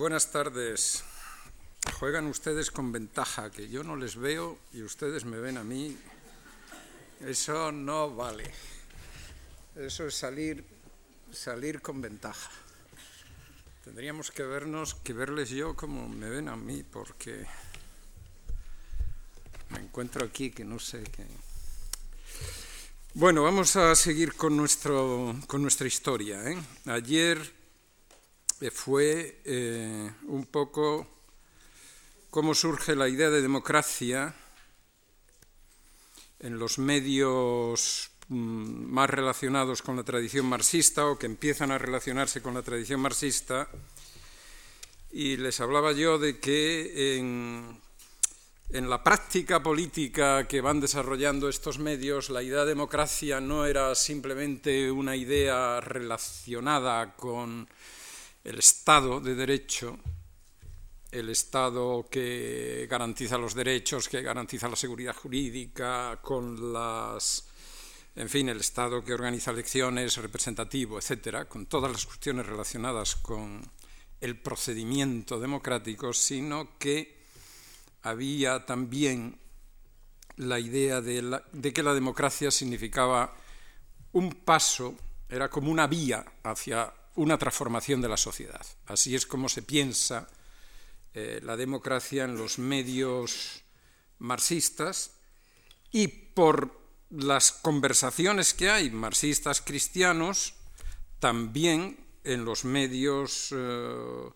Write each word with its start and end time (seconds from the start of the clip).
buenas 0.00 0.32
tardes. 0.32 1.04
Juegan 1.98 2.26
ustedes 2.26 2.70
con 2.70 2.90
ventaja, 2.90 3.50
que 3.50 3.68
yo 3.68 3.84
no 3.84 3.96
les 3.96 4.16
veo 4.16 4.58
y 4.72 4.80
ustedes 4.80 5.26
me 5.26 5.38
ven 5.38 5.58
a 5.58 5.62
mí. 5.62 5.94
Eso 7.20 7.70
no 7.70 8.10
vale. 8.10 8.50
Eso 9.76 10.06
es 10.06 10.14
salir, 10.14 10.64
salir 11.30 11.82
con 11.82 12.00
ventaja. 12.00 12.50
Tendríamos 13.84 14.30
que 14.30 14.42
vernos, 14.42 14.94
que 14.94 15.12
verles 15.12 15.50
yo 15.50 15.76
como 15.76 16.08
me 16.08 16.30
ven 16.30 16.48
a 16.48 16.56
mí, 16.56 16.82
porque 16.82 17.44
me 19.68 19.80
encuentro 19.80 20.24
aquí 20.24 20.50
que 20.50 20.64
no 20.64 20.78
sé 20.78 21.02
qué. 21.02 21.26
Bueno, 23.12 23.42
vamos 23.42 23.76
a 23.76 23.94
seguir 23.94 24.32
con, 24.32 24.56
nuestro, 24.56 25.36
con 25.46 25.60
nuestra 25.60 25.86
historia. 25.86 26.42
¿eh? 26.50 26.56
Ayer 26.86 27.59
fue 28.68 29.40
eh, 29.46 30.10
un 30.26 30.44
poco 30.44 31.06
cómo 32.28 32.54
surge 32.54 32.94
la 32.94 33.08
idea 33.08 33.30
de 33.30 33.40
democracia 33.40 34.34
en 36.40 36.58
los 36.58 36.78
medios 36.78 38.10
mm, 38.28 38.92
más 38.92 39.08
relacionados 39.08 39.80
con 39.80 39.96
la 39.96 40.04
tradición 40.04 40.44
marxista 40.44 41.06
o 41.06 41.18
que 41.18 41.24
empiezan 41.24 41.70
a 41.70 41.78
relacionarse 41.78 42.42
con 42.42 42.52
la 42.52 42.62
tradición 42.62 43.00
marxista. 43.00 43.68
Y 45.10 45.38
les 45.38 45.58
hablaba 45.60 45.92
yo 45.92 46.18
de 46.18 46.38
que 46.38 47.16
en, 47.16 47.80
en 48.70 48.90
la 48.90 49.02
práctica 49.02 49.62
política 49.62 50.46
que 50.46 50.60
van 50.60 50.80
desarrollando 50.80 51.48
estos 51.48 51.78
medios, 51.78 52.30
la 52.30 52.42
idea 52.42 52.60
de 52.60 52.76
democracia 52.76 53.40
no 53.40 53.64
era 53.64 53.94
simplemente 53.94 54.90
una 54.90 55.16
idea 55.16 55.80
relacionada 55.80 57.16
con 57.16 57.68
el 58.44 58.58
Estado 58.58 59.20
de 59.20 59.34
Derecho, 59.34 59.98
el 61.10 61.28
Estado 61.28 62.06
que 62.10 62.86
garantiza 62.88 63.36
los 63.36 63.54
derechos, 63.54 64.08
que 64.08 64.22
garantiza 64.22 64.68
la 64.68 64.76
seguridad 64.76 65.14
jurídica, 65.14 66.20
con 66.22 66.72
las, 66.72 67.48
en 68.14 68.28
fin, 68.28 68.48
el 68.48 68.60
Estado 68.60 69.04
que 69.04 69.14
organiza 69.14 69.50
elecciones, 69.50 70.16
representativo, 70.16 70.98
etcétera, 70.98 71.46
con 71.46 71.66
todas 71.66 71.90
las 71.90 72.06
cuestiones 72.06 72.46
relacionadas 72.46 73.16
con 73.16 73.60
el 74.20 74.38
procedimiento 74.38 75.40
democrático, 75.40 76.12
sino 76.12 76.78
que 76.78 77.20
había 78.02 78.64
también 78.64 79.38
la 80.36 80.58
idea 80.58 81.00
de, 81.00 81.40
de 81.52 81.72
que 81.72 81.82
la 81.82 81.92
democracia 81.92 82.50
significaba 82.50 83.34
un 84.12 84.30
paso, 84.32 84.94
era 85.28 85.48
como 85.50 85.70
una 85.70 85.86
vía 85.86 86.24
hacia 86.42 86.92
una 87.16 87.38
transformación 87.38 88.00
de 88.00 88.08
la 88.08 88.16
sociedad. 88.16 88.64
Así 88.86 89.14
es 89.14 89.26
como 89.26 89.48
se 89.48 89.62
piensa 89.62 90.28
eh, 91.14 91.40
la 91.42 91.56
democracia 91.56 92.24
en 92.24 92.36
los 92.36 92.58
medios 92.58 93.62
marxistas 94.18 95.12
y 95.90 96.08
por 96.08 96.78
las 97.10 97.50
conversaciones 97.50 98.54
que 98.54 98.70
hay 98.70 98.90
marxistas 98.90 99.60
cristianos, 99.60 100.54
también 101.18 101.98
en 102.22 102.44
los 102.44 102.64
medios 102.64 103.48
eh, 103.50 104.30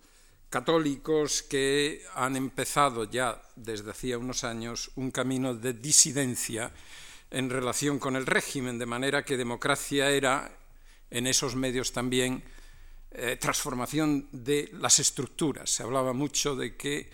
católicos 0.51 1.43
que 1.43 2.03
han 2.15 2.37
empezado 2.37 3.05
ya 3.05 3.41
desde 3.55 3.91
hacía 3.91 4.19
unos 4.19 4.43
años 4.45 4.91
un 4.97 5.11
camino 5.11 5.55
de 5.55 5.73
disidencia 5.75 6.73
en 7.31 7.51
relación 7.51 7.99
con 7.99 8.17
el 8.17 8.27
régimen, 8.27 8.79
de 8.79 8.87
manera 8.87 9.25
que 9.25 9.37
democracia 9.37 10.11
era 10.11 10.57
en 11.11 11.27
esos 11.27 11.55
medios 11.57 11.93
también 11.93 12.43
eh, 13.15 13.37
transformación 13.41 14.29
de 14.33 14.71
las 14.73 14.99
estructuras. 14.99 15.71
Se 15.71 15.83
hablaba 15.83 16.13
mucho 16.13 16.57
de 16.57 16.77
que 16.77 17.11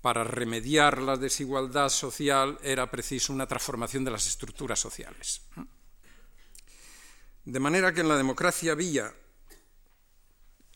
para 0.00 0.24
remediar 0.24 1.00
la 1.00 1.16
desigualdad 1.16 1.88
social 1.88 2.58
era 2.62 2.90
preciso 2.90 3.32
una 3.32 3.46
transformación 3.46 4.04
de 4.04 4.10
las 4.10 4.26
estructuras 4.26 4.80
sociales. 4.80 5.42
De 7.44 7.60
manera 7.60 7.94
que 7.94 8.00
en 8.00 8.08
la 8.08 8.16
democracia 8.16 8.72
había 8.72 9.14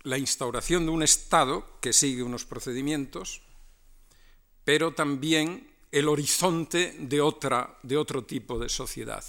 la 0.05 0.17
instauración 0.17 0.87
de 0.87 0.93
un 0.93 1.03
Estado 1.03 1.79
que 1.81 1.93
sigue 1.93 2.23
unos 2.23 2.45
procedimientos, 2.45 3.43
pero 4.65 4.95
también 4.95 5.75
el 5.91 6.09
horizonte 6.09 6.95
de, 7.01 7.21
otra, 7.21 7.79
de 7.83 7.97
otro 7.97 8.25
tipo 8.25 8.59
de 8.59 8.69
sociedad. 8.69 9.25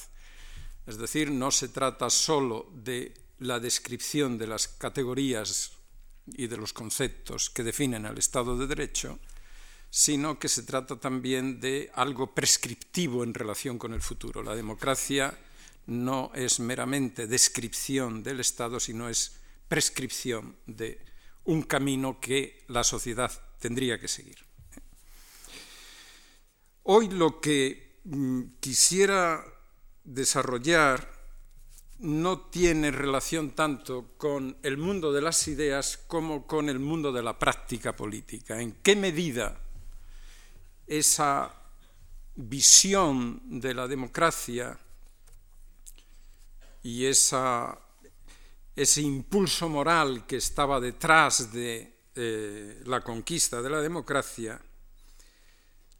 Es 0.85 0.97
decir, 0.97 1.31
no 1.31 1.51
se 1.51 1.69
trata 1.69 2.09
solo 2.09 2.69
de 2.73 3.13
la 3.39 3.59
descripción 3.59 4.37
de 4.37 4.47
las 4.47 4.67
categorías 4.67 5.71
y 6.27 6.47
de 6.47 6.57
los 6.57 6.73
conceptos 6.73 7.49
que 7.49 7.63
definen 7.63 8.05
al 8.05 8.17
Estado 8.17 8.57
de 8.57 8.67
Derecho, 8.67 9.19
sino 9.89 10.37
que 10.37 10.47
se 10.47 10.63
trata 10.63 10.99
también 10.99 11.59
de 11.59 11.89
algo 11.95 12.33
prescriptivo 12.33 13.23
en 13.23 13.33
relación 13.33 13.79
con 13.79 13.93
el 13.93 14.01
futuro. 14.01 14.43
La 14.43 14.55
democracia 14.55 15.35
no 15.87 16.31
es 16.35 16.59
meramente 16.59 17.25
descripción 17.25 18.21
del 18.21 18.39
Estado, 18.39 18.79
sino 18.79 19.09
es 19.09 19.37
prescripción 19.67 20.55
de 20.67 21.03
un 21.45 21.63
camino 21.63 22.19
que 22.19 22.63
la 22.67 22.83
sociedad 22.83 23.31
tendría 23.59 23.99
que 23.99 24.07
seguir. 24.07 24.37
Hoy 26.83 27.09
lo 27.09 27.41
que 27.41 27.99
mm, 28.03 28.41
quisiera 28.59 29.43
desarrollar 30.03 31.18
no 31.99 32.39
tiene 32.39 32.91
relación 32.91 33.51
tanto 33.51 34.13
con 34.17 34.57
el 34.63 34.77
mundo 34.77 35.11
de 35.11 35.21
las 35.21 35.47
ideas 35.47 35.97
como 36.07 36.47
con 36.47 36.69
el 36.69 36.79
mundo 36.79 37.11
de 37.11 37.23
la 37.23 37.37
práctica 37.37 37.95
política. 37.95 38.61
¿En 38.61 38.73
qué 38.81 38.95
medida 38.95 39.59
esa 40.87 41.53
visión 42.35 43.41
de 43.59 43.73
la 43.73 43.87
democracia 43.87 44.77
y 46.81 47.05
esa, 47.05 47.77
ese 48.75 49.01
impulso 49.01 49.67
moral 49.67 50.25
que 50.25 50.37
estaba 50.37 50.79
detrás 50.79 51.51
de 51.51 51.99
eh, 52.15 52.81
la 52.85 53.01
conquista 53.01 53.61
de 53.61 53.69
la 53.69 53.81
democracia 53.81 54.59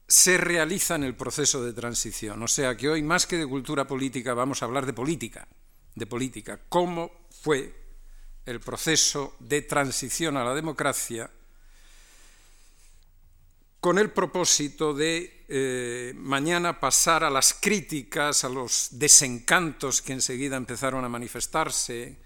se 0.08 0.38
realiza 0.38 0.96
en 0.96 1.04
el 1.04 1.16
proceso 1.16 1.64
de 1.64 1.74
transición. 1.74 2.42
O 2.42 2.48
sea 2.48 2.76
que 2.76 2.90
hoy, 2.90 3.04
más 3.04 3.28
que 3.28 3.38
de 3.38 3.46
cultura 3.46 3.86
política, 3.86 4.34
vamos 4.34 4.62
a 4.62 4.66
hablar 4.66 4.86
de 4.86 4.94
política 4.94 5.48
de 5.96 6.06
política, 6.06 6.60
cómo 6.70 7.12
fue 7.30 7.74
el 8.46 8.60
proceso 8.60 9.36
de 9.40 9.62
transición 9.62 10.38
a 10.38 10.44
la 10.44 10.54
democracia 10.54 11.30
con 13.80 13.98
el 13.98 14.12
propósito 14.12 14.94
de 14.94 15.46
eh, 15.48 16.14
mañana 16.18 16.80
pasar 16.80 17.24
a 17.24 17.30
las 17.30 17.54
críticas, 17.54 18.44
a 18.44 18.50
los 18.50 18.90
desencantos 18.92 20.02
que 20.02 20.14
enseguida 20.14 20.58
empezaron 20.58 21.06
a 21.06 21.10
manifestarse, 21.10 22.18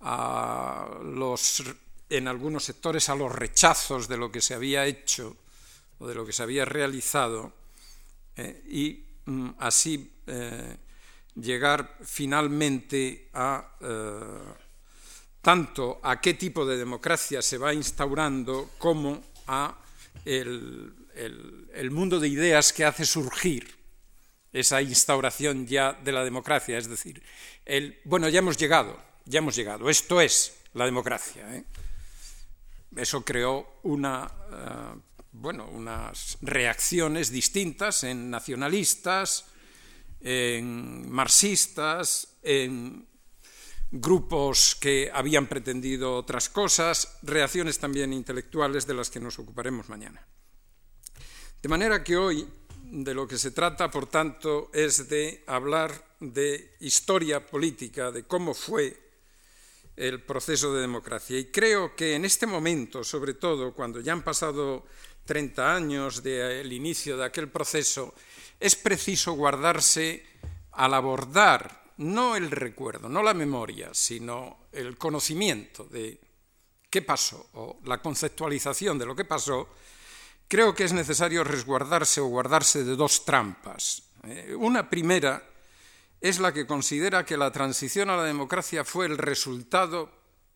a 0.00 0.88
los, 1.04 1.62
en 2.08 2.26
algunos 2.26 2.64
sectores 2.64 3.08
a 3.08 3.14
los 3.14 3.30
rechazos 3.30 4.08
de 4.08 4.16
lo 4.16 4.32
que 4.32 4.40
se 4.40 4.54
había 4.54 4.86
hecho 4.86 5.36
o 5.98 6.08
de 6.08 6.14
lo 6.14 6.24
que 6.24 6.32
se 6.32 6.42
había 6.42 6.64
realizado, 6.64 7.52
eh, 8.36 8.64
y 8.66 9.04
mm, 9.26 9.50
así 9.58 10.10
eh, 10.26 10.76
llegar 11.34 11.96
finalmente 12.02 13.30
a 13.32 13.76
eh, 13.80 14.62
tanto 15.42 16.00
a 16.02 16.20
qué 16.20 16.34
tipo 16.34 16.64
de 16.64 16.76
democracia 16.76 17.42
se 17.42 17.58
va 17.58 17.74
instaurando 17.74 18.70
como 18.78 19.20
a 19.46 19.76
el, 20.24 20.94
mundo 21.90 22.20
de 22.20 22.28
ideas 22.28 22.72
que 22.72 22.84
hace 22.84 23.04
surgir 23.04 23.76
esa 24.52 24.80
instauración 24.80 25.66
ya 25.66 25.94
de 25.94 26.12
la 26.12 26.24
democracia, 26.24 26.78
es 26.78 26.88
decir, 26.88 27.22
el, 27.64 27.98
bueno, 28.04 28.28
ya 28.28 28.38
hemos 28.38 28.56
llegado, 28.56 29.02
ya 29.24 29.38
hemos 29.38 29.56
llegado, 29.56 29.90
esto 29.90 30.20
es 30.20 30.54
la 30.74 30.84
democracia. 30.84 31.56
¿eh? 31.56 31.64
Eso 32.96 33.24
creó 33.24 33.80
una, 33.82 34.30
eh, 34.52 35.00
bueno, 35.32 35.66
unas 35.68 36.38
reacciones 36.42 37.30
distintas 37.30 38.04
en 38.04 38.30
nacionalistas, 38.30 39.46
en 40.22 41.10
marxistas, 41.10 42.38
en 42.42 43.06
grupos 43.90 44.74
que 44.80 45.10
habían 45.12 45.46
pretendido 45.46 46.16
otras 46.16 46.48
cosas, 46.48 47.18
reacciones 47.22 47.78
también 47.78 48.12
intelectuales 48.12 48.86
de 48.86 48.94
las 48.94 49.10
que 49.10 49.20
nos 49.20 49.38
ocuparemos 49.38 49.88
mañana. 49.88 50.26
De 51.60 51.68
manera 51.68 52.02
que 52.02 52.16
hoy 52.16 52.48
de 52.92 53.14
lo 53.14 53.26
que 53.26 53.38
se 53.38 53.50
trata, 53.50 53.90
por 53.90 54.06
tanto, 54.06 54.70
es 54.72 55.08
de 55.08 55.44
hablar 55.46 55.92
de 56.20 56.76
historia 56.80 57.44
política, 57.44 58.10
de 58.10 58.24
cómo 58.24 58.54
fue 58.54 58.96
el 59.96 60.22
proceso 60.22 60.74
de 60.74 60.80
democracia. 60.80 61.38
Y 61.38 61.46
creo 61.46 61.94
que 61.94 62.14
en 62.14 62.24
este 62.24 62.46
momento, 62.46 63.04
sobre 63.04 63.34
todo, 63.34 63.74
cuando 63.74 64.00
ya 64.00 64.12
han 64.12 64.24
pasado 64.24 64.86
30 65.24 65.74
años 65.74 66.22
del 66.22 66.72
inicio 66.72 67.16
de 67.16 67.24
aquel 67.24 67.48
proceso, 67.48 68.14
es 68.62 68.76
preciso 68.76 69.32
guardarse 69.32 70.24
al 70.72 70.94
abordar 70.94 71.82
no 71.98 72.36
el 72.36 72.50
recuerdo, 72.50 73.08
no 73.08 73.22
la 73.22 73.34
memoria, 73.34 73.90
sino 73.92 74.68
el 74.70 74.96
conocimiento 74.96 75.84
de 75.84 76.20
qué 76.88 77.02
pasó 77.02 77.50
o 77.54 77.80
la 77.84 78.00
conceptualización 78.00 78.98
de 78.98 79.06
lo 79.06 79.16
que 79.16 79.24
pasó, 79.24 79.68
creo 80.46 80.74
que 80.74 80.84
es 80.84 80.92
necesario 80.92 81.42
resguardarse 81.42 82.20
o 82.20 82.26
guardarse 82.26 82.84
de 82.84 82.94
dos 82.94 83.24
trampas. 83.24 84.04
Eh, 84.24 84.54
una 84.56 84.88
primera 84.88 85.42
es 86.20 86.38
la 86.38 86.52
que 86.52 86.66
considera 86.66 87.26
que 87.26 87.36
la 87.36 87.50
transición 87.50 88.10
a 88.10 88.16
la 88.16 88.24
democracia 88.24 88.84
fue 88.84 89.06
el 89.06 89.18
resultado 89.18 90.08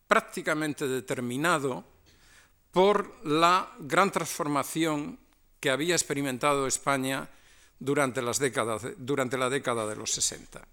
prácticamente 0.06 0.86
determinado 0.86 1.84
por 2.70 3.26
la 3.26 3.74
gran 3.80 4.12
transformación 4.12 5.18
que 5.58 5.70
había 5.70 5.96
experimentado 5.96 6.68
España 6.68 7.28
durante, 7.78 8.22
las 8.22 8.38
décadas, 8.38 8.82
durante 8.96 9.36
la 9.38 9.50
década 9.50 9.86
de 9.86 9.96
los 9.96 10.10
60. 10.12 10.66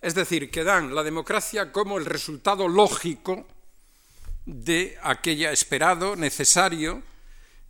Es 0.00 0.14
decir, 0.14 0.50
que 0.50 0.64
dan 0.64 0.94
la 0.94 1.02
democracia 1.02 1.72
como 1.72 1.98
el 1.98 2.04
resultado 2.04 2.68
lógico 2.68 3.46
de 4.44 4.96
aquella 5.02 5.50
esperado, 5.50 6.14
necesario, 6.14 7.02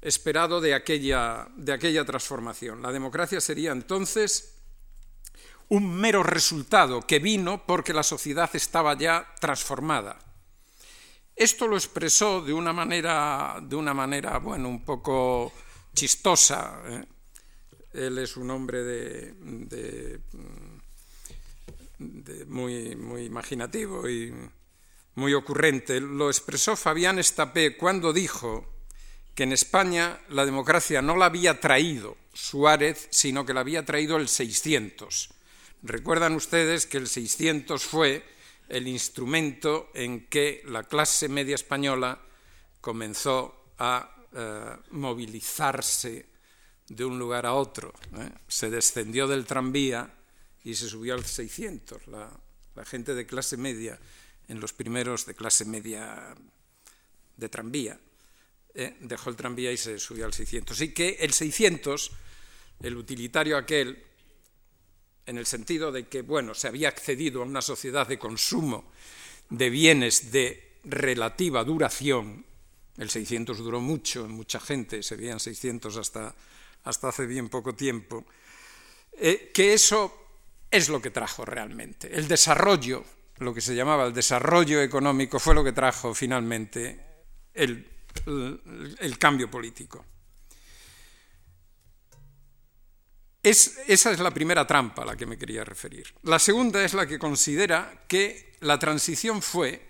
esperado 0.03 0.61
de 0.61 0.75
aquella, 0.75 1.49
de 1.57 1.73
aquella 1.73 2.05
transformación. 2.05 2.83
La 2.83 2.93
democracia 2.93 3.41
sería 3.41 3.73
entonces 3.73 4.55
un 5.69 5.91
mero 5.91 6.23
resultado 6.23 7.03
que 7.03 7.19
vino 7.19 7.65
porque 7.67 7.93
la 7.93 8.03
sociedad 8.03 8.51
estaba 8.55 8.97
ya 8.97 9.35
transformada. 9.41 10.19
Esto 11.35 11.67
lo 11.67 11.77
expresó 11.77 12.41
de 12.41 12.53
una 12.53 12.73
manera, 12.73 13.59
de 13.63 13.77
una 13.77 13.93
manera 13.93 14.39
bueno, 14.39 14.69
un 14.69 14.85
poco 14.85 15.53
chistosa. 15.95 16.81
¿eh? 16.87 17.05
Él 17.97 18.19
es 18.19 18.37
un 18.37 18.51
hombre 18.51 18.85
de, 18.85 20.21
muy, 22.47 22.95
muy 22.95 23.23
imaginativo 23.23 24.09
y 24.09 24.35
muy 25.15 25.33
ocurrente. 25.33 25.99
Lo 26.01 26.29
expresó 26.29 26.77
Fabián 26.77 27.19
Estapé 27.19 27.77
cuando 27.79 28.13
dijo 28.13 28.67
que 29.35 29.45
en 29.45 29.53
España 29.53 30.21
la 30.29 30.45
democracia 30.45 31.01
no 31.01 31.17
la 31.17 31.27
había 31.27 31.59
traído 31.59 32.19
Suárez, 32.35 33.09
sino 33.11 33.47
que 33.47 33.55
la 33.55 33.61
había 33.61 33.87
traído 33.87 34.19
el 34.19 34.29
600. 34.29 35.31
Recuerdan 35.83 36.35
ustedes 36.35 36.85
que 36.85 36.99
el 36.99 37.09
600 37.09 37.83
fue 37.83 38.23
el 38.69 38.89
instrumento 38.89 39.91
en 39.95 40.27
que 40.27 40.63
la 40.67 40.83
clase 40.83 41.29
media 41.29 41.55
española 41.55 42.21
comenzó 42.83 43.73
a 43.79 44.15
eh, 44.35 44.77
movilizarse 44.91 46.36
de 46.89 47.05
un 47.05 47.19
lugar 47.19 47.47
a 47.47 47.55
otro. 47.55 47.93
¿eh? 48.17 48.31
Se 48.49 48.71
descendió 48.71 49.27
del 49.27 49.45
tranvía 49.45 50.13
y 50.65 50.75
se 50.75 50.89
subió 50.89 51.15
al 51.15 51.25
600. 51.25 52.07
La, 52.09 52.31
gente 52.85 53.15
de 53.15 53.27
clase 53.27 53.57
media, 53.57 53.99
en 54.49 54.61
los 54.61 54.75
primeros 54.75 55.25
de 55.25 55.35
clase 55.35 55.65
media 55.65 56.35
de 57.37 57.49
tranvía, 57.49 57.99
¿eh? 58.75 58.97
dejó 59.01 59.31
el 59.31 59.37
tranvía 59.37 59.73
y 59.73 59.77
se 59.77 59.99
subió 59.99 60.27
al 60.27 60.35
600. 60.35 60.81
Y 60.83 60.93
que 60.93 61.17
el 61.21 61.33
600, 61.33 62.11
el 62.83 62.97
utilitario 62.97 63.57
aquel, 63.57 64.03
en 65.25 65.39
el 65.39 65.47
sentido 65.47 65.91
de 65.91 66.07
que, 66.07 66.23
bueno, 66.23 66.55
se 66.55 66.69
había 66.69 66.89
accedido 66.89 67.43
a 67.43 67.47
una 67.47 67.63
sociedad 67.63 68.07
de 68.07 68.19
consumo 68.19 68.93
de 69.49 69.71
bienes 69.71 70.31
de 70.31 70.79
relativa 70.85 71.65
duración, 71.65 72.45
el 72.97 73.11
600 73.11 73.59
duró 73.59 73.81
mucho 73.81 74.27
mucha 74.29 74.61
gente, 74.61 75.03
se 75.03 75.17
veían 75.17 75.41
600 75.41 75.97
hasta 75.97 76.35
hasta 76.87 77.09
hace 77.09 77.27
bien 77.27 77.49
poco 77.49 77.75
tiempo, 77.75 78.25
eh, 79.13 79.51
que 79.53 79.75
eso 79.75 80.29
es 80.71 80.89
lo 80.89 81.03
que 81.03 81.11
trajo 81.11 81.45
realmente. 81.45 82.15
El 82.15 82.29
desarrollo, 82.29 83.05
lo 83.39 83.53
que 83.53 83.61
se 83.61 83.75
llamaba 83.75 84.07
el 84.07 84.15
desarrollo 84.15 84.81
económico, 84.81 85.39
fue 85.39 85.55
lo 85.55 85.65
que 85.65 85.73
trajo 85.73 86.15
finalmente 86.15 87.01
el, 87.55 87.87
cambio 89.19 89.51
político. 89.51 90.05
esa 93.43 94.11
es 94.11 94.19
la 94.19 94.33
primera 94.33 94.67
trampa 94.67 95.03
a 95.03 95.07
la 95.07 95.17
que 95.17 95.27
me 95.27 95.39
quería 95.39 95.65
referir. 95.65 96.15
La 96.23 96.39
segunda 96.39 96.85
es 96.85 96.95
la 96.95 97.07
que 97.07 97.19
considera 97.19 98.05
que 98.09 98.55
la 98.61 98.79
transición 98.79 99.43
fue 99.43 99.83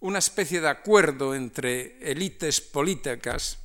una 0.00 0.18
especie 0.18 0.60
de 0.60 0.68
acuerdo 0.68 1.34
entre 1.34 1.98
élites 2.10 2.60
políticas, 2.60 3.58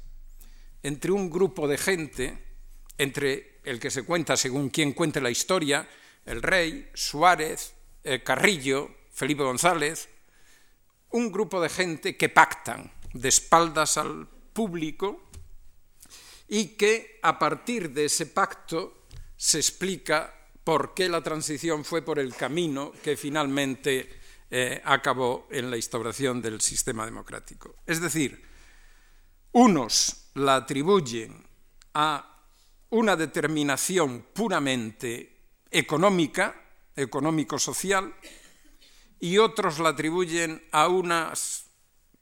entre 0.84 1.12
un 1.12 1.30
grupo 1.30 1.68
de 1.68 1.78
gente 1.78 2.53
entre 2.98 3.60
el 3.64 3.80
que 3.80 3.92
se 3.92 4.04
cuenta 4.04 4.38
según 4.38 4.70
quien 4.70 4.94
cuente 4.94 5.22
la 5.22 5.32
historia, 5.32 5.88
el 6.26 6.42
rey, 6.42 6.90
Suárez, 6.94 7.74
eh, 8.04 8.22
Carrillo, 8.24 8.92
Felipe 9.12 9.44
González, 9.44 10.10
un 11.12 11.32
grupo 11.32 11.62
de 11.62 11.70
gente 11.70 12.18
que 12.18 12.30
pactan 12.30 12.92
de 13.14 13.30
espaldas 13.30 13.98
al 13.98 14.28
público 14.54 15.30
y 16.48 16.70
que 16.76 17.20
a 17.22 17.38
partir 17.40 17.92
de 17.92 18.06
ese 18.06 18.26
pacto 18.26 19.06
se 19.38 19.58
explica 19.58 20.34
por 20.64 20.94
qué 20.94 21.10
la 21.10 21.22
transición 21.22 21.84
fue 21.84 22.02
por 22.02 22.20
el 22.20 22.36
camino 22.36 22.92
que 23.04 23.18
finalmente 23.18 24.10
eh, 24.50 24.82
acabó 24.86 25.48
en 25.52 25.70
la 25.70 25.78
instauración 25.78 26.42
del 26.42 26.62
sistema 26.62 27.06
democrático. 27.06 27.76
Es 27.86 28.00
decir, 28.02 28.44
unos 29.52 30.30
la 30.36 30.56
atribuyen 30.56 31.46
a 31.94 32.33
una 32.94 33.16
determinación 33.16 34.28
puramente 34.34 35.36
económica, 35.72 36.56
económico-social, 36.96 38.14
y 39.20 39.40
otros 39.40 39.80
la 39.80 39.90
atribuyen 39.90 40.62
a 40.72 40.88
unos 40.88 41.66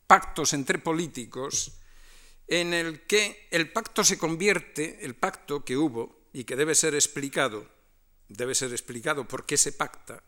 pactos 0.08 0.54
entre 0.54 0.80
políticos 0.80 1.74
en 2.48 2.74
el 2.74 3.02
que 3.02 3.50
el 3.52 3.70
pacto 3.74 4.06
se 4.06 4.18
convierte, 4.18 5.04
el 5.04 5.16
pacto 5.16 5.66
que 5.66 5.76
hubo 5.76 6.28
y 6.32 6.46
que 6.46 6.56
debe 6.56 6.74
ser 6.74 6.96
explicado, 6.96 7.68
debe 8.30 8.56
ser 8.56 8.72
explicado 8.72 9.28
por 9.28 9.46
qué 9.46 9.58
se 9.58 9.74
pacta 9.74 10.24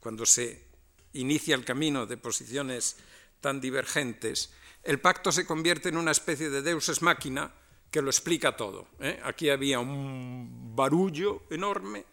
cuando 0.00 0.24
se 0.24 0.64
inicia 1.12 1.54
el 1.54 1.64
camino 1.66 2.06
de 2.06 2.16
posiciones 2.16 2.96
tan 3.42 3.60
divergentes, 3.60 4.50
el 4.82 4.98
pacto 4.98 5.30
se 5.30 5.44
convierte 5.44 5.90
en 5.90 5.98
una 5.98 6.12
especie 6.12 6.48
de 6.48 6.62
deus 6.62 6.88
ex 6.88 7.02
machina 7.02 7.52
que 7.94 8.02
lo 8.02 8.10
explica 8.10 8.56
todo. 8.56 8.88
¿eh? 8.98 9.20
Aquí 9.22 9.50
había 9.50 9.78
un 9.78 10.74
barullo 10.74 11.44
enorme, 11.48 12.04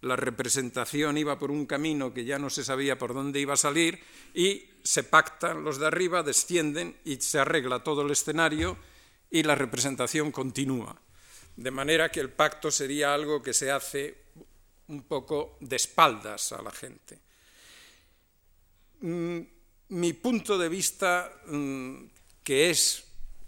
la 0.00 0.16
representación 0.16 1.16
iba 1.16 1.38
por 1.38 1.52
un 1.52 1.66
camino 1.66 2.12
que 2.12 2.24
ya 2.24 2.36
no 2.36 2.50
se 2.50 2.64
sabía 2.64 2.98
por 2.98 3.14
dónde 3.14 3.38
iba 3.38 3.54
a 3.54 3.56
salir 3.56 4.00
y 4.34 4.68
se 4.82 5.04
pactan 5.04 5.62
los 5.62 5.78
de 5.78 5.86
arriba, 5.86 6.24
descienden 6.24 6.96
y 7.04 7.20
se 7.20 7.38
arregla 7.38 7.84
todo 7.84 8.02
el 8.02 8.10
escenario 8.10 8.76
y 9.30 9.44
la 9.44 9.54
representación 9.54 10.32
continúa. 10.32 11.00
De 11.54 11.70
manera 11.70 12.10
que 12.10 12.18
el 12.18 12.30
pacto 12.30 12.72
sería 12.72 13.14
algo 13.14 13.40
que 13.40 13.54
se 13.54 13.70
hace 13.70 14.16
un 14.88 15.04
poco 15.04 15.58
de 15.60 15.76
espaldas 15.76 16.50
a 16.50 16.60
la 16.60 16.72
gente. 16.72 17.20
Mm, 19.02 19.38
mi 19.90 20.12
punto 20.14 20.58
de 20.58 20.68
vista, 20.68 21.40
mm, 21.46 22.04
que 22.42 22.70
es, 22.70 23.04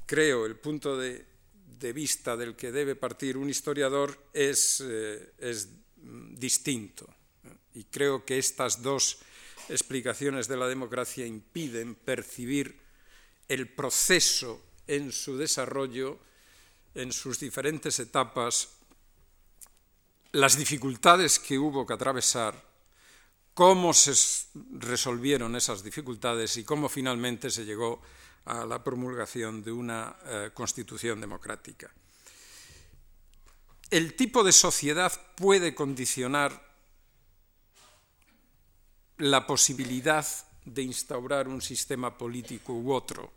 creo, 0.07 0.47
el 0.47 0.55
punto 0.55 0.97
de, 0.97 1.35
de 1.79 1.93
vista 1.93 2.37
del 2.37 2.57
que 2.57 2.73
debe 2.73 2.97
partir 2.97 3.37
un 3.37 3.51
historiador 3.51 4.17
es, 4.33 4.83
eh, 4.85 5.33
es 5.39 5.69
distinto. 5.97 7.07
Y 7.75 7.85
creo 7.85 8.25
que 8.25 8.39
estas 8.39 8.83
dos 8.83 9.19
explicaciones 9.69 10.49
de 10.49 10.57
la 10.57 10.69
democracia 10.69 11.27
impiden 11.27 11.95
percibir 11.95 12.79
el 13.49 13.69
proceso 13.69 14.63
en 14.87 15.13
su 15.13 15.37
desarrollo, 15.37 16.19
en 16.95 17.13
sus 17.13 17.41
diferentes 17.41 17.99
etapas, 17.99 18.69
las 20.33 20.57
dificultades 20.57 21.39
que 21.39 21.59
hubo 21.59 21.87
que 21.87 21.95
atravesar, 21.95 22.63
cómo 23.55 23.95
se 23.95 24.13
resolvieron 24.73 25.57
esas 25.57 25.83
dificultades 25.83 26.57
y 26.57 26.65
cómo 26.65 26.89
finalmente 26.89 27.51
se 27.51 27.65
llegó 27.65 27.95
a 27.95 28.26
la 28.47 28.83
promulgación 28.83 29.63
de 29.63 29.73
una 29.73 30.17
eh, 30.25 30.51
constitución 30.55 31.21
democrática. 31.21 31.91
El 33.91 34.15
tipo 34.15 34.45
de 34.45 34.53
sociedad 34.53 35.13
puede 35.37 35.75
condicionar 35.75 36.65
la 39.19 39.47
posibilidad 39.47 40.27
de 40.65 40.83
instaurar 40.83 41.49
un 41.49 41.61
sistema 41.61 42.17
político 42.17 42.73
u 42.73 42.93
otro, 42.93 43.33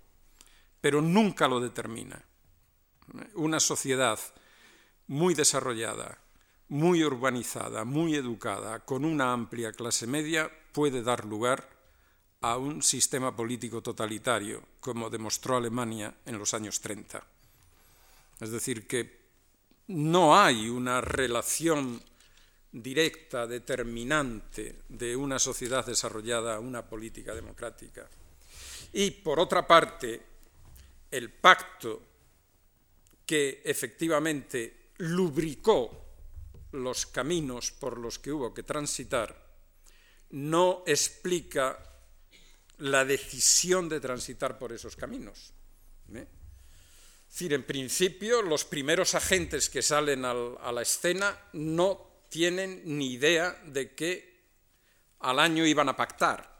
pero 0.82 1.02
nunca 1.02 1.48
lo 1.48 1.60
determina. 1.60 2.24
Una 3.36 3.60
sociedad 3.60 4.20
muy 5.08 5.34
desarrollada, 5.34 6.20
muy 6.68 7.04
urbanizada, 7.04 7.84
muy 7.84 8.16
educada, 8.16 8.86
con 8.86 9.06
una 9.06 9.34
amplia 9.34 9.72
clase 9.72 10.06
media, 10.06 10.52
puede 10.72 11.02
dar 11.02 11.26
lugar 11.26 11.79
a 12.42 12.58
un 12.58 12.82
sistema 12.82 13.36
político 13.36 13.82
totalitario, 13.82 14.64
como 14.80 15.10
demostró 15.10 15.58
Alemania 15.58 16.14
en 16.26 16.40
los 16.40 16.54
años 16.54 16.80
30. 16.80 17.22
Es 18.40 18.52
decir, 18.52 18.88
que 18.88 19.20
no 19.88 20.40
hay 20.40 20.70
una 20.70 21.02
relación 21.02 22.02
directa, 22.72 23.48
determinante 23.48 24.84
de 24.88 25.16
una 25.16 25.40
sociedad 25.40 25.86
desarrollada 25.86 26.56
a 26.56 26.60
una 26.60 26.88
política 26.88 27.34
democrática. 27.34 28.08
Y, 28.94 29.12
por 29.12 29.40
otra 29.40 29.68
parte, 29.68 30.22
el 31.12 31.32
pacto 31.32 32.02
que 33.26 33.62
efectivamente 33.66 34.92
lubricó 34.98 36.06
los 36.72 37.06
caminos 37.08 37.72
por 37.72 37.98
los 37.98 38.20
que 38.20 38.32
hubo 38.32 38.54
que 38.54 38.64
transitar, 38.64 39.50
no 40.32 40.84
explica 40.86 41.89
la 42.80 43.06
decisión 43.06 43.90
de 43.90 44.00
transitar 44.00 44.58
por 44.58 44.72
esos 44.72 44.96
caminos. 44.96 45.54
¿eh? 46.14 46.28
Es 47.28 47.34
decir, 47.34 47.54
en 47.54 47.64
principio, 47.64 48.42
los 48.42 48.66
primeros 48.66 49.14
agentes 49.16 49.70
que 49.70 49.82
salen 49.82 50.26
a 50.26 50.72
la 50.72 50.82
escena 50.82 51.38
no 51.54 52.26
tienen 52.30 52.82
ni 52.86 53.14
idea 53.14 53.62
de 53.66 53.94
que 53.94 54.30
al 55.20 55.40
año 55.40 55.66
iban 55.66 55.90
a 55.90 55.96
pactar. 55.96 56.58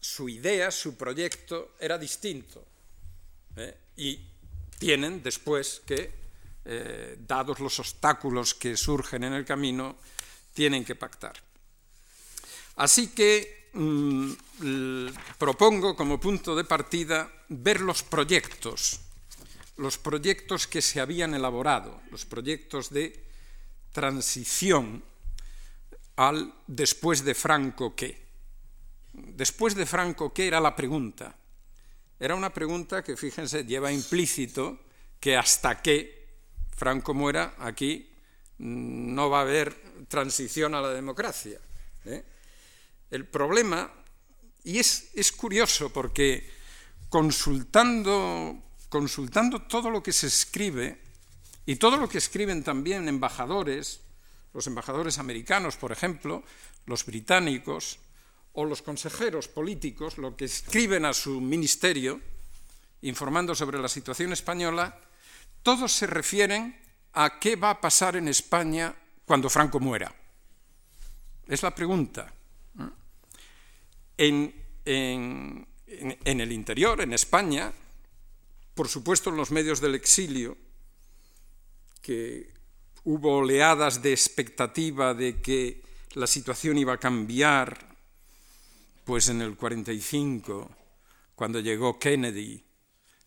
Su 0.00 0.28
idea, 0.28 0.70
su 0.70 0.96
proyecto 0.96 1.74
era 1.78 1.98
distinto. 1.98 2.66
¿eh? 3.56 3.76
Y 3.96 4.20
tienen 4.78 5.22
después 5.22 5.82
que, 5.84 6.12
eh, 6.64 7.16
dados 7.20 7.60
los 7.60 7.78
obstáculos 7.78 8.54
que 8.54 8.76
surgen 8.76 9.24
en 9.24 9.34
el 9.34 9.44
camino, 9.44 9.96
tienen 10.54 10.84
que 10.84 10.94
pactar. 10.94 11.34
Así 12.76 13.08
que 13.08 13.57
mm, 13.78 15.08
propongo 15.38 15.94
como 15.94 16.18
punto 16.18 16.54
de 16.56 16.64
partida 16.64 17.30
ver 17.48 17.80
los 17.80 18.02
proyectos, 18.02 19.00
los 19.76 19.98
proyectos 19.98 20.66
que 20.66 20.82
se 20.82 21.00
habían 21.00 21.34
elaborado, 21.34 22.02
los 22.10 22.26
proyectos 22.26 22.90
de 22.90 23.24
transición 23.92 25.02
al 26.16 26.52
después 26.66 27.24
de 27.24 27.34
Franco 27.34 27.94
qué. 27.94 28.26
Después 29.12 29.74
de 29.74 29.86
Franco 29.86 30.34
qué 30.34 30.48
era 30.48 30.60
la 30.60 30.74
pregunta. 30.74 31.34
Era 32.18 32.34
una 32.34 32.52
pregunta 32.52 33.04
que, 33.04 33.16
fíjense, 33.16 33.64
lleva 33.64 33.92
implícito 33.92 34.80
que 35.20 35.36
hasta 35.36 35.80
que 35.80 36.18
Franco 36.76 37.14
muera, 37.14 37.54
aquí 37.58 38.10
no 38.58 39.30
va 39.30 39.38
a 39.38 39.42
haber 39.42 39.74
transición 40.08 40.74
a 40.74 40.80
la 40.80 40.90
democracia. 40.90 41.60
¿eh? 42.04 42.24
El 43.10 43.26
problema, 43.26 43.92
y 44.64 44.78
es, 44.78 45.10
es 45.14 45.32
curioso 45.32 45.92
porque 45.92 46.50
consultando, 47.08 48.62
consultando 48.88 49.62
todo 49.62 49.90
lo 49.90 50.02
que 50.02 50.12
se 50.12 50.26
escribe, 50.26 51.00
y 51.68 51.76
todo 51.76 51.98
lo 51.98 52.08
que 52.08 52.16
escriben 52.16 52.64
también 52.64 53.08
embajadores, 53.08 54.00
los 54.54 54.66
embajadores 54.66 55.18
americanos, 55.18 55.76
por 55.76 55.92
ejemplo, 55.92 56.42
los 56.86 57.04
británicos, 57.04 57.98
o 58.54 58.64
los 58.64 58.82
consejeros 58.82 59.48
políticos, 59.48 60.18
lo 60.18 60.34
que 60.34 60.46
escriben 60.46 61.04
a 61.04 61.12
su 61.12 61.40
ministerio, 61.40 62.20
informando 63.02 63.54
sobre 63.54 63.78
la 63.78 63.88
situación 63.88 64.32
española, 64.32 64.98
todos 65.62 65.92
se 65.92 66.06
refieren 66.06 66.74
a 67.12 67.38
qué 67.38 67.54
va 67.56 67.70
a 67.70 67.80
pasar 67.80 68.16
en 68.16 68.28
España 68.28 68.94
cuando 69.24 69.50
Franco 69.50 69.78
muera. 69.78 70.12
Es 71.46 71.62
la 71.62 71.74
pregunta. 71.74 72.32
En, 74.18 74.52
el 74.84 76.52
interior, 76.52 77.00
en 77.00 77.12
España, 77.12 77.72
por 78.74 78.88
supuesto 78.88 79.30
en 79.30 79.36
los 79.36 79.52
medios 79.52 79.80
del 79.80 79.94
exilio, 79.94 80.56
que 82.02 82.52
hubo 83.04 83.38
oleadas 83.38 84.02
de 84.02 84.10
expectativa 84.10 85.14
de 85.14 85.40
que 85.40 85.82
la 86.14 86.26
situación 86.26 86.78
iba 86.78 86.94
a 86.94 86.98
cambiar, 86.98 87.96
pues 89.04 89.28
en 89.28 89.40
el 89.40 89.56
45, 89.56 90.68
cuando 91.36 91.60
llegó 91.60 91.98
Kennedy, 91.98 92.64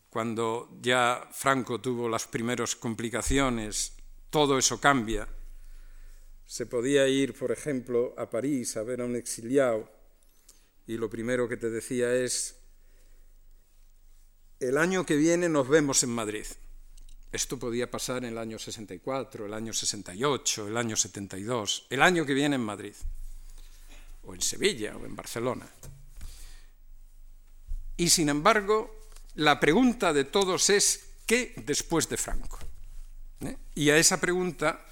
cuando 0.09 0.77
ya 0.81 1.29
Franco 1.31 1.79
tuvo 1.79 2.09
las 2.09 2.27
primeras 2.27 2.75
complicaciones, 2.75 3.93
todo 4.29 4.57
eso 4.57 4.81
cambia. 4.81 5.25
Se 6.45 6.65
podía 6.65 7.07
ir, 7.07 7.33
por 7.33 7.53
ejemplo, 7.53 8.13
a 8.17 8.29
París 8.29 8.75
a 8.75 8.83
ver 8.83 8.99
a 8.99 9.05
un 9.05 9.15
exiliado 9.15 10.00
y 10.91 10.97
lo 10.97 11.09
primero 11.09 11.47
que 11.47 11.55
te 11.55 11.69
decía 11.69 12.13
es, 12.13 12.57
el 14.59 14.77
año 14.77 15.05
que 15.05 15.15
viene 15.15 15.47
nos 15.47 15.69
vemos 15.69 16.03
en 16.03 16.09
Madrid. 16.09 16.45
Esto 17.31 17.57
podía 17.57 17.89
pasar 17.89 18.17
en 18.25 18.33
el 18.33 18.37
año 18.37 18.59
64, 18.59 19.45
el 19.45 19.53
año 19.53 19.71
68, 19.71 20.67
el 20.67 20.75
año 20.75 20.97
72, 20.97 21.87
el 21.89 22.01
año 22.01 22.25
que 22.25 22.33
viene 22.33 22.55
en 22.55 22.63
Madrid, 22.63 22.93
o 24.23 24.35
en 24.35 24.41
Sevilla, 24.41 24.97
o 24.97 25.05
en 25.05 25.15
Barcelona. 25.15 25.65
Y 27.95 28.09
sin 28.09 28.27
embargo, 28.27 29.07
la 29.35 29.61
pregunta 29.61 30.11
de 30.11 30.25
todos 30.25 30.69
es, 30.69 31.05
¿qué 31.25 31.53
después 31.65 32.09
de 32.09 32.17
Franco? 32.17 32.59
¿Eh? 33.39 33.55
Y 33.75 33.91
a 33.91 33.97
esa 33.97 34.19
pregunta 34.19 34.85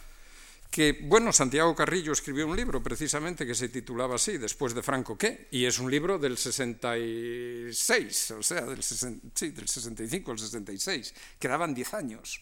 que, 0.69 0.99
bueno, 1.01 1.33
Santiago 1.33 1.75
Carrillo 1.75 2.13
escribió 2.13 2.45
un 2.45 2.55
libro 2.55 2.83
precisamente 2.83 3.45
que 3.45 3.55
se 3.55 3.69
titulaba 3.69 4.15
así, 4.15 4.37
Después 4.37 4.75
de 4.75 4.83
Franco, 4.83 5.17
¿qué? 5.17 5.47
Y 5.51 5.65
es 5.65 5.79
un 5.79 5.89
libro 5.89 6.19
del 6.19 6.37
66, 6.37 8.31
o 8.31 8.43
sea, 8.43 8.61
del, 8.61 8.83
sí, 8.83 9.49
del 9.49 9.67
65 9.67 10.31
al 10.31 10.37
66, 10.37 11.15
quedaban 11.39 11.73
10 11.73 11.93
años. 11.95 12.41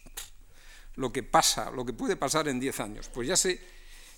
Lo 0.96 1.10
que 1.10 1.22
pasa, 1.22 1.70
lo 1.70 1.86
que 1.86 1.94
puede 1.94 2.16
pasar 2.16 2.48
en 2.48 2.60
10 2.60 2.80
años, 2.80 3.08
pues 3.08 3.28
ya 3.28 3.36
se, 3.36 3.58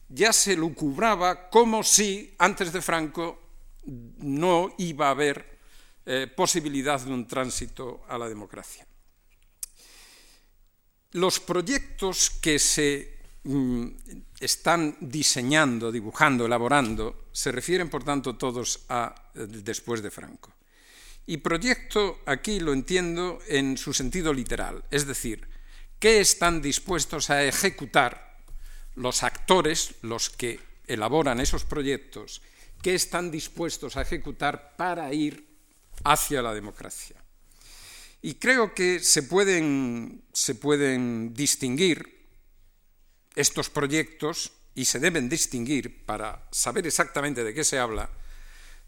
ya 0.08 0.32
se 0.32 0.56
lucubraba 0.56 1.48
como 1.48 1.84
si 1.84 2.34
antes 2.38 2.72
de 2.72 2.82
Franco 2.82 3.38
no 3.84 4.74
iba 4.78 5.06
a 5.06 5.10
haber 5.10 5.58
eh, 6.04 6.26
posibilidad 6.34 7.00
de 7.00 7.12
un 7.12 7.28
tránsito 7.28 8.02
a 8.08 8.18
la 8.18 8.28
democracia. 8.28 8.84
Los 11.12 11.38
proyectos 11.38 12.30
que 12.30 12.58
se 12.58 13.19
están 14.38 14.96
diseñando, 15.00 15.90
dibujando, 15.90 16.44
elaborando, 16.44 17.28
se 17.32 17.50
refieren 17.50 17.88
por 17.88 18.04
tanto 18.04 18.36
todos 18.36 18.84
a 18.88 19.14
eh, 19.34 19.46
después 19.48 20.02
de 20.02 20.10
Franco. 20.10 20.52
Y 21.26 21.38
proyecto 21.38 22.20
aquí 22.26 22.60
lo 22.60 22.72
entiendo 22.72 23.38
en 23.46 23.78
su 23.78 23.92
sentido 23.92 24.32
literal, 24.32 24.84
es 24.90 25.06
decir, 25.06 25.48
¿qué 25.98 26.20
están 26.20 26.60
dispuestos 26.60 27.30
a 27.30 27.44
ejecutar 27.44 28.36
los 28.94 29.22
actores, 29.22 29.94
los 30.02 30.28
que 30.28 30.60
elaboran 30.86 31.40
esos 31.40 31.64
proyectos, 31.64 32.42
qué 32.82 32.94
están 32.94 33.30
dispuestos 33.30 33.96
a 33.96 34.02
ejecutar 34.02 34.76
para 34.76 35.12
ir 35.14 35.46
hacia 36.04 36.42
la 36.42 36.52
democracia? 36.52 37.16
Y 38.22 38.34
creo 38.34 38.74
que 38.74 39.00
se 39.00 39.22
pueden, 39.22 40.24
se 40.32 40.54
pueden 40.54 41.32
distinguir 41.32 42.19
estos 43.34 43.70
proyectos, 43.70 44.52
y 44.74 44.84
se 44.84 45.00
deben 45.00 45.28
distinguir 45.28 46.06
para 46.06 46.46
saber 46.50 46.86
exactamente 46.86 47.44
de 47.44 47.54
qué 47.54 47.64
se 47.64 47.78
habla, 47.78 48.08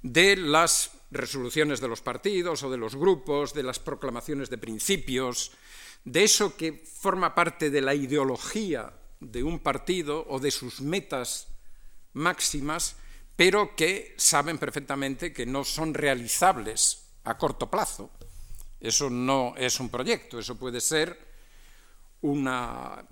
de 0.02 0.36
las 0.36 0.90
resoluciones 1.10 1.80
de 1.80 1.88
los 1.88 2.00
partidos 2.00 2.62
o 2.62 2.70
de 2.70 2.78
los 2.78 2.96
grupos, 2.96 3.52
de 3.52 3.62
las 3.62 3.78
proclamaciones 3.78 4.50
de 4.50 4.58
principios, 4.58 5.52
de 6.04 6.24
eso 6.24 6.56
que 6.56 6.72
forma 6.72 7.34
parte 7.34 7.70
de 7.70 7.80
la 7.80 7.94
ideología 7.94 8.92
de 9.20 9.42
un 9.42 9.60
partido 9.60 10.26
o 10.28 10.40
de 10.40 10.50
sus 10.50 10.80
metas 10.80 11.48
máximas, 12.12 12.96
pero 13.36 13.76
que 13.76 14.14
saben 14.18 14.58
perfectamente 14.58 15.32
que 15.32 15.46
no 15.46 15.64
son 15.64 15.94
realizables 15.94 17.06
a 17.24 17.38
corto 17.38 17.70
plazo. 17.70 18.10
Eso 18.80 19.08
no 19.10 19.54
es 19.56 19.78
un 19.78 19.88
proyecto, 19.88 20.38
eso 20.38 20.58
puede 20.58 20.80
ser 20.80 21.16
una 22.22 23.04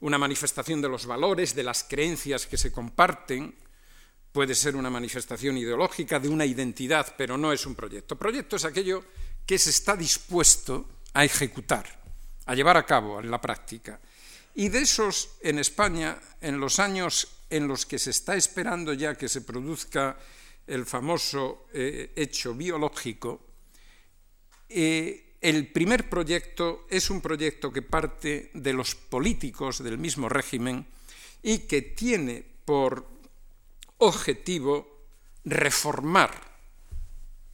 una 0.00 0.18
manifestación 0.18 0.80
de 0.80 0.88
los 0.88 1.06
valores, 1.06 1.54
de 1.54 1.62
las 1.62 1.84
creencias 1.84 2.46
que 2.46 2.56
se 2.56 2.72
comparten, 2.72 3.54
puede 4.32 4.54
ser 4.54 4.76
una 4.76 4.90
manifestación 4.90 5.58
ideológica 5.58 6.20
de 6.20 6.28
una 6.28 6.46
identidad, 6.46 7.14
pero 7.16 7.36
no 7.36 7.52
es 7.52 7.66
un 7.66 7.74
proyecto. 7.74 8.16
Proyecto 8.16 8.56
es 8.56 8.64
aquello 8.64 9.04
que 9.44 9.58
se 9.58 9.70
está 9.70 9.96
dispuesto 9.96 10.88
a 11.14 11.24
ejecutar, 11.24 11.86
a 12.46 12.54
llevar 12.54 12.76
a 12.76 12.86
cabo 12.86 13.20
en 13.20 13.30
la 13.30 13.40
práctica. 13.40 14.00
Y 14.54 14.68
de 14.68 14.80
esos 14.80 15.30
en 15.40 15.58
España, 15.58 16.18
en 16.40 16.58
los 16.58 16.78
años 16.78 17.28
en 17.50 17.66
los 17.66 17.86
que 17.86 17.98
se 17.98 18.10
está 18.10 18.36
esperando 18.36 18.92
ya 18.92 19.16
que 19.16 19.28
se 19.28 19.42
produzca 19.42 20.16
el 20.66 20.86
famoso 20.86 21.66
eh, 21.72 22.12
hecho 22.14 22.54
biológico, 22.54 23.40
eh, 24.68 25.29
el 25.40 25.68
primer 25.72 26.08
proyecto 26.10 26.86
es 26.90 27.08
un 27.08 27.20
proyecto 27.20 27.72
que 27.72 27.82
parte 27.82 28.50
de 28.52 28.72
los 28.72 28.94
políticos 28.94 29.82
del 29.82 29.96
mismo 29.96 30.28
régimen 30.28 30.86
y 31.42 31.60
que 31.60 31.80
tiene 31.82 32.44
por 32.64 33.06
objetivo 33.98 35.06
reformar 35.44 36.30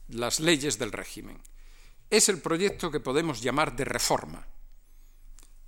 las 0.09 0.39
leyes 0.39 0.77
del 0.77 0.91
régimen. 0.91 1.39
Es 2.09 2.27
el 2.29 2.39
proyecto 2.39 2.91
que 2.91 2.99
podemos 2.99 3.41
llamar 3.41 3.75
de 3.75 3.85
reforma. 3.85 4.45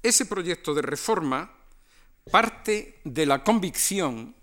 Ese 0.03 0.25
proyecto 0.25 0.73
de 0.73 0.81
reforma 0.81 1.55
parte 2.29 2.99
de 3.03 3.25
la 3.25 3.43
convicción 3.43 4.35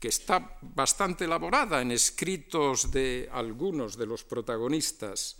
que 0.00 0.08
está 0.08 0.58
bastante 0.62 1.24
elaborada 1.24 1.82
en 1.82 1.92
escritos 1.92 2.90
de 2.90 3.28
algunos 3.32 3.96
de 3.96 4.06
los 4.06 4.24
protagonistas 4.24 5.37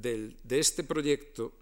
de 0.00 0.58
este 0.58 0.84
proyecto 0.84 1.52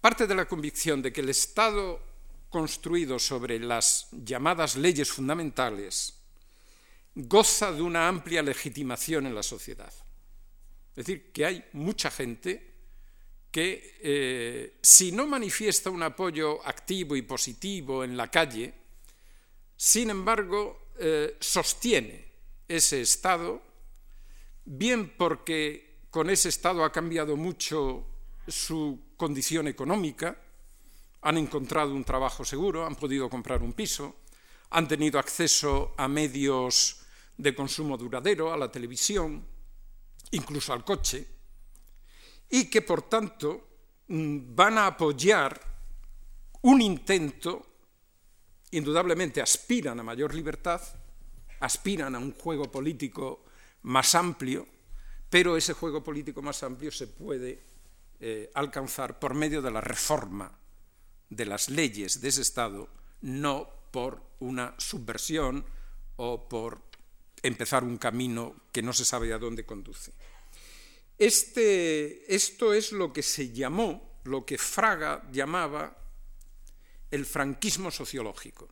parte 0.00 0.26
de 0.26 0.34
la 0.34 0.46
convicción 0.46 1.02
de 1.02 1.12
que 1.12 1.20
el 1.20 1.30
Estado 1.30 2.00
construido 2.48 3.18
sobre 3.18 3.58
las 3.58 4.08
llamadas 4.12 4.76
leyes 4.76 5.10
fundamentales 5.10 6.14
goza 7.16 7.72
de 7.72 7.82
una 7.82 8.06
amplia 8.06 8.42
legitimación 8.42 9.26
en 9.26 9.34
la 9.34 9.42
sociedad. 9.42 9.92
Es 10.90 11.06
decir, 11.06 11.32
que 11.32 11.46
hay 11.46 11.64
mucha 11.72 12.10
gente 12.10 12.74
que 13.50 13.98
eh, 14.00 14.76
si 14.82 15.12
no 15.12 15.26
manifiesta 15.26 15.90
un 15.90 16.02
apoyo 16.02 16.64
activo 16.66 17.16
y 17.16 17.22
positivo 17.22 18.04
en 18.04 18.16
la 18.16 18.30
calle, 18.30 18.74
sin 19.76 20.10
embargo, 20.10 20.90
eh, 20.98 21.36
sostiene 21.40 22.26
ese 22.68 23.00
Estado, 23.00 23.62
bien 24.64 25.16
porque 25.16 25.85
con 26.16 26.30
ese 26.30 26.48
Estado 26.48 26.82
ha 26.82 26.90
cambiado 26.90 27.36
mucho 27.36 28.06
su 28.48 29.12
condición 29.18 29.68
económica, 29.68 30.34
han 31.20 31.36
encontrado 31.36 31.92
un 31.92 32.04
trabajo 32.04 32.42
seguro, 32.42 32.86
han 32.86 32.94
podido 32.94 33.28
comprar 33.28 33.62
un 33.62 33.74
piso, 33.74 34.16
han 34.70 34.88
tenido 34.88 35.18
acceso 35.18 35.92
a 35.98 36.08
medios 36.08 37.02
de 37.36 37.54
consumo 37.54 37.98
duradero, 37.98 38.50
a 38.50 38.56
la 38.56 38.72
televisión, 38.72 39.44
incluso 40.30 40.72
al 40.72 40.86
coche, 40.86 41.26
y 42.48 42.70
que 42.70 42.80
por 42.80 43.02
tanto 43.02 43.68
mm, 44.08 44.56
van 44.56 44.78
a 44.78 44.86
apoyar 44.86 45.60
un 46.62 46.80
intento, 46.80 47.66
indudablemente 48.70 49.42
aspiran 49.42 50.00
a 50.00 50.02
mayor 50.02 50.34
libertad, 50.34 50.80
aspiran 51.60 52.14
a 52.14 52.18
un 52.18 52.32
juego 52.32 52.72
político 52.72 53.44
más 53.82 54.14
amplio, 54.14 54.75
pero 55.30 55.56
ese 55.56 55.72
juego 55.72 56.02
político 56.02 56.42
más 56.42 56.62
amplio 56.62 56.90
se 56.90 57.06
puede 57.06 57.62
eh, 58.20 58.50
alcanzar 58.54 59.18
por 59.18 59.34
medio 59.34 59.60
de 59.60 59.70
la 59.70 59.80
reforma 59.80 60.58
de 61.28 61.44
las 61.44 61.68
leyes 61.68 62.20
de 62.20 62.28
ese 62.28 62.42
Estado, 62.42 62.88
no 63.22 63.68
por 63.90 64.22
una 64.40 64.74
subversión 64.78 65.64
o 66.16 66.48
por 66.48 66.82
empezar 67.42 67.84
un 67.84 67.98
camino 67.98 68.54
que 68.72 68.82
no 68.82 68.92
se 68.92 69.04
sabe 69.04 69.32
a 69.32 69.38
dónde 69.38 69.66
conduce. 69.66 70.12
Este, 71.18 72.34
esto 72.34 72.74
es 72.74 72.92
lo 72.92 73.12
que 73.12 73.22
se 73.22 73.52
llamó, 73.52 74.20
lo 74.24 74.44
que 74.44 74.58
Fraga 74.58 75.26
llamaba 75.32 75.96
el 77.10 77.24
franquismo 77.24 77.90
sociológico. 77.90 78.68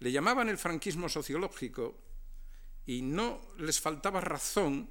Le 0.00 0.10
llamaban 0.10 0.48
el 0.48 0.58
franquismo 0.58 1.08
sociológico 1.08 1.96
y 2.86 3.02
no 3.02 3.40
les 3.58 3.80
faltaba 3.80 4.20
razón 4.20 4.90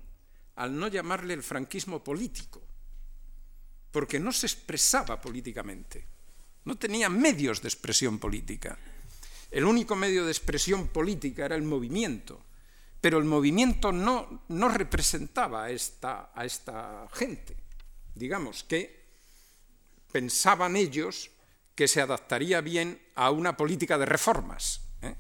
al 0.62 0.78
no 0.78 0.88
llamarle 0.90 1.34
el 1.34 1.42
franquismo 1.42 2.04
político, 2.04 2.62
porque 3.90 4.20
no 4.20 4.32
se 4.32 4.46
expresaba 4.46 5.20
políticamente, 5.20 6.06
no 6.66 6.78
tenía 6.78 7.10
medios 7.10 7.64
de 7.64 7.68
expresión 7.68 8.20
política. 8.20 8.78
El 9.50 9.66
único 9.66 9.96
medio 9.96 10.24
de 10.24 10.32
expresión 10.32 10.90
política 10.90 11.46
era 11.46 11.56
el 11.56 11.64
movimiento, 11.64 12.46
pero 13.02 13.18
el 13.18 13.26
movimiento 13.26 13.92
no, 13.92 14.44
no 14.50 14.70
representaba 14.70 15.64
a 15.64 15.72
esta, 15.72 16.32
a 16.36 16.46
esta 16.46 17.08
gente. 17.12 17.58
Digamos 18.14 18.64
que 18.64 19.02
pensaban 20.12 20.76
ellos 20.76 21.32
que 21.74 21.88
se 21.88 22.02
adaptaría 22.02 22.62
bien 22.62 23.02
a 23.16 23.32
una 23.32 23.58
política 23.58 23.98
de 23.98 24.06
reformas. 24.06 24.82
¿eh? 25.02 25.16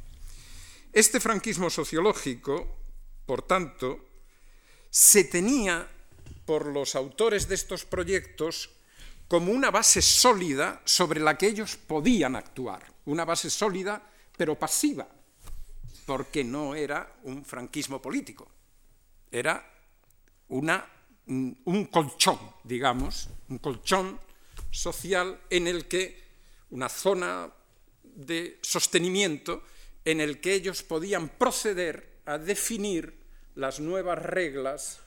Este 0.93 1.19
franquismo 1.19 1.71
sociológico, 1.71 2.77
por 3.25 3.41
tanto, 3.41 4.10
se 4.91 5.23
tenía 5.23 5.89
por 6.45 6.67
los 6.67 6.95
autores 6.95 7.47
de 7.47 7.55
estos 7.55 7.85
proyectos 7.85 8.69
como 9.27 9.53
una 9.53 9.71
base 9.71 10.01
sólida 10.01 10.81
sobre 10.83 11.21
la 11.21 11.37
que 11.37 11.47
ellos 11.47 11.77
podían 11.77 12.35
actuar, 12.35 12.83
una 13.05 13.23
base 13.23 13.49
sólida 13.49 14.03
pero 14.35 14.59
pasiva, 14.59 15.07
porque 16.05 16.43
no 16.43 16.75
era 16.75 17.15
un 17.23 17.45
franquismo 17.45 18.01
político, 18.01 18.51
era 19.31 19.65
una, 20.49 20.85
un 21.27 21.87
colchón, 21.89 22.39
digamos, 22.63 23.29
un 23.47 23.59
colchón 23.59 24.19
social 24.69 25.39
en 25.49 25.67
el 25.67 25.87
que 25.87 26.21
una 26.71 26.89
zona 26.89 27.49
de 28.03 28.59
sostenimiento 28.61 29.63
en 30.03 30.19
el 30.19 30.41
que 30.41 30.53
ellos 30.53 30.83
podían 30.83 31.29
proceder 31.29 32.19
a 32.25 32.37
definir 32.37 33.20
las 33.55 33.79
nuevas 33.79 34.19
reglas 34.19 34.99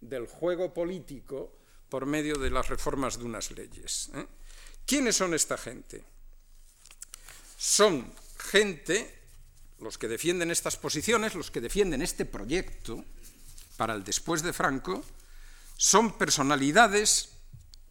del 0.00 0.26
juego 0.26 0.72
político 0.72 1.52
por 1.88 2.06
medio 2.06 2.36
de 2.36 2.50
las 2.50 2.68
reformas 2.68 3.18
de 3.18 3.24
unas 3.24 3.50
leyes. 3.50 4.10
¿eh? 4.14 4.26
¿Quiénes 4.86 5.16
son 5.16 5.34
esta 5.34 5.58
gente? 5.58 6.04
Son 7.58 8.12
gente 8.38 9.18
los 9.80 9.98
que 9.98 10.08
defienden 10.08 10.50
estas 10.50 10.76
posiciones, 10.76 11.34
los 11.34 11.50
que 11.50 11.60
defienden 11.60 12.02
este 12.02 12.24
proyecto 12.24 13.04
para 13.76 13.94
el 13.94 14.04
después 14.04 14.42
de 14.42 14.52
Franco, 14.52 15.02
son 15.76 16.18
personalidades, 16.18 17.30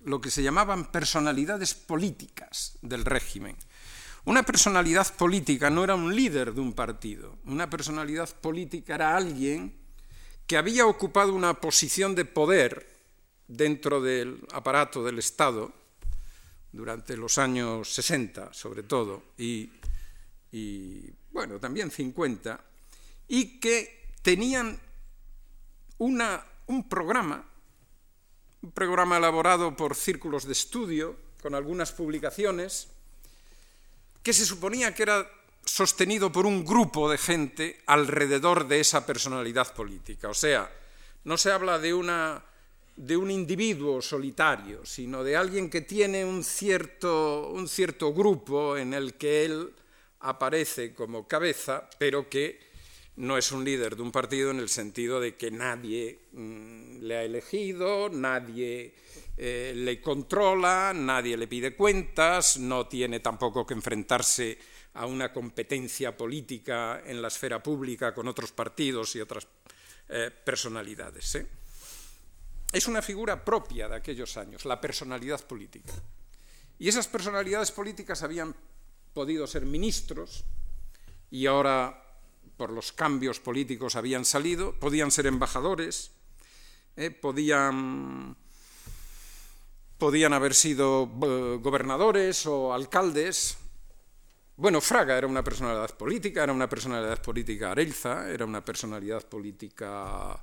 lo 0.01 0.21
que 0.21 0.29
se 0.29 0.43
llamaban 0.43 0.91
personalidades 0.91 1.73
políticas 1.73 2.77
del 2.81 3.05
régimen. 3.05 3.57
Una 4.25 4.43
personalidad 4.43 5.11
política 5.15 5.69
no 5.69 5.83
era 5.83 5.95
un 5.95 6.15
líder 6.15 6.53
de 6.53 6.61
un 6.61 6.73
partido, 6.73 7.39
una 7.45 7.69
personalidad 7.69 8.29
política 8.41 8.95
era 8.95 9.17
alguien 9.17 9.75
que 10.49 10.57
había 10.57 10.87
ocupado 10.87 11.31
una 11.31 11.61
posición 11.61 12.15
de 12.15 12.25
poder 12.25 12.89
dentro 13.47 14.01
del 14.01 14.41
aparato 14.51 15.03
del 15.03 15.19
Estado 15.19 15.71
durante 16.71 17.15
los 17.15 17.37
años 17.37 17.93
60, 17.93 18.51
sobre 18.51 18.81
todo, 18.81 19.21
y, 19.37 19.69
bueno, 21.31 21.59
también 21.59 21.91
50, 21.91 22.59
y 23.27 23.59
que 23.59 24.09
tenían 24.23 24.79
una, 25.99 26.43
un 26.65 26.89
programa, 26.89 27.45
un 28.63 28.71
programa 28.71 29.17
elaborado 29.17 29.77
por 29.77 29.95
círculos 29.95 30.45
de 30.45 30.53
estudio, 30.53 31.15
con 31.43 31.53
algunas 31.53 31.91
publicaciones, 31.91 32.87
que 34.23 34.33
se 34.33 34.47
suponía 34.47 34.95
que 34.95 35.03
era 35.03 35.29
sostenido 35.69 36.31
por 36.31 36.45
un 36.45 36.65
grupo 36.65 37.09
de 37.09 37.17
gente 37.17 37.81
alrededor 37.85 38.67
de 38.67 38.79
esa 38.79 39.05
personalidad 39.05 39.73
política. 39.73 40.29
O 40.29 40.33
sea, 40.33 40.71
no 41.23 41.37
se 41.37 41.51
habla 41.51 41.77
de, 41.79 41.93
una, 41.93 42.43
de 42.95 43.15
un 43.15 43.29
individuo 43.29 44.01
solitario, 44.01 44.85
sino 44.85 45.23
de 45.23 45.37
alguien 45.37 45.69
que 45.69 45.81
tiene 45.81 46.25
un 46.25 46.43
cierto, 46.43 47.49
un 47.49 47.67
cierto 47.67 48.13
grupo 48.13 48.77
en 48.77 48.93
el 48.93 49.13
que 49.13 49.45
él 49.45 49.73
aparece 50.21 50.93
como 50.93 51.27
cabeza, 51.27 51.89
pero 51.97 52.27
que 52.27 52.59
no 53.17 53.37
es 53.37 53.51
un 53.51 53.63
líder 53.63 53.95
de 53.95 54.01
un 54.01 54.11
partido 54.11 54.51
en 54.51 54.59
el 54.59 54.69
sentido 54.69 55.19
de 55.19 55.35
que 55.35 55.51
nadie 55.51 56.19
mm, 56.31 57.01
le 57.01 57.17
ha 57.17 57.23
elegido, 57.23 58.09
nadie 58.09 58.95
eh, 59.37 59.73
le 59.75 60.01
controla, 60.01 60.93
nadie 60.95 61.37
le 61.37 61.47
pide 61.47 61.75
cuentas, 61.75 62.57
no 62.57 62.87
tiene 62.87 63.19
tampoco 63.19 63.65
que 63.65 63.73
enfrentarse 63.73 64.57
a 64.93 65.05
una 65.05 65.31
competencia 65.31 66.15
política 66.15 67.01
en 67.05 67.21
la 67.21 67.27
esfera 67.27 67.61
pública 67.61 68.13
con 68.13 68.27
otros 68.27 68.51
partidos 68.51 69.15
y 69.15 69.21
otras 69.21 69.47
eh, 70.09 70.31
personalidades. 70.43 71.35
¿eh? 71.35 71.47
Es 72.71 72.87
una 72.87 73.01
figura 73.01 73.43
propia 73.43 73.87
de 73.87 73.95
aquellos 73.95 74.37
años, 74.37 74.65
la 74.65 74.81
personalidad 74.81 75.45
política. 75.45 75.93
Y 76.79 76.87
esas 76.87 77.07
personalidades 77.07 77.71
políticas 77.71 78.23
habían 78.23 78.55
podido 79.13 79.45
ser 79.47 79.65
ministros 79.65 80.45
y 81.31 81.45
ahora 81.45 82.05
por 82.57 82.71
los 82.71 82.91
cambios 82.91 83.39
políticos 83.39 83.95
habían 83.95 84.25
salido, 84.25 84.73
podían 84.79 85.11
ser 85.11 85.27
embajadores, 85.27 86.11
eh, 86.95 87.11
podían, 87.11 88.35
podían 89.97 90.33
haber 90.33 90.53
sido 90.53 91.07
gobernadores 91.07 92.45
o 92.45 92.73
alcaldes. 92.73 93.57
Bueno, 94.59 94.81
Fraga 94.81 95.17
era 95.17 95.25
una 95.25 95.41
personalidad 95.41 95.95
política, 95.95 96.43
era 96.43 96.51
una 96.51 96.67
personalidad 96.67 97.21
política 97.21 97.71
Arelza, 97.71 98.29
era 98.29 98.43
una 98.43 98.59
personalidad 98.59 99.25
política 99.25 100.37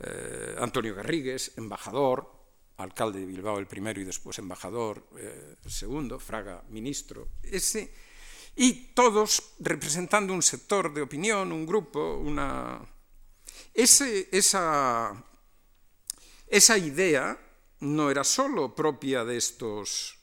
eh, 0.00 0.54
Antonio 0.58 0.94
Garrigues, 0.94 1.52
embajador, 1.56 2.30
alcalde 2.76 3.20
de 3.20 3.24
Bilbao 3.24 3.58
el 3.58 3.66
primero 3.66 4.02
y 4.02 4.04
después 4.04 4.38
embajador 4.38 5.08
eh, 5.16 5.56
segundo, 5.66 6.20
Fraga 6.20 6.62
ministro, 6.68 7.28
ese, 7.42 7.90
y 8.54 8.92
todos 8.92 9.54
representando 9.60 10.34
un 10.34 10.42
sector 10.42 10.92
de 10.92 11.00
opinión, 11.00 11.50
un 11.50 11.64
grupo, 11.64 12.18
una... 12.18 12.86
Esa, 13.72 15.24
esa 16.48 16.76
idea 16.76 17.40
no 17.80 18.10
era 18.10 18.24
solo 18.24 18.74
propia 18.74 19.24
de 19.24 19.38
estos, 19.38 20.17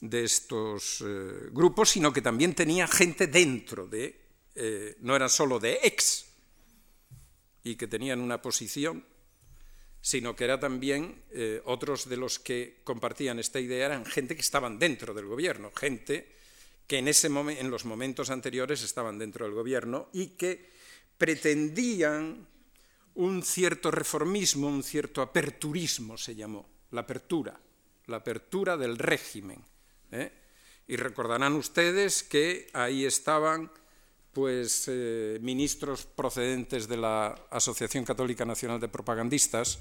de 0.00 0.24
estos 0.24 1.02
eh, 1.06 1.48
grupos, 1.50 1.90
sino 1.90 2.12
que 2.12 2.22
también 2.22 2.54
tenía 2.54 2.86
gente 2.86 3.26
dentro 3.26 3.86
de, 3.86 4.20
eh, 4.54 4.96
no 5.00 5.16
era 5.16 5.28
solo 5.28 5.58
de 5.58 5.80
ex, 5.82 6.26
y 7.64 7.76
que 7.76 7.88
tenían 7.88 8.20
una 8.20 8.40
posición 8.40 9.04
sino 10.06 10.36
que 10.36 10.44
era 10.44 10.60
también 10.60 11.24
eh, 11.32 11.60
otros 11.64 12.08
de 12.08 12.16
los 12.16 12.38
que 12.38 12.78
compartían 12.84 13.40
esta 13.40 13.58
idea 13.58 13.86
eran 13.86 14.06
gente 14.06 14.36
que 14.36 14.40
estaban 14.40 14.78
dentro 14.78 15.12
del 15.12 15.26
gobierno, 15.26 15.72
gente 15.74 16.36
que 16.86 16.98
en, 16.98 17.08
ese 17.08 17.26
en 17.26 17.70
los 17.72 17.84
momentos 17.84 18.30
anteriores 18.30 18.84
estaban 18.84 19.18
dentro 19.18 19.46
del 19.46 19.54
gobierno 19.56 20.08
y 20.12 20.38
que 20.38 20.70
pretendían 21.18 22.46
un 23.16 23.42
cierto 23.42 23.90
reformismo, 23.90 24.68
un 24.68 24.84
cierto 24.84 25.22
aperturismo 25.22 26.16
se 26.16 26.36
llamó, 26.36 26.68
la 26.92 27.00
apertura, 27.00 27.58
la 28.06 28.18
apertura 28.18 28.76
del 28.76 28.98
régimen. 28.98 29.58
¿Eh? 30.12 30.32
Y 30.88 30.96
recordarán 30.96 31.54
ustedes 31.54 32.22
que 32.22 32.68
ahí 32.72 33.04
estaban 33.04 33.70
pues 34.32 34.84
eh, 34.88 35.38
ministros 35.40 36.04
procedentes 36.04 36.86
de 36.86 36.98
la 36.98 37.34
Asociación 37.50 38.04
Católica 38.04 38.44
Nacional 38.44 38.78
de 38.78 38.88
Propagandistas, 38.88 39.78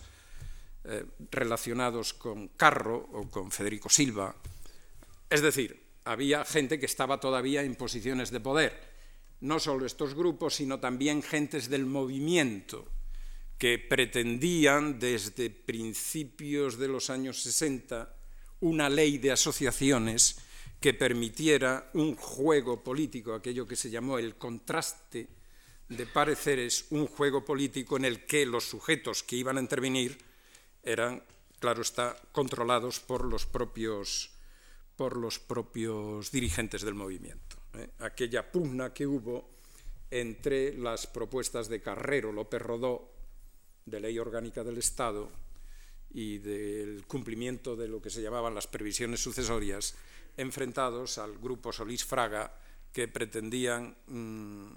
eh, 0.85 1.03
relacionados 1.29 2.13
con 2.13 2.47
Carro 2.55 3.09
o 3.11 3.29
con 3.29 3.51
Federico 3.51 3.89
Silva. 3.89 4.33
Es 5.29 5.41
decir, 5.41 5.99
había 6.05 6.45
gente 6.45 6.79
que 6.79 6.85
estaba 6.85 7.19
todavía 7.19 7.63
en 7.63 7.75
posiciones 7.75 8.31
de 8.31 8.39
poder. 8.39 8.95
No 9.41 9.59
solo 9.59 9.85
estos 9.85 10.15
grupos, 10.15 10.55
sino 10.55 10.79
también 10.79 11.21
gentes 11.21 11.69
del 11.69 11.85
movimiento 11.85 12.87
que 13.57 13.77
pretendían 13.77 14.99
desde 14.99 15.49
principios 15.49 16.77
de 16.77 16.87
los 16.87 17.09
años 17.09 17.41
60 17.41 18.14
una 18.65 18.89
ley 18.89 19.19
de 19.19 19.31
asociaciones 19.31 20.37
que 20.79 20.95
permitiera 20.95 21.91
un 21.93 22.15
juego 22.15 22.83
político, 22.83 23.33
aquello 23.33 23.67
que 23.67 23.75
se 23.75 23.91
llamó 23.91 24.17
el 24.17 24.37
contraste 24.37 25.27
de 25.87 26.05
pareceres, 26.07 26.87
un 26.89 27.05
juego 27.05 27.45
político 27.45 27.95
en 27.95 28.05
el 28.05 28.25
que 28.25 28.43
los 28.43 28.63
sujetos 28.63 29.21
que 29.21 29.35
iban 29.35 29.57
a 29.57 29.61
intervenir 29.61 30.17
eran, 30.81 31.21
claro 31.59 31.83
está, 31.83 32.17
controlados 32.31 32.99
por 32.99 33.23
los 33.23 33.45
propios, 33.45 34.31
por 34.95 35.15
los 35.15 35.37
propios 35.37 36.31
dirigentes 36.31 36.81
del 36.81 36.95
movimiento. 36.95 37.57
¿eh? 37.75 37.89
Aquella 37.99 38.51
pugna 38.51 38.91
que 38.91 39.05
hubo 39.05 39.47
entre 40.09 40.75
las 40.75 41.05
propuestas 41.05 41.69
de 41.69 41.81
Carrero 41.81 42.31
López 42.31 42.63
Rodó 42.63 43.11
de 43.85 43.99
ley 43.99 44.17
orgánica 44.17 44.63
del 44.63 44.79
Estado 44.79 45.44
y 46.15 46.37
del 46.37 47.05
cumplimiento 47.07 47.75
de 47.75 47.89
lo 47.89 48.01
que 48.01 48.09
se 48.09 48.21
llamaban 48.21 48.55
las 48.55 48.67
previsiones 48.67 49.19
sucesorias, 49.19 49.95
enfrentados 50.37 51.17
al 51.17 51.37
grupo 51.37 51.73
Solís 51.73 52.05
Fraga, 52.05 52.57
que 52.93 53.09
pretendían, 53.09 53.97
mm, 54.07 54.71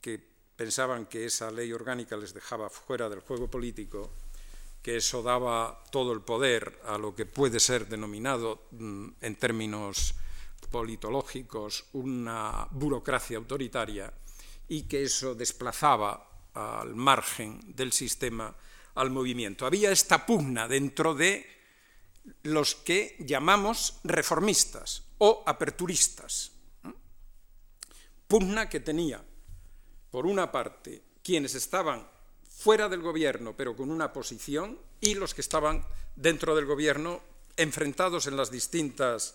que 0.00 0.18
pensaban 0.56 1.04
que 1.04 1.26
esa 1.26 1.50
ley 1.50 1.70
orgánica 1.74 2.16
les 2.16 2.32
dejaba 2.32 2.70
fuera 2.70 3.10
del 3.10 3.20
juego 3.20 3.50
político, 3.50 4.12
que 4.80 4.96
eso 4.96 5.22
daba 5.22 5.84
todo 5.92 6.14
el 6.14 6.22
poder 6.22 6.80
a 6.86 6.96
lo 6.96 7.14
que 7.14 7.26
puede 7.26 7.60
ser 7.60 7.86
denominado 7.86 8.66
mm, 8.70 9.08
en 9.20 9.36
términos 9.36 10.14
politológicos 10.70 11.84
una 11.92 12.66
burocracia 12.70 13.36
autoritaria 13.36 14.10
y 14.68 14.84
que 14.84 15.02
eso 15.02 15.34
desplazaba 15.34 16.48
al 16.54 16.94
margen 16.94 17.60
del 17.76 17.92
sistema 17.92 18.56
al 19.00 19.10
movimiento. 19.10 19.66
Había 19.66 19.90
esta 19.90 20.26
pugna 20.26 20.68
dentro 20.68 21.14
de 21.14 21.46
los 22.42 22.74
que 22.74 23.16
llamamos 23.20 24.00
reformistas 24.04 25.04
o 25.18 25.42
aperturistas. 25.46 26.52
Pugna 28.26 28.68
que 28.68 28.80
tenía, 28.80 29.24
por 30.10 30.26
una 30.26 30.52
parte, 30.52 31.02
quienes 31.22 31.54
estaban 31.54 32.06
fuera 32.48 32.88
del 32.88 33.00
gobierno 33.00 33.56
pero 33.56 33.74
con 33.74 33.90
una 33.90 34.12
posición 34.12 34.78
y 35.00 35.14
los 35.14 35.34
que 35.34 35.40
estaban 35.40 35.84
dentro 36.14 36.54
del 36.54 36.66
gobierno 36.66 37.22
enfrentados 37.56 38.26
en 38.26 38.36
las 38.36 38.50
distintas, 38.50 39.34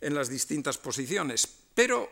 en 0.00 0.14
las 0.14 0.28
distintas 0.28 0.78
posiciones. 0.78 1.46
Pero 1.74 2.10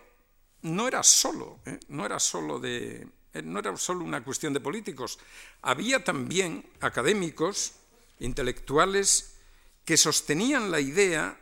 no 0.62 0.86
era 0.86 1.02
solo, 1.02 1.60
¿eh? 1.64 1.80
no 1.88 2.04
era 2.04 2.20
solo 2.20 2.58
de, 2.58 3.06
no 3.44 3.58
era 3.58 3.76
solo 3.76 4.04
una 4.04 4.24
cuestión 4.24 4.52
de 4.52 4.60
políticos, 4.60 5.18
había 5.62 6.02
también 6.02 6.64
académicos, 6.80 7.72
intelectuales, 8.18 9.36
que 9.84 9.96
sostenían 9.96 10.70
la 10.70 10.80
idea, 10.80 11.38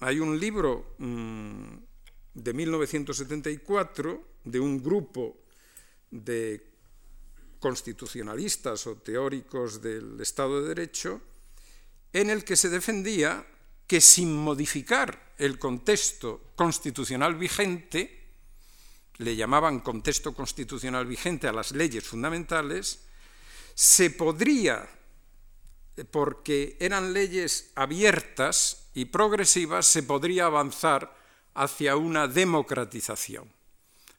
hay 0.00 0.18
un 0.18 0.38
libro 0.38 0.94
mm, 0.98 1.74
de 2.34 2.52
1974 2.52 4.24
de 4.44 4.60
un 4.60 4.82
grupo 4.82 5.36
de 6.10 6.66
constitucionalistas 7.58 8.86
o 8.86 8.96
teóricos 8.96 9.82
del 9.82 10.20
Estado 10.20 10.62
de 10.62 10.68
Derecho, 10.68 11.20
en 12.12 12.30
el 12.30 12.44
que 12.44 12.56
se 12.56 12.68
defendía 12.68 13.46
que 13.86 14.00
sin 14.00 14.34
modificar 14.34 15.34
el 15.36 15.58
contexto 15.58 16.52
constitucional 16.56 17.34
vigente, 17.34 18.19
le 19.20 19.36
llamaban 19.36 19.80
contexto 19.80 20.34
constitucional 20.34 21.04
vigente 21.04 21.46
a 21.46 21.52
las 21.52 21.72
leyes 21.72 22.04
fundamentales, 22.04 23.04
se 23.74 24.10
podría 24.10 24.88
porque 26.10 26.78
eran 26.80 27.12
leyes 27.12 27.70
abiertas 27.74 28.88
y 28.94 29.04
progresivas, 29.06 29.86
se 29.86 30.02
podría 30.02 30.46
avanzar 30.46 31.14
hacia 31.54 31.96
una 31.96 32.28
democratización. 32.28 33.52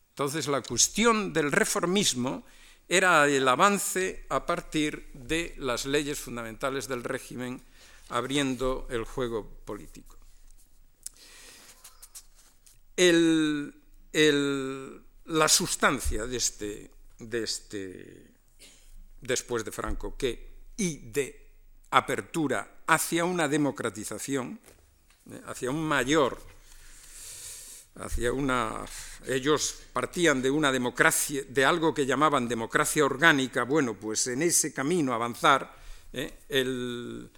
Entonces, 0.09 0.47
la 0.47 0.61
cuestión 0.61 1.33
del 1.33 1.51
reformismo 1.51 2.43
era 2.87 3.27
el 3.27 3.47
avance 3.47 4.25
a 4.29 4.45
partir 4.45 5.09
de 5.13 5.55
las 5.57 5.85
leyes 5.85 6.19
fundamentales 6.19 6.87
del 6.87 7.03
régimen, 7.03 7.63
abriendo 8.09 8.85
el 8.91 9.05
juego 9.05 9.49
político. 9.65 10.17
La 14.13 15.47
sustancia 15.47 16.25
de 16.25 16.37
este, 16.37 16.91
de 17.19 17.43
este, 17.43 18.27
después 19.21 19.63
de 19.63 19.71
Franco, 19.71 20.17
que 20.17 20.51
y 20.77 20.97
de 21.11 21.41
apertura 21.91 22.81
hacia 22.87 23.25
una 23.25 23.47
democratización, 23.47 24.59
eh, 25.29 25.41
hacia 25.45 25.69
un 25.69 25.83
mayor, 25.83 26.37
hacia 27.95 28.31
una... 28.33 28.85
Ellos 29.27 29.75
partían 29.93 30.41
de 30.41 30.49
una 30.49 30.71
democracia, 30.71 31.43
de 31.47 31.65
algo 31.65 31.93
que 31.93 32.05
llamaban 32.05 32.47
democracia 32.47 33.05
orgánica, 33.05 33.63
bueno, 33.63 33.93
pues 33.93 34.27
en 34.27 34.41
ese 34.41 34.73
camino 34.73 35.13
avanzar, 35.13 35.75
eh, 36.13 36.39
el, 36.49 37.29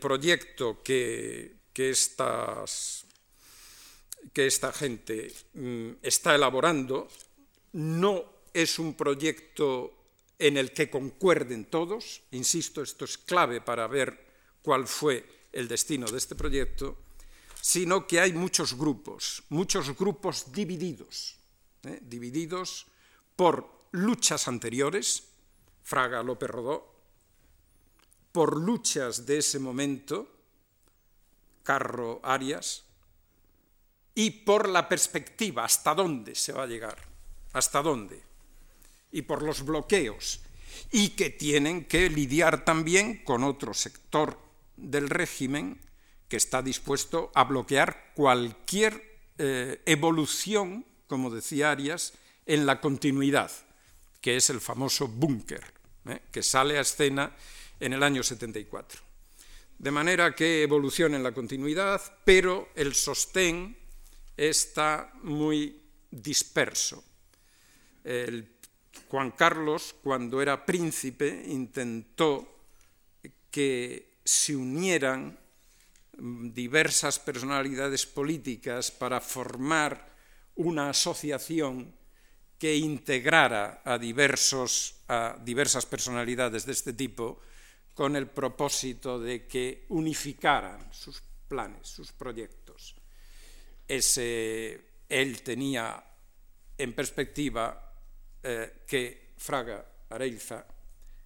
proyecto 0.00 0.82
que, 0.82 1.56
que, 1.72 1.90
estas, 1.90 3.03
que 4.32 4.46
esta 4.46 4.72
gente 4.72 5.32
mm, 5.54 5.90
está 6.02 6.34
elaborando 6.34 7.08
no 7.72 8.24
es 8.52 8.78
un 8.78 8.94
proyecto 8.94 9.92
en 10.38 10.56
el 10.56 10.72
que 10.72 10.90
concuerden 10.90 11.66
todos, 11.66 12.22
insisto, 12.30 12.82
esto 12.82 13.04
es 13.04 13.18
clave 13.18 13.60
para 13.60 13.86
ver 13.86 14.24
cuál 14.62 14.86
fue 14.86 15.24
el 15.52 15.68
destino 15.68 16.06
de 16.06 16.18
este 16.18 16.34
proyecto, 16.34 16.98
sino 17.60 18.06
que 18.06 18.20
hay 18.20 18.32
muchos 18.32 18.76
grupos, 18.76 19.42
muchos 19.48 19.96
grupos 19.96 20.52
divididos, 20.52 21.36
¿eh? 21.84 21.98
divididos 22.02 22.86
por 23.36 23.88
luchas 23.92 24.48
anteriores, 24.48 25.28
Fraga 25.82 26.22
López 26.22 26.50
Rodó, 26.50 26.94
por 28.32 28.60
luchas 28.60 29.26
de 29.26 29.38
ese 29.38 29.58
momento, 29.58 30.28
Carro 31.62 32.20
Arias, 32.22 32.84
y 34.14 34.30
por 34.30 34.68
la 34.68 34.88
perspectiva, 34.88 35.64
hasta 35.64 35.94
dónde 35.94 36.34
se 36.34 36.52
va 36.52 36.64
a 36.64 36.66
llegar, 36.66 36.98
hasta 37.52 37.82
dónde 37.82 38.22
y 39.12 39.22
por 39.22 39.42
los 39.42 39.64
bloqueos, 39.64 40.40
y 40.90 41.10
que 41.10 41.30
tienen 41.30 41.84
que 41.84 42.10
lidiar 42.10 42.64
también 42.64 43.24
con 43.24 43.44
otro 43.44 43.72
sector 43.74 44.38
del 44.76 45.08
régimen 45.08 45.80
que 46.28 46.36
está 46.36 46.62
dispuesto 46.62 47.30
a 47.34 47.44
bloquear 47.44 48.12
cualquier 48.14 49.20
eh, 49.38 49.80
evolución, 49.86 50.84
como 51.06 51.30
decía 51.30 51.70
Arias, 51.70 52.14
en 52.46 52.66
la 52.66 52.80
continuidad, 52.80 53.52
que 54.20 54.36
es 54.36 54.50
el 54.50 54.60
famoso 54.60 55.06
búnker, 55.06 55.62
¿eh? 56.06 56.20
que 56.32 56.42
sale 56.42 56.78
a 56.78 56.82
escena 56.82 57.32
en 57.78 57.92
el 57.92 58.02
año 58.02 58.22
74. 58.22 59.00
De 59.78 59.90
manera 59.90 60.34
que 60.34 60.62
evoluciona 60.62 61.16
en 61.16 61.22
la 61.22 61.32
continuidad, 61.32 62.00
pero 62.24 62.68
el 62.74 62.94
sostén 62.94 63.76
está 64.36 65.12
muy 65.22 65.80
disperso. 66.10 67.04
El 68.02 68.54
Juan 69.08 69.32
Carlos, 69.32 69.94
cuando 70.02 70.40
era 70.40 70.64
príncipe, 70.64 71.44
intentó 71.46 72.54
que 73.50 74.18
se 74.24 74.56
unieran 74.56 75.38
diversas 76.16 77.18
personalidades 77.18 78.06
políticas 78.06 78.90
para 78.90 79.20
formar 79.20 80.14
una 80.56 80.90
asociación 80.90 81.94
que 82.58 82.76
integrara 82.76 83.82
a, 83.84 83.98
diversos, 83.98 84.96
a 85.08 85.36
diversas 85.44 85.86
personalidades 85.86 86.64
de 86.64 86.72
este 86.72 86.92
tipo 86.92 87.40
con 87.94 88.16
el 88.16 88.26
propósito 88.28 89.18
de 89.18 89.46
que 89.46 89.86
unificaran 89.88 90.92
sus 90.92 91.22
planes, 91.48 91.86
sus 91.86 92.12
proyectos. 92.12 92.63
Ese, 93.86 95.02
él 95.08 95.42
tenía 95.42 96.02
en 96.76 96.92
perspectiva 96.92 97.92
eh, 98.42 98.84
que 98.86 99.34
Fraga, 99.36 99.84
Areiza, 100.10 100.64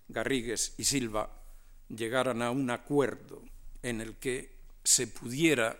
Garrigues 0.08 0.74
y 0.78 0.84
Silva 0.84 1.30
llegaran 1.88 2.42
a 2.42 2.50
un 2.50 2.70
acuerdo 2.70 3.42
en 3.82 4.00
el 4.00 4.16
que 4.16 4.58
se 4.82 5.06
pudiera 5.06 5.76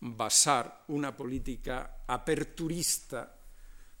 basar 0.00 0.84
una 0.88 1.16
política 1.16 2.04
aperturista 2.06 3.36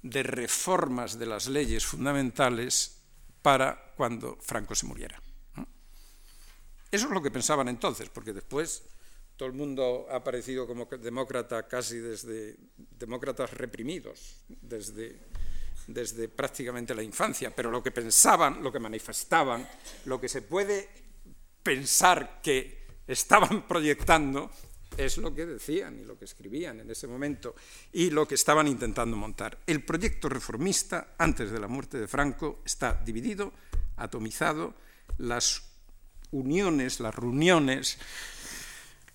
de 0.02 0.22
reformas 0.22 1.18
de 1.18 1.26
las 1.26 1.48
leyes 1.48 1.84
fundamentales 1.84 3.02
para 3.42 3.92
cuando 3.96 4.36
Franco 4.40 4.74
se 4.74 4.86
muriera. 4.86 5.20
Eso 6.90 7.06
es 7.06 7.12
lo 7.12 7.22
que 7.22 7.30
pensaban 7.30 7.68
entonces, 7.68 8.08
porque 8.08 8.32
después 8.32 8.84
todo 9.38 9.48
el 9.48 9.54
mundo 9.54 10.08
ha 10.10 10.16
aparecido 10.16 10.66
como 10.66 10.86
demócrata 10.86 11.68
casi 11.68 11.98
desde 11.98 12.56
demócratas 12.98 13.54
reprimidos, 13.54 14.42
desde, 14.48 15.16
desde 15.86 16.28
prácticamente 16.28 16.92
la 16.92 17.04
infancia, 17.04 17.54
pero 17.54 17.70
lo 17.70 17.80
que 17.80 17.92
pensaban, 17.92 18.60
lo 18.64 18.72
que 18.72 18.80
manifestaban, 18.80 19.66
lo 20.06 20.20
que 20.20 20.28
se 20.28 20.42
puede 20.42 20.88
pensar 21.62 22.40
que 22.42 22.84
estaban 23.06 23.66
proyectando 23.68 24.50
es 24.96 25.18
lo 25.18 25.32
que 25.32 25.46
decían 25.46 26.00
y 26.00 26.04
lo 26.04 26.18
que 26.18 26.24
escribían 26.24 26.80
en 26.80 26.90
ese 26.90 27.06
momento 27.06 27.54
y 27.92 28.10
lo 28.10 28.26
que 28.26 28.34
estaban 28.34 28.66
intentando 28.66 29.16
montar. 29.16 29.56
El 29.68 29.84
proyecto 29.84 30.28
reformista, 30.28 31.14
antes 31.16 31.52
de 31.52 31.60
la 31.60 31.68
muerte 31.68 31.98
de 31.98 32.08
Franco, 32.08 32.60
está 32.64 33.00
dividido, 33.04 33.52
atomizado, 33.98 34.74
las 35.18 35.62
uniones, 36.32 36.98
las 36.98 37.14
reuniones, 37.14 37.98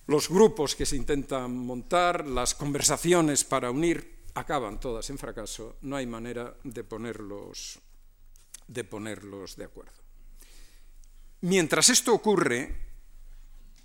los 0.06 0.28
grupos 0.28 0.74
que 0.74 0.86
se 0.86 0.96
intentan 0.96 1.56
montar, 1.56 2.26
las 2.26 2.54
conversaciones 2.54 3.44
para 3.44 3.70
unir, 3.70 4.24
acaban 4.34 4.80
todas 4.80 5.08
en 5.10 5.18
fracaso, 5.18 5.76
no 5.82 5.96
hay 5.96 6.06
manera 6.06 6.56
de 6.64 6.84
ponerlos 6.84 7.78
de, 8.66 8.84
ponerlos 8.84 9.56
de 9.56 9.64
acuerdo. 9.64 9.92
Mientras 11.42 11.88
esto 11.90 12.12
ocurre, 12.14 12.74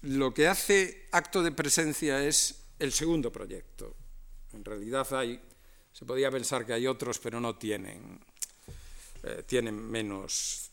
lo 0.03 0.33
que 0.33 0.47
hace 0.47 1.07
acto 1.11 1.43
de 1.43 1.51
presencia 1.51 2.25
es 2.25 2.63
el 2.79 2.93
segundo 2.93 3.31
proyecto. 3.31 3.95
En 4.53 4.63
realidad 4.63 5.13
hay, 5.13 5.41
se 5.91 6.05
podía 6.05 6.31
pensar 6.31 6.65
que 6.65 6.73
hay 6.73 6.87
otros, 6.87 7.19
pero 7.19 7.39
no 7.39 7.57
tienen, 7.57 8.19
eh, 9.23 9.43
tienen 9.45 9.75
menos, 9.75 10.68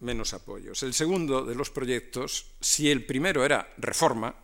menos 0.00 0.32
apoyos. 0.34 0.82
El 0.82 0.94
segundo 0.94 1.44
de 1.44 1.54
los 1.54 1.70
proyectos, 1.70 2.46
si 2.60 2.90
el 2.90 3.04
primero 3.04 3.44
era 3.44 3.72
reforma, 3.78 4.34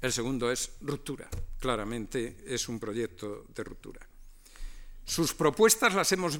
el 0.00 0.12
segundo 0.12 0.50
es 0.50 0.72
ruptura. 0.80 1.28
Claramente 1.58 2.44
es 2.46 2.68
un 2.68 2.78
proyecto 2.78 3.46
de 3.54 3.64
ruptura. 3.64 4.06
Sus 5.04 5.34
propuestas 5.34 5.94
las 5.94 6.12
hemos, 6.12 6.38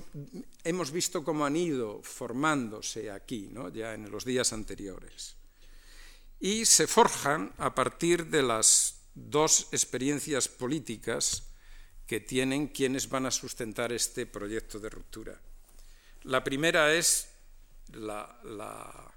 hemos 0.62 0.90
visto 0.90 1.24
cómo 1.24 1.46
han 1.46 1.56
ido 1.56 2.02
formándose 2.02 3.10
aquí, 3.10 3.48
¿no? 3.50 3.70
ya 3.70 3.94
en 3.94 4.10
los 4.10 4.24
días 4.24 4.52
anteriores 4.52 5.38
y 6.40 6.64
se 6.64 6.86
forjan 6.86 7.52
a 7.58 7.74
partir 7.74 8.26
de 8.26 8.42
las 8.42 9.00
dos 9.14 9.68
experiencias 9.72 10.48
políticas 10.48 11.44
que 12.06 12.20
tienen 12.20 12.68
quienes 12.68 13.08
van 13.08 13.26
a 13.26 13.30
sustentar 13.30 13.92
este 13.92 14.26
proyecto 14.26 14.78
de 14.78 14.88
ruptura. 14.88 15.40
La 16.22 16.44
primera 16.44 16.94
es 16.94 17.28
la, 17.92 19.12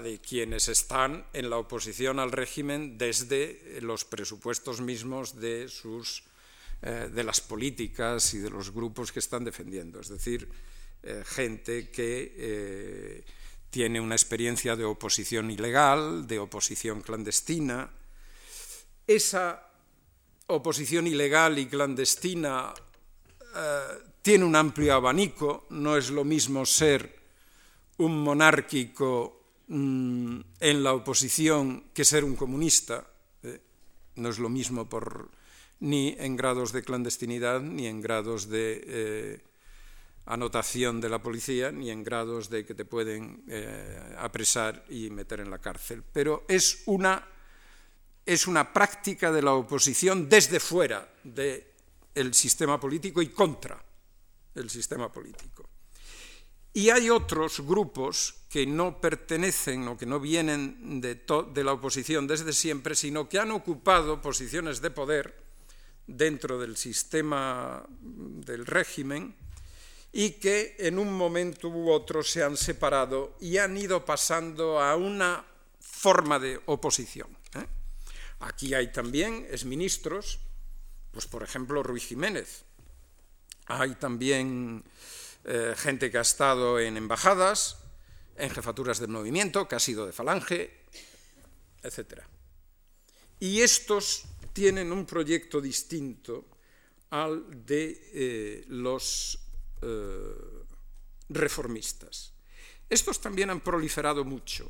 de 0.00 0.20
quienes 0.20 0.68
están 0.68 1.26
en 1.32 1.50
la 1.50 1.58
oposición 1.58 2.18
al 2.18 2.32
régimen 2.32 2.98
desde 2.98 3.80
los 3.80 4.04
presupuestos 4.04 4.80
mismos 4.80 5.38
de, 5.40 5.68
sus, 5.68 6.24
eh, 6.82 7.08
de 7.12 7.24
las 7.24 7.40
políticas 7.40 8.34
y 8.34 8.38
de 8.38 8.50
los 8.50 8.72
grupos 8.72 9.12
que 9.12 9.20
están 9.20 9.44
defendiendo, 9.44 10.00
es 10.00 10.08
decir, 10.08 10.48
eh, 11.02 11.22
gente 11.24 11.90
que 11.90 12.34
eh, 12.36 13.24
tiene 13.70 14.00
una 14.00 14.14
experiencia 14.14 14.76
de 14.76 14.84
oposición 14.84 15.50
ilegal, 15.50 16.26
de 16.26 16.38
oposición 16.38 17.02
clandestina. 17.02 17.90
Esa 19.06 19.70
oposición 20.46 21.06
ilegal 21.06 21.58
y 21.58 21.66
clandestina 21.66 22.72
tiene 24.20 24.44
un 24.44 24.54
amplio 24.54 24.94
abanico, 24.94 25.66
no 25.70 25.96
es 25.96 26.10
lo 26.10 26.24
mismo 26.24 26.66
ser 26.66 27.25
un 27.98 28.22
monárquico 28.22 29.40
mm, 29.68 30.40
en 30.60 30.82
la 30.82 30.94
oposición 30.94 31.90
que 31.94 32.04
ser 32.04 32.24
un 32.24 32.36
comunista, 32.36 33.06
eh, 33.42 33.60
no 34.16 34.28
es 34.28 34.38
lo 34.38 34.48
mismo 34.48 34.88
por, 34.88 35.30
ni 35.80 36.14
en 36.18 36.36
grados 36.36 36.72
de 36.72 36.82
clandestinidad 36.82 37.60
ni 37.60 37.86
en 37.86 38.00
grados 38.00 38.48
de 38.48 38.84
eh, 38.86 39.44
anotación 40.26 41.00
de 41.00 41.08
la 41.08 41.22
policía 41.22 41.70
ni 41.70 41.90
en 41.90 42.02
grados 42.02 42.50
de 42.50 42.64
que 42.64 42.74
te 42.74 42.84
pueden 42.84 43.44
eh, 43.48 44.14
apresar 44.18 44.84
y 44.88 45.10
meter 45.10 45.40
en 45.40 45.50
la 45.50 45.58
cárcel. 45.58 46.02
Pero 46.12 46.44
es 46.48 46.82
una, 46.86 47.24
es 48.24 48.46
una 48.46 48.72
práctica 48.72 49.30
de 49.30 49.42
la 49.42 49.52
oposición 49.52 50.28
desde 50.28 50.60
fuera 50.60 51.08
del 51.22 52.34
sistema 52.34 52.80
político 52.80 53.22
y 53.22 53.28
contra 53.28 53.82
el 54.54 54.70
sistema 54.70 55.12
político. 55.12 55.55
Y 56.76 56.90
hay 56.90 57.08
otros 57.08 57.62
grupos 57.62 58.34
que 58.50 58.66
no 58.66 59.00
pertenecen 59.00 59.88
o 59.88 59.96
que 59.96 60.04
no 60.04 60.20
vienen 60.20 61.00
de, 61.00 61.24
la 61.64 61.72
oposición 61.72 62.26
desde 62.26 62.52
siempre, 62.52 62.94
sino 62.94 63.30
que 63.30 63.38
han 63.38 63.50
ocupado 63.50 64.20
posiciones 64.20 64.82
de 64.82 64.90
poder 64.90 65.40
dentro 66.06 66.60
del 66.60 66.76
sistema 66.76 67.82
del 67.88 68.66
régimen, 68.66 69.34
y 70.12 70.32
que 70.32 70.76
en 70.78 70.98
un 70.98 71.16
momento 71.16 71.68
u 71.68 71.88
otro 71.88 72.22
se 72.22 72.44
han 72.44 72.58
separado 72.58 73.38
y 73.40 73.56
han 73.56 73.74
ido 73.78 74.04
pasando 74.04 74.78
a 74.78 74.96
una 74.96 75.46
forma 75.80 76.38
de 76.38 76.60
oposición. 76.66 77.28
¿eh? 77.54 77.64
Aquí 78.40 78.74
hay 78.74 78.92
también 78.92 79.46
exministros, 79.50 80.40
pues 81.10 81.26
por 81.26 81.42
ejemplo 81.42 81.82
Ruiz 81.82 82.04
Jiménez. 82.04 82.66
Hay 83.64 83.94
también 83.94 84.84
eh, 85.48 85.74
gente 85.76 86.10
que 86.10 86.18
ha 86.18 86.22
estado 86.22 86.80
en 86.80 86.96
embajadas, 86.96 87.78
en 88.36 88.50
jefaturas 88.50 88.98
del 88.98 89.10
movimiento, 89.10 89.68
que 89.68 89.76
ha 89.76 89.80
sido 89.80 90.04
de 90.04 90.12
falange, 90.12 90.82
etc. 91.84 92.22
Y 93.38 93.60
estos 93.60 94.24
tienen 94.52 94.90
un 94.90 95.06
proyecto 95.06 95.60
distinto 95.60 96.48
al 97.10 97.64
de 97.64 98.10
eh, 98.12 98.64
los 98.66 99.38
eh, 99.82 100.64
reformistas. 101.28 102.32
Estos 102.90 103.20
también 103.20 103.50
han 103.50 103.60
proliferado 103.60 104.24
mucho. 104.24 104.68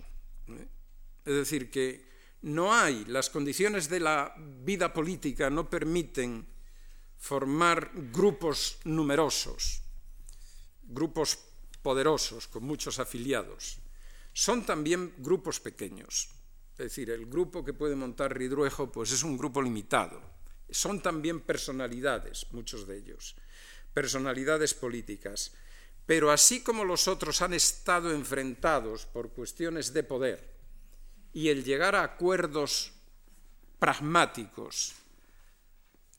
Es 1.25 1.35
decir, 1.35 1.71
que 1.71 2.07
no 2.43 2.75
hay, 2.75 3.07
las 3.07 3.31
condiciones 3.31 3.89
de 3.89 4.01
la 4.01 4.35
vida 4.37 4.93
política 4.93 5.49
no 5.49 5.71
permiten 5.71 6.47
formar 7.17 7.91
grupos 8.13 8.79
numerosos, 8.85 9.86
grupos 10.87 11.39
poderosos, 11.83 12.49
con 12.49 12.65
muchos 12.65 12.99
afiliados. 12.99 13.79
Son 14.33 14.65
también 14.65 15.15
grupos 15.19 15.61
pequeños. 15.61 16.29
Es 16.73 16.79
decir, 16.79 17.11
el 17.11 17.27
grupo 17.27 17.65
que 17.65 17.73
puede 17.73 17.97
montar 17.97 18.37
Ridruejo 18.37 18.93
pues 18.93 19.13
es 19.13 19.23
un 19.23 19.37
grupo 19.37 19.63
limitado. 19.63 20.21
Son 20.69 21.01
también 21.01 21.41
personalidades, 21.41 22.47
muchos 22.53 22.87
de 22.87 22.99
ellos 22.99 23.37
personalidades 23.97 24.75
políticas. 24.75 25.57
Pero 26.05 26.31
así 26.31 26.61
como 26.61 26.85
los 26.85 27.09
otros 27.09 27.41
han 27.41 27.55
estado 27.55 28.13
enfrentados 28.13 29.07
por 29.07 29.31
cuestiones 29.31 29.95
de 29.95 30.03
poder 30.03 30.53
y 31.33 31.49
el 31.49 31.65
llegar 31.65 31.97
a 31.97 32.05
acuerdos 32.05 32.93
pragmáticos 33.79 34.93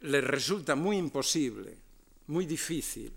les 0.01 0.23
resulta 0.23 0.73
muy 0.73 0.97
imposible, 0.97 1.77
muy 2.25 2.47
difícil, 2.47 3.13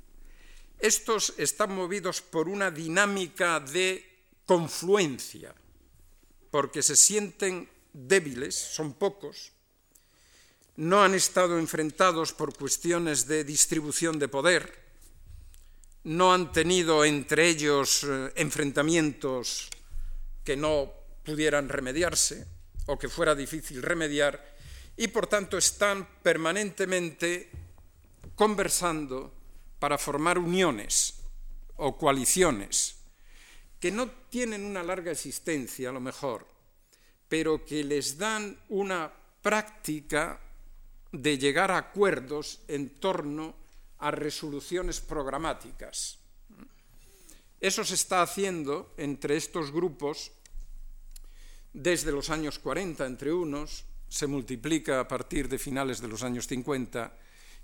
estos 0.81 1.35
están 1.37 1.75
movidos 1.75 2.21
por 2.21 2.49
una 2.49 2.71
dinámica 2.71 3.61
de 3.61 4.05
confluencia, 4.47 5.55
porque 6.51 6.83
se 6.83 6.97
sienten 6.97 7.69
débiles, 7.93 8.55
son 8.55 8.95
pocos, 8.95 9.53
no 10.77 11.03
han 11.03 11.14
estado 11.14 11.59
enfrentados 11.59 12.33
por 12.33 12.57
cuestiones 12.57 13.27
de 13.27 13.45
distribución 13.45 14.19
de 14.19 14.29
poder, 14.29 14.81
no 16.05 16.33
han 16.33 16.53
tenido 16.53 17.05
entre 17.05 17.49
ellos 17.49 18.05
eh, 18.05 18.33
enfrentamientos 18.37 19.69
que 20.43 20.57
no 20.57 20.90
pudieran 21.23 21.69
remediarse 21.69 22.47
o 22.87 22.99
que 22.99 23.12
fuera 23.12 23.35
difícil 23.35 23.83
remediar 23.83 24.40
y 24.97 25.09
por 25.09 25.27
tanto 25.27 25.59
están 25.59 26.09
permanentemente 26.23 27.51
conversando 28.35 29.39
para 29.81 29.99
formar 29.99 30.38
uniones 30.38 31.25
o 31.77 31.97
coaliciones 31.97 33.01
que 33.81 33.90
no 33.90 34.11
tienen 34.29 34.64
una 34.64 34.85
larga 34.85 35.11
existencia 35.11 35.88
a 35.88 35.93
lo 35.93 36.01
mejor, 36.01 36.47
pero 37.27 37.64
que 37.64 37.83
les 37.83 38.19
dan 38.19 38.61
una 38.69 39.11
práctica 39.40 40.38
de 41.11 41.38
llegar 41.38 41.71
a 41.71 41.79
acuerdos 41.79 42.61
en 42.69 43.01
torno 43.01 43.57
a 43.99 44.11
resoluciones 44.11 45.01
programáticas. 45.01 46.19
Eso 47.59 47.85
se 47.85 47.95
está 47.95 48.23
haciendo 48.23 48.95
entre 48.97 49.37
estos 49.37 49.73
grupos 49.73 50.33
desde 51.73 52.12
los 52.12 52.31
años 52.31 52.59
40 52.59 53.07
entre 53.07 53.33
unos, 53.33 53.85
se 54.09 54.27
multiplica 54.27 55.01
a 55.01 55.09
partir 55.09 55.49
de 55.49 55.59
finales 55.59 56.01
de 56.01 56.09
los 56.09 56.23
años 56.23 56.47
50 56.47 57.16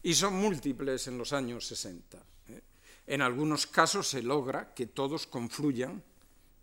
y 0.07 0.15
son 0.15 0.35
múltiples 0.35 1.09
en 1.09 1.19
los 1.19 1.33
años 1.33 1.67
60. 1.67 2.17
¿eh? 2.51 2.63
En 3.09 3.23
algunos 3.23 3.67
casos 3.67 4.07
se 4.07 4.23
logra 4.23 4.73
que 4.73 4.87
todos 4.87 5.27
confluyan 5.27 6.01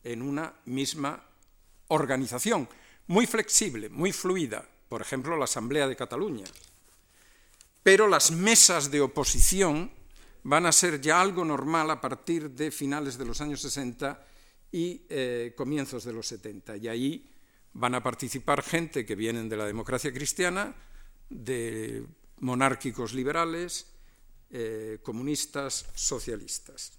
en 0.01 0.21
una 0.21 0.53
misma 0.63 1.21
organización, 1.89 2.69
muy 3.07 3.27
flexible, 3.27 3.89
muy 3.89 4.13
fluida, 4.13 4.65
por 4.87 5.01
ejemplo, 5.01 5.35
la 5.35 5.43
Asamblea 5.43 5.89
de 5.89 5.95
Cataluña. 5.97 6.45
Pero 7.83 8.07
las 8.07 8.31
mesas 8.31 8.89
de 8.89 9.01
oposición 9.01 9.91
van 10.43 10.65
a 10.65 10.71
ser 10.71 11.01
ya 11.01 11.19
algo 11.19 11.43
normal 11.43 11.91
a 11.91 11.99
partir 11.99 12.49
de 12.49 12.71
finales 12.71 13.17
de 13.17 13.25
los 13.25 13.41
años 13.41 13.59
60 13.59 14.25
y 14.71 15.05
eh, 15.09 15.53
comienzos 15.57 16.05
de 16.05 16.13
los 16.13 16.27
70. 16.27 16.77
Y 16.77 16.87
ahí 16.87 17.29
van 17.73 17.93
a 17.93 18.01
participar 18.01 18.63
gente 18.63 19.05
que 19.05 19.15
vienen 19.15 19.49
de 19.49 19.57
la 19.57 19.65
democracia 19.65 20.13
cristiana, 20.13 20.73
de 21.29 22.05
monárquicos 22.39 23.13
liberales, 23.13 23.87
eh, 24.49 24.99
comunistas, 25.03 25.85
socialistas. 25.95 26.91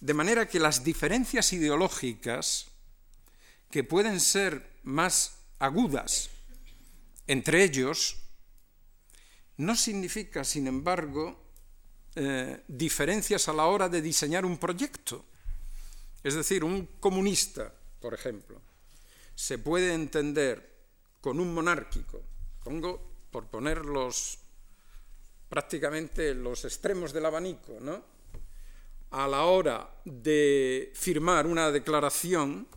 De 0.00 0.14
manera 0.14 0.46
que 0.46 0.60
las 0.60 0.84
diferencias 0.84 1.52
ideológicas, 1.52 2.66
que 3.70 3.84
pueden 3.84 4.20
ser 4.20 4.78
más 4.84 5.38
agudas 5.58 6.30
entre 7.26 7.64
ellos, 7.64 8.16
no 9.56 9.74
significa, 9.74 10.44
sin 10.44 10.66
embargo, 10.66 11.48
eh, 12.14 12.62
diferencias 12.68 13.48
a 13.48 13.52
la 13.52 13.66
hora 13.66 13.88
de 13.88 14.00
diseñar 14.00 14.44
un 14.44 14.58
proyecto. 14.58 15.24
Es 16.22 16.34
decir, 16.34 16.64
un 16.64 16.86
comunista, 17.00 17.72
por 18.00 18.14
ejemplo, 18.14 18.60
se 19.34 19.58
puede 19.58 19.92
entender 19.94 20.78
con 21.20 21.38
un 21.40 21.52
monárquico, 21.52 22.22
pongo 22.62 23.07
por 23.30 23.46
poner 23.46 23.84
los 23.84 24.38
prácticamente 25.48 26.34
los 26.34 26.64
extremos 26.64 27.12
del 27.12 27.26
abanico, 27.26 27.78
¿no? 27.80 28.02
A 29.10 29.26
la 29.26 29.44
hora 29.44 29.88
de 30.04 30.92
firmar 30.94 31.46
una 31.46 31.70
declaración 31.70 32.68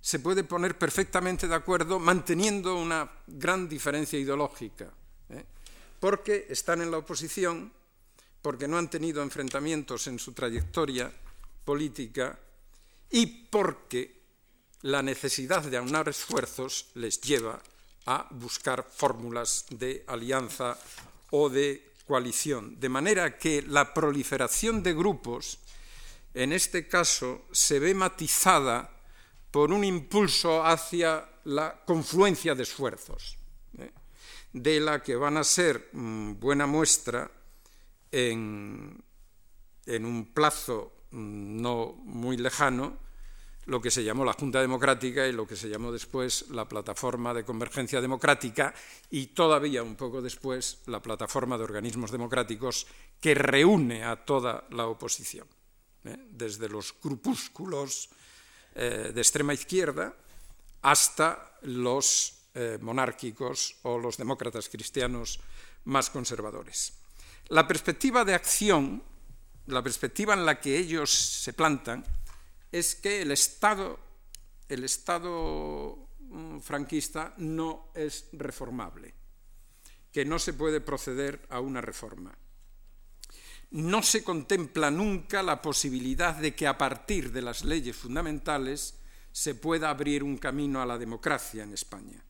se 0.00 0.18
puede 0.18 0.44
poner 0.44 0.78
perfectamente 0.78 1.46
de 1.46 1.54
acuerdo 1.54 1.98
manteniendo 1.98 2.74
una 2.76 3.10
gran 3.26 3.68
diferencia 3.68 4.18
ideológica, 4.18 4.90
¿eh? 5.28 5.44
porque 6.00 6.46
están 6.48 6.80
en 6.80 6.90
la 6.90 6.98
oposición, 6.98 7.70
porque 8.40 8.66
no 8.66 8.78
han 8.78 8.88
tenido 8.88 9.22
enfrentamientos 9.22 10.06
en 10.06 10.18
su 10.18 10.32
trayectoria 10.32 11.12
política 11.66 12.38
y 13.10 13.26
porque 13.26 14.20
la 14.82 15.02
necesidad 15.02 15.62
de 15.62 15.76
aunar 15.76 16.08
esfuerzos 16.08 16.86
les 16.94 17.20
lleva 17.20 17.60
a 18.06 18.26
buscar 18.30 18.86
fórmulas 18.88 19.66
de 19.70 20.04
alianza 20.06 20.78
o 21.30 21.48
de 21.48 21.92
coalición. 22.06 22.78
De 22.80 22.88
manera 22.88 23.38
que 23.38 23.62
la 23.62 23.94
proliferación 23.94 24.82
de 24.82 24.94
grupos, 24.94 25.58
en 26.34 26.52
este 26.52 26.88
caso, 26.88 27.46
se 27.52 27.78
ve 27.78 27.94
matizada 27.94 28.90
por 29.50 29.72
un 29.72 29.84
impulso 29.84 30.64
hacia 30.64 31.28
la 31.44 31.82
confluencia 31.84 32.54
de 32.54 32.62
esfuerzos, 32.62 33.36
¿eh? 33.78 33.90
de 34.52 34.80
la 34.80 35.02
que 35.02 35.16
van 35.16 35.36
a 35.36 35.44
ser 35.44 35.90
mm, 35.92 36.38
buena 36.38 36.66
muestra 36.66 37.30
en, 38.10 39.02
un 39.86 40.30
plazo 40.32 40.92
mm, 41.10 41.60
no 41.60 41.94
muy 42.04 42.36
lejano 42.36 42.98
lo 43.70 43.80
que 43.80 43.92
se 43.92 44.02
llamó 44.02 44.24
la 44.24 44.32
Junta 44.32 44.60
Democrática 44.60 45.28
y 45.28 45.32
lo 45.32 45.46
que 45.46 45.54
se 45.54 45.68
llamó 45.68 45.92
después 45.92 46.50
la 46.50 46.68
Plataforma 46.68 47.32
de 47.32 47.44
Convergencia 47.44 48.00
Democrática 48.00 48.74
y 49.10 49.28
todavía 49.28 49.84
un 49.84 49.94
poco 49.94 50.20
después 50.20 50.80
la 50.86 51.00
Plataforma 51.00 51.56
de 51.56 51.62
Organismos 51.62 52.10
Democráticos 52.10 52.88
que 53.20 53.32
reúne 53.32 54.02
a 54.02 54.16
toda 54.16 54.66
la 54.70 54.88
oposición, 54.88 55.46
¿eh? 56.04 56.16
desde 56.32 56.68
los 56.68 56.96
grupúsculos 57.00 58.10
eh, 58.74 59.12
de 59.14 59.20
extrema 59.20 59.54
izquierda 59.54 60.16
hasta 60.82 61.54
los 61.62 62.50
eh, 62.54 62.76
monárquicos 62.80 63.76
o 63.82 64.00
los 64.00 64.16
demócratas 64.16 64.68
cristianos 64.68 65.38
más 65.84 66.10
conservadores. 66.10 66.92
La 67.50 67.68
perspectiva 67.68 68.24
de 68.24 68.34
acción, 68.34 69.00
la 69.66 69.80
perspectiva 69.80 70.34
en 70.34 70.44
la 70.44 70.58
que 70.58 70.76
ellos 70.76 71.12
se 71.14 71.52
plantan, 71.52 72.04
es 72.72 72.94
que 72.94 73.22
el 73.22 73.32
Estado, 73.32 73.98
el 74.68 74.84
Estado 74.84 76.08
mm, 76.20 76.60
franquista 76.60 77.34
no 77.38 77.90
es 77.94 78.28
reformable, 78.32 79.14
que 80.12 80.24
no 80.24 80.38
se 80.38 80.52
puede 80.52 80.80
proceder 80.80 81.46
a 81.50 81.60
una 81.60 81.80
reforma. 81.80 82.36
No 83.70 84.02
se 84.02 84.24
contempla 84.24 84.90
nunca 84.90 85.42
la 85.42 85.62
posibilidad 85.62 86.34
de 86.34 86.54
que 86.54 86.66
a 86.66 86.76
partir 86.76 87.30
de 87.30 87.42
las 87.42 87.64
leyes 87.64 87.96
fundamentales 87.96 88.98
se 89.30 89.54
pueda 89.54 89.90
abrir 89.90 90.24
un 90.24 90.38
camino 90.38 90.82
a 90.82 90.86
la 90.86 90.98
democracia 90.98 91.62
en 91.62 91.72
España. 91.72 92.24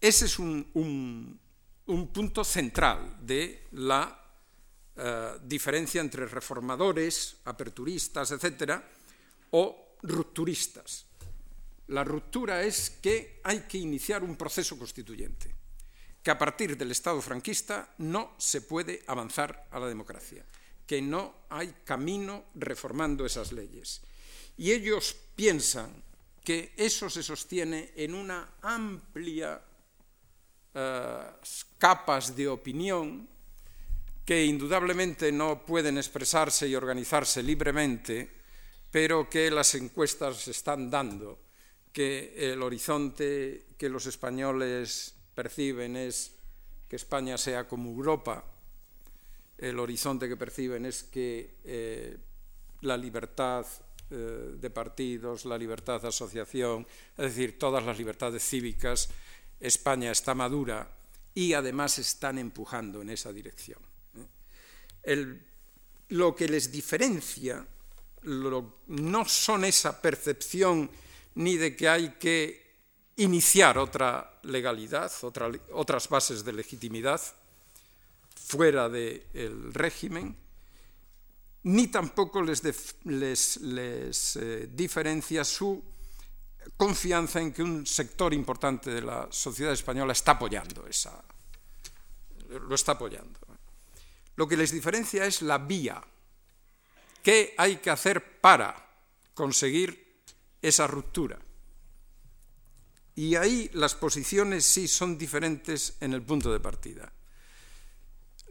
Ese 0.00 0.24
es 0.24 0.38
un, 0.38 0.70
un 1.86 2.08
punto 2.08 2.44
central 2.44 3.18
de 3.20 3.66
la 3.72 4.19
eh, 5.02 5.38
diferencia 5.40 6.02
entre 6.02 6.26
reformadores, 6.26 7.40
aperturistas, 7.48 8.32
etcétera, 8.32 8.84
o 9.56 9.96
rupturistas. 10.02 11.06
La 11.88 12.04
ruptura 12.04 12.60
es 12.62 13.00
que 13.00 13.40
hay 13.42 13.60
que 13.60 13.78
iniciar 13.78 14.22
un 14.22 14.36
proceso 14.36 14.76
constituyente, 14.76 15.54
que 16.22 16.30
a 16.30 16.36
partir 16.36 16.76
del 16.76 16.90
Estado 16.90 17.22
franquista 17.22 17.94
no 17.96 18.34
se 18.36 18.60
puede 18.60 19.02
avanzar 19.06 19.68
a 19.70 19.80
la 19.80 19.88
democracia, 19.88 20.44
que 20.86 21.00
no 21.00 21.48
hay 21.48 21.74
camino 21.82 22.44
reformando 22.56 23.24
esas 23.24 23.52
leyes. 23.52 24.02
Y 24.58 24.70
ellos 24.70 25.16
piensan 25.34 25.90
que 26.44 26.74
eso 26.76 27.08
se 27.08 27.22
sostiene 27.22 27.92
en 27.96 28.14
una 28.14 28.56
amplia 28.60 29.62
eh, 30.74 31.22
capas 31.78 32.36
de 32.36 32.48
opinión 32.48 33.39
que 34.24 34.44
indudablemente 34.44 35.32
no 35.32 35.64
pueden 35.64 35.98
expresarse 35.98 36.68
y 36.68 36.74
organizarse 36.74 37.42
libremente, 37.42 38.30
pero 38.90 39.28
que 39.28 39.50
las 39.50 39.74
encuestas 39.74 40.48
están 40.48 40.90
dando, 40.90 41.38
que 41.92 42.34
el 42.36 42.62
horizonte 42.62 43.66
que 43.76 43.88
los 43.88 44.06
españoles 44.06 45.14
perciben 45.34 45.96
es 45.96 46.36
que 46.88 46.96
España 46.96 47.38
sea 47.38 47.66
como 47.66 47.90
Europa, 47.90 48.44
el 49.58 49.78
horizonte 49.78 50.28
que 50.28 50.36
perciben 50.36 50.86
es 50.86 51.04
que 51.04 51.56
eh, 51.64 52.16
la 52.80 52.96
libertad 52.96 53.66
eh, 54.10 54.56
de 54.58 54.70
partidos, 54.70 55.44
la 55.44 55.58
libertad 55.58 56.00
de 56.00 56.08
asociación, 56.08 56.86
es 57.16 57.24
decir, 57.24 57.58
todas 57.58 57.84
las 57.84 57.98
libertades 57.98 58.42
cívicas, 58.42 59.10
España 59.60 60.10
está 60.10 60.34
madura 60.34 60.88
y 61.34 61.52
además 61.52 61.98
están 61.98 62.38
empujando 62.38 63.02
en 63.02 63.10
esa 63.10 63.32
dirección 63.32 63.89
lo 66.08 66.34
que 66.34 66.48
les 66.48 66.70
diferencia 66.70 67.66
no 68.22 69.24
son 69.24 69.64
esa 69.64 70.00
percepción 70.00 70.90
ni 71.34 71.56
de 71.56 71.74
que 71.76 71.88
hay 71.88 72.10
que 72.18 72.70
iniciar 73.16 73.78
otra 73.78 74.40
legalidad, 74.42 75.12
otras 75.72 76.08
bases 76.08 76.44
de 76.44 76.52
legitimidad 76.52 77.20
fuera 78.34 78.88
del 78.88 79.72
régimen, 79.72 80.36
ni 81.62 81.88
tampoco 81.88 82.42
les, 82.42 82.62
eh, 83.62 84.68
diferencia 84.72 85.44
su 85.44 85.82
confianza 86.76 87.40
en 87.40 87.52
que 87.52 87.62
un 87.62 87.86
sector 87.86 88.32
importante 88.32 88.90
de 88.90 89.02
la 89.02 89.28
sociedad 89.30 89.72
española 89.72 90.12
está 90.12 90.32
apoyando 90.32 90.86
esa, 90.86 91.22
lo 92.48 92.74
está 92.74 92.92
apoyando. 92.92 93.38
Lo 94.40 94.48
que 94.48 94.56
les 94.56 94.72
diferencia 94.72 95.26
es 95.26 95.42
la 95.42 95.58
vía. 95.58 96.02
¿Qué 97.22 97.52
hay 97.58 97.76
que 97.76 97.90
hacer 97.90 98.40
para 98.40 98.74
conseguir 99.34 100.22
esa 100.62 100.86
ruptura? 100.86 101.38
Y 103.16 103.34
ahí 103.34 103.68
las 103.74 103.94
posiciones 103.94 104.64
sí 104.64 104.88
son 104.88 105.18
diferentes 105.18 105.98
en 106.00 106.14
el 106.14 106.22
punto 106.22 106.50
de 106.50 106.58
partida. 106.58 107.12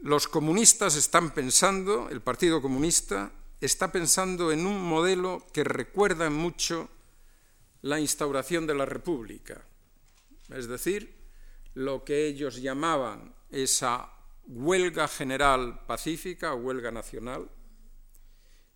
Los 0.02 0.28
comunistas 0.28 0.94
están 0.94 1.34
pensando, 1.34 2.08
el 2.08 2.20
Partido 2.20 2.62
Comunista, 2.62 3.32
está 3.60 3.90
pensando 3.90 4.52
en 4.52 4.66
un 4.66 4.80
modelo 4.80 5.44
que 5.52 5.64
recuerda 5.64 6.30
mucho 6.30 6.88
la 7.82 7.98
instauración 7.98 8.64
de 8.64 8.76
la 8.76 8.86
República, 8.86 9.60
es 10.50 10.68
decir, 10.68 11.16
lo 11.74 12.04
que 12.04 12.28
ellos 12.28 12.62
llamaban 12.62 13.34
esa 13.50 14.19
huelga 14.50 15.06
general 15.06 15.86
pacífica 15.86 16.54
huelga 16.54 16.90
nacional, 16.90 17.48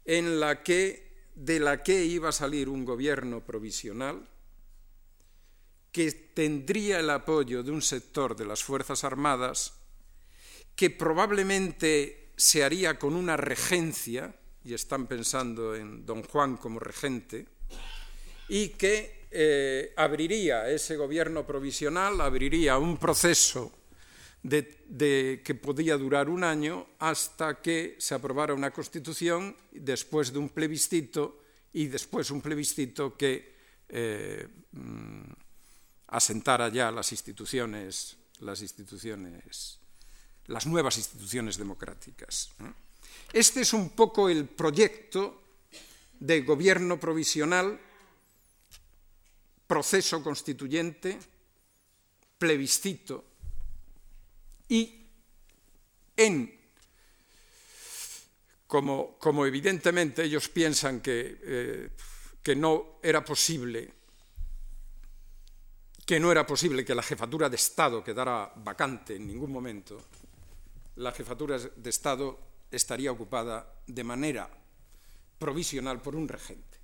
en 0.04 0.38
la 0.38 0.62
que, 0.62 1.30
de 1.34 1.58
la 1.58 1.82
que 1.82 2.04
iba 2.04 2.28
a 2.28 2.32
salir 2.32 2.68
un 2.68 2.84
gobierno 2.84 3.44
provisional 3.44 4.28
que 5.90 6.10
tendría 6.10 7.00
el 7.00 7.10
apoyo 7.10 7.62
de 7.62 7.70
un 7.70 7.82
sector 7.82 8.36
de 8.36 8.44
las 8.44 8.62
Fuerzas 8.62 9.04
Armadas 9.04 9.74
que 10.74 10.90
probablemente 10.90 12.32
se 12.36 12.64
haría 12.64 12.98
con 12.98 13.14
una 13.14 13.36
regencia, 13.36 14.34
y 14.64 14.74
están 14.74 15.06
pensando 15.06 15.74
en 15.76 16.04
don 16.04 16.24
Juan 16.24 16.56
como 16.56 16.80
regente, 16.80 17.46
y 18.48 18.70
que 18.70 19.26
eh, 19.30 19.92
abriría 19.96 20.68
ese 20.68 20.96
gobierno 20.96 21.46
provisional, 21.46 22.20
abriría 22.20 22.76
un 22.78 22.96
proceso 22.96 23.83
de, 24.44 25.40
que 25.42 25.54
podía 25.54 25.96
durar 25.96 26.28
un 26.28 26.44
año 26.44 26.86
hasta 26.98 27.62
que 27.62 27.96
se 27.98 28.14
aprobara 28.14 28.52
una 28.52 28.70
constitución 28.70 29.56
después 29.72 30.32
de 30.32 30.38
un 30.38 30.50
plebiscito 30.50 31.40
y 31.72 31.88
después 31.88 32.30
un 32.30 32.42
plebiscito 32.42 33.16
que 33.16 33.56
eh, 33.88 34.46
mm, 34.72 35.32
asentara 36.08 36.68
ya 36.68 36.92
las 36.92 37.10
instituciones, 37.12 38.16
las 38.40 38.60
instituciones, 38.60 39.78
las 40.46 40.66
nuevas 40.66 40.98
instituciones 40.98 41.56
democráticas. 41.56 42.50
Este 43.32 43.62
es 43.62 43.72
un 43.72 43.90
poco 43.90 44.28
el 44.28 44.44
proyecto 44.44 45.42
de 46.20 46.42
gobierno 46.42 47.00
provisional, 47.00 47.80
proceso 49.66 50.22
constituyente, 50.22 51.18
plebiscito 52.38 53.33
y 54.68 55.06
en, 56.16 56.60
como, 58.66 59.46
evidentemente 59.46 60.24
ellos 60.24 60.48
piensan 60.48 61.00
que, 61.00 61.38
eh, 61.42 61.90
que 62.42 62.56
no 62.56 62.98
era 63.02 63.24
posible 63.24 63.92
que 66.04 66.20
no 66.20 66.30
era 66.30 66.46
posible 66.46 66.84
que 66.84 66.94
la 66.94 67.02
jefatura 67.02 67.48
de 67.48 67.56
Estado 67.56 68.04
quedara 68.04 68.52
vacante 68.56 69.16
en 69.16 69.26
ningún 69.26 69.50
momento, 69.50 70.04
la 70.96 71.12
jefatura 71.12 71.58
de 71.58 71.90
Estado 71.90 72.38
estaría 72.70 73.10
ocupada 73.10 73.80
de 73.86 74.04
manera 74.04 74.48
provisional 75.38 76.02
por 76.02 76.14
un 76.14 76.28
regente. 76.28 76.78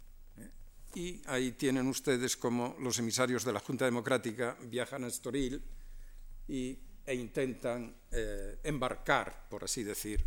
Y 0.95 1.23
ahí 1.27 1.53
tienen 1.53 1.87
ustedes 1.87 2.37
como 2.37 2.77
los 2.81 2.99
emisarios 2.99 3.45
de 3.45 3.53
la 3.53 3.61
Junta 3.61 3.85
Democrática 3.85 4.57
viajan 4.63 5.05
a 5.05 5.09
Estoril 5.09 5.63
y 6.49 6.79
e 7.07 7.15
intentan 7.15 7.95
eh, 8.11 8.59
embarcar, 8.65 9.49
por 9.49 9.65
así 9.65 9.83
decir, 9.83 10.25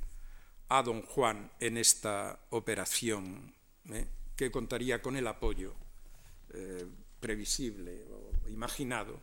a 0.69 0.81
don 0.81 1.01
Juan 1.03 1.51
en 1.59 1.77
esta 1.77 2.39
operación 2.49 3.53
eh, 3.89 4.07
que 4.35 4.51
contaría 4.51 5.01
con 5.01 5.15
el 5.15 5.27
apoyo 5.27 5.75
eh, 6.53 6.85
previsible 7.19 8.05
o 8.09 8.49
imaginado 8.49 9.21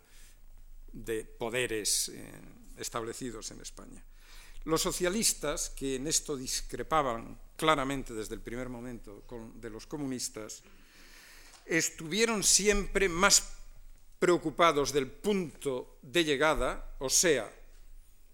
de 0.92 1.24
poderes 1.24 2.10
establecidos 2.76 3.50
en 3.52 3.60
España. 3.60 4.02
Los 4.64 4.82
socialistas, 4.82 5.70
que 5.70 5.96
en 5.96 6.06
esto 6.06 6.36
discrepaban 6.36 7.38
claramente 7.56 8.12
desde 8.12 8.34
el 8.34 8.40
primer 8.40 8.68
momento 8.68 9.24
de 9.54 9.70
los 9.70 9.86
comunistas, 9.86 10.62
estuvieron 11.64 12.42
siempre 12.42 13.08
más 13.08 13.59
preocupados 14.20 14.92
del 14.92 15.10
punto 15.10 15.98
de 16.02 16.24
llegada, 16.24 16.94
o 17.00 17.08
sea, 17.08 17.50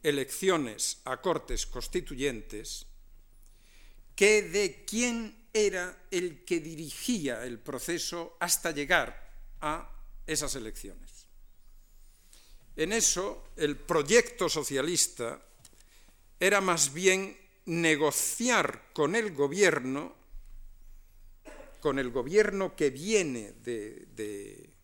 elecciones 0.02 1.00
a 1.04 1.22
cortes 1.22 1.64
constituyentes, 1.64 2.86
que 4.14 4.42
de 4.42 4.84
quién 4.84 5.48
era 5.52 5.96
el 6.10 6.44
que 6.44 6.58
dirigía 6.58 7.44
el 7.44 7.60
proceso 7.60 8.36
hasta 8.40 8.72
llegar 8.72 9.30
a 9.60 9.88
esas 10.26 10.56
elecciones. 10.56 11.26
En 12.74 12.92
eso, 12.92 13.50
el 13.56 13.76
proyecto 13.76 14.48
socialista 14.48 15.40
era 16.38 16.60
más 16.60 16.92
bien 16.92 17.38
negociar 17.66 18.90
con 18.92 19.14
el 19.14 19.32
gobierno, 19.32 20.14
con 21.80 22.00
el 22.00 22.10
gobierno 22.10 22.74
que 22.74 22.90
viene 22.90 23.52
de, 23.52 24.06
de 24.16 24.75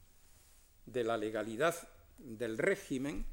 de 0.93 1.05
la 1.05 1.17
legalidad 1.17 1.77
del 2.19 2.59
régimen, 2.59 3.27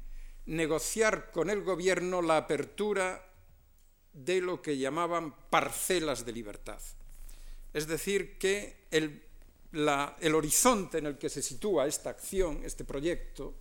negociar 0.46 1.30
con 1.30 1.50
el 1.50 1.62
gobierno 1.62 2.22
la 2.22 2.38
apertura 2.38 3.24
de 4.12 4.40
lo 4.40 4.60
que 4.60 4.78
llamaban 4.78 5.34
parcelas 5.48 6.24
de 6.24 6.32
libertad. 6.32 6.80
Es 7.72 7.86
decir, 7.86 8.38
que 8.38 8.86
el, 8.90 9.22
el 9.72 10.34
horizonte 10.34 10.98
en 10.98 11.06
el 11.06 11.18
que 11.18 11.28
se 11.28 11.42
sitúa 11.42 11.86
esta 11.86 12.10
acción, 12.10 12.62
este 12.64 12.84
proyecto, 12.84 13.54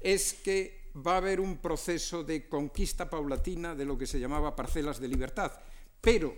es 0.00 0.32
que 0.32 0.90
va 1.06 1.14
a 1.14 1.16
haber 1.18 1.40
un 1.40 1.58
proceso 1.58 2.24
de 2.24 2.48
conquista 2.48 3.10
paulatina 3.10 3.74
de 3.74 3.84
lo 3.84 3.98
que 3.98 4.06
se 4.06 4.18
llamaba 4.18 4.56
parcelas 4.56 4.98
de 4.98 5.08
libertad, 5.08 5.52
pero 6.00 6.34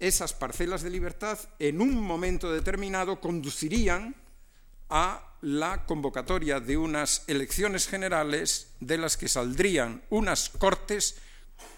esas 0.00 0.32
parcelas 0.32 0.82
de 0.82 0.90
libertad 0.90 1.38
en 1.58 1.80
un 1.80 2.00
momento 2.00 2.50
determinado 2.50 3.20
conducirían 3.20 4.16
a 4.88 5.29
la 5.42 5.86
convocatoria 5.86 6.60
de 6.60 6.76
unas 6.76 7.24
elecciones 7.26 7.88
generales 7.88 8.74
de 8.80 8.98
las 8.98 9.16
que 9.16 9.28
saldrían 9.28 10.02
unas 10.10 10.50
cortes 10.50 11.16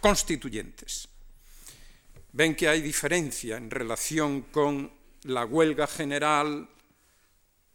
constituyentes. 0.00 1.08
Ven 2.32 2.56
que 2.56 2.68
hay 2.68 2.80
diferencia 2.80 3.56
en 3.56 3.70
relación 3.70 4.42
con 4.42 4.92
la 5.24 5.44
huelga 5.44 5.86
general, 5.86 6.68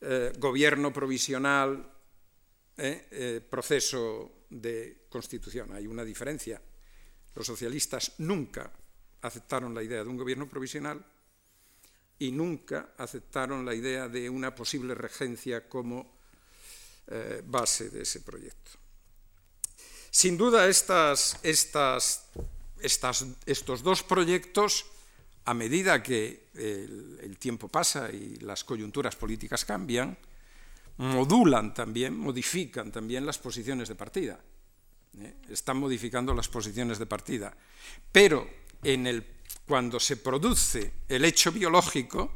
eh, 0.02 0.34
gobierno 0.38 0.92
provisional, 0.92 1.94
eh, 2.78 3.08
eh, 3.12 3.42
proceso 3.48 4.46
de 4.50 5.06
constitución. 5.10 5.74
Hay 5.74 5.88
una 5.88 6.04
diferencia. 6.04 6.62
Los 7.36 7.46
socialistas 7.46 8.14
nunca 8.18 8.72
aceptaron 9.22 9.74
la 9.74 9.84
idea 9.84 10.04
de 10.04 10.10
un 10.10 10.18
gobierno 10.18 10.48
provisional 10.50 11.04
y 12.20 12.32
nunca 12.32 12.94
aceptaron 12.98 13.66
la 13.66 13.74
idea 13.74 14.08
de 14.08 14.30
una 14.30 14.54
posible 14.56 14.96
regencia 14.96 15.68
como 15.68 16.18
eh, 17.08 17.42
base 17.46 17.90
de 17.90 18.02
ese 18.02 18.22
proyecto. 18.22 18.72
Sin 20.10 20.38
duda, 20.38 20.68
estas, 20.68 21.40
estas, 21.44 22.26
estos 23.46 23.84
dos 23.84 24.04
proyectos, 24.04 24.86
a 25.46 25.54
medida 25.54 26.02
que 26.02 26.48
el, 26.56 27.20
el, 27.22 27.38
tiempo 27.38 27.68
pasa 27.68 28.10
y 28.12 28.38
las 28.38 28.64
coyunturas 28.64 29.16
políticas 29.16 29.64
cambian, 29.64 30.18
modulan 30.98 31.74
también, 31.74 32.18
modifican 32.18 32.92
también 32.92 33.26
las 33.26 33.38
posiciones 33.38 33.88
de 33.88 33.96
partida. 33.96 34.40
¿eh? 35.20 35.36
Están 35.50 35.78
modificando 35.78 36.34
las 36.34 36.50
posiciones 36.50 37.00
de 37.00 37.06
partida. 37.06 37.56
Pero 38.12 38.50
en 38.84 39.08
el 39.08 39.24
cuando 39.68 40.00
se 40.00 40.18
produce 40.18 40.94
el 41.10 41.26
hecho 41.26 41.52
biológico, 41.52 42.32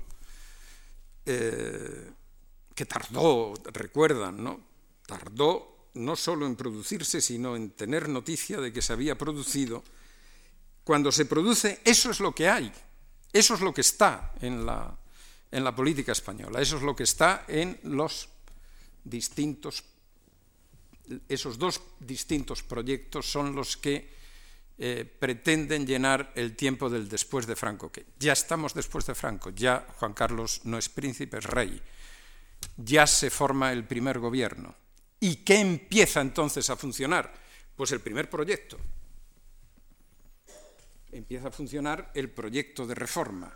eh, 1.25 2.11
que 2.75 2.86
tardó, 2.86 3.53
recuerdan, 3.71 4.43
¿no? 4.43 4.59
Tardó 5.05 5.89
no 5.93 6.15
solo 6.15 6.45
en 6.45 6.55
producirse, 6.55 7.21
sino 7.21 7.55
en 7.55 7.71
tener 7.71 8.09
noticia 8.09 8.59
de 8.59 8.73
que 8.73 8.82
se 8.82 8.93
había 8.93 9.17
producido. 9.17 9.84
Cuando 10.84 11.11
se 11.11 11.25
produce, 11.25 11.79
eso 11.86 12.11
es 12.11 12.19
lo 12.19 12.36
que 12.36 12.49
hay, 12.49 12.71
eso 13.32 13.53
es 13.53 13.61
lo 13.61 13.73
que 13.73 13.82
está 13.82 14.34
en 14.41 14.65
la, 14.65 14.97
en 15.51 15.63
la 15.63 15.75
política 15.75 16.11
española, 16.11 16.61
eso 16.61 16.77
es 16.77 16.84
lo 16.84 16.95
que 16.95 17.03
está 17.03 17.45
en 17.47 17.79
los 17.84 18.27
distintos, 19.03 19.84
esos 21.29 21.57
dos 21.57 21.82
distintos 21.99 22.63
proyectos 22.63 23.29
son 23.29 23.55
los 23.55 23.77
que 23.77 24.20
eh, 24.84 25.05
pretenden 25.05 25.86
llenar 25.86 26.32
el 26.34 26.55
tiempo 26.55 26.89
del 26.89 27.07
después 27.07 27.45
de 27.45 27.55
Franco, 27.55 27.91
que 27.91 28.03
ya 28.17 28.34
estamos 28.34 28.73
después 28.73 29.05
de 29.05 29.13
Franco, 29.13 29.51
ya 29.51 29.86
Juan 29.97 30.15
Carlos 30.15 30.61
no 30.63 30.79
es 30.79 30.89
príncipe, 30.89 31.38
es 31.38 31.43
rey, 31.43 31.79
ya 32.77 33.05
se 33.05 33.29
forma 33.29 33.73
el 33.73 33.84
primer 33.84 34.17
gobierno. 34.17 34.73
¿Y 35.19 35.36
qué 35.45 35.59
empieza 35.59 36.19
entonces 36.19 36.67
a 36.71 36.75
funcionar? 36.77 37.32
Pues 37.75 37.91
el 37.91 37.99
primer 37.99 38.27
proyecto. 38.27 38.79
Empieza 41.11 41.49
a 41.49 41.51
funcionar 41.51 42.09
el 42.15 42.32
proyecto 42.32 42.88
de 42.88 42.95
reforma. 42.95 43.55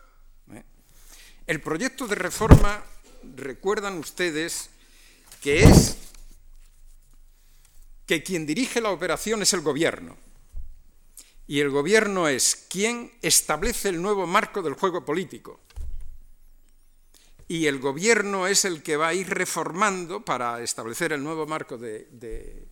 ¿eh? 0.54 0.64
El 1.48 1.60
proyecto 1.60 2.06
de 2.06 2.14
reforma, 2.14 2.84
recuerdan 3.36 3.98
ustedes, 3.98 4.70
que 5.42 5.64
es 5.64 5.98
que 8.06 8.22
quien 8.22 8.46
dirige 8.46 8.80
la 8.80 8.92
operación 8.92 9.42
es 9.42 9.52
el 9.54 9.62
gobierno 9.62 10.24
Y 11.48 11.60
el 11.60 11.70
gobierno 11.70 12.28
es 12.28 12.66
quien 12.70 13.12
establece 13.22 13.90
el 13.90 14.02
nuevo 14.02 14.26
marco 14.26 14.62
del 14.62 14.74
juego 14.74 15.06
político. 15.06 15.60
Y 17.48 17.68
el 17.68 17.80
gobierno 17.80 18.48
es 18.48 18.66
el 18.66 18.82
que 18.82 18.98
va 18.98 19.10
a 19.10 19.14
ir 19.14 19.30
reformando 19.30 20.26
para 20.26 20.62
establecer 20.64 21.14
el 21.14 21.24
nuevo 21.24 21.46
marco 21.46 21.78
del 21.78 22.68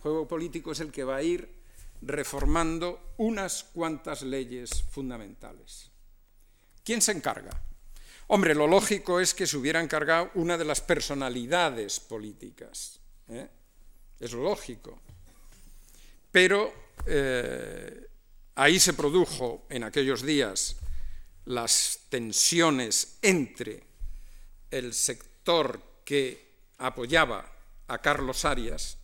juego 0.00 0.28
político, 0.28 0.70
es 0.70 0.80
el 0.80 0.92
que 0.92 1.02
va 1.02 1.16
a 1.16 1.22
ir 1.22 1.48
reformando 2.00 3.14
unas 3.16 3.64
cuantas 3.64 4.22
leyes 4.22 4.84
fundamentales. 4.90 5.90
¿Quién 6.84 7.02
se 7.02 7.12
encarga? 7.12 7.50
Hombre, 8.28 8.54
lo 8.54 8.66
lógico 8.66 9.20
es 9.20 9.34
que 9.34 9.46
se 9.46 9.56
hubiera 9.56 9.82
encargado 9.82 10.30
una 10.34 10.56
de 10.56 10.64
las 10.64 10.80
personalidades 10.80 11.98
políticas. 11.98 13.00
¿eh? 13.28 13.48
Es 14.20 14.32
lógico. 14.32 15.00
Pero 16.30 16.83
eh, 17.06 18.08
ahí 18.54 18.78
se 18.78 18.94
produjo 18.94 19.66
en 19.70 19.84
aquellos 19.84 20.22
días 20.22 20.76
las 21.44 22.00
tensiones 22.08 23.18
entre 23.22 23.84
el 24.70 24.94
sector 24.94 26.00
que 26.04 26.54
apoyaba 26.78 27.50
a 27.88 27.98
Carlos 27.98 28.44
Arias 28.44 28.98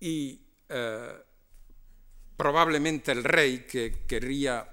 y 0.00 0.40
eh, 0.68 1.12
probablemente 2.36 3.12
el 3.12 3.24
rey 3.24 3.66
que 3.66 4.04
quería 4.06 4.72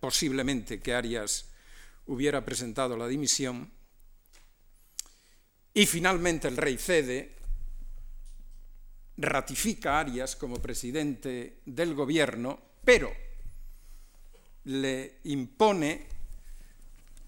posiblemente 0.00 0.80
que 0.80 0.92
Arias 0.92 1.54
hubiera 2.06 2.44
presentado 2.44 2.96
la 2.96 3.08
dimisión. 3.08 3.70
Y 5.72 5.86
finalmente 5.86 6.48
el 6.48 6.56
rey 6.56 6.76
cede, 6.76 7.36
ratifica 9.16 9.96
a 9.96 10.00
Arias 10.00 10.36
como 10.36 10.56
presidente 10.56 11.60
del 11.66 11.94
gobierno, 11.94 12.58
pero 12.84 13.12
le 14.64 15.18
impone 15.24 16.06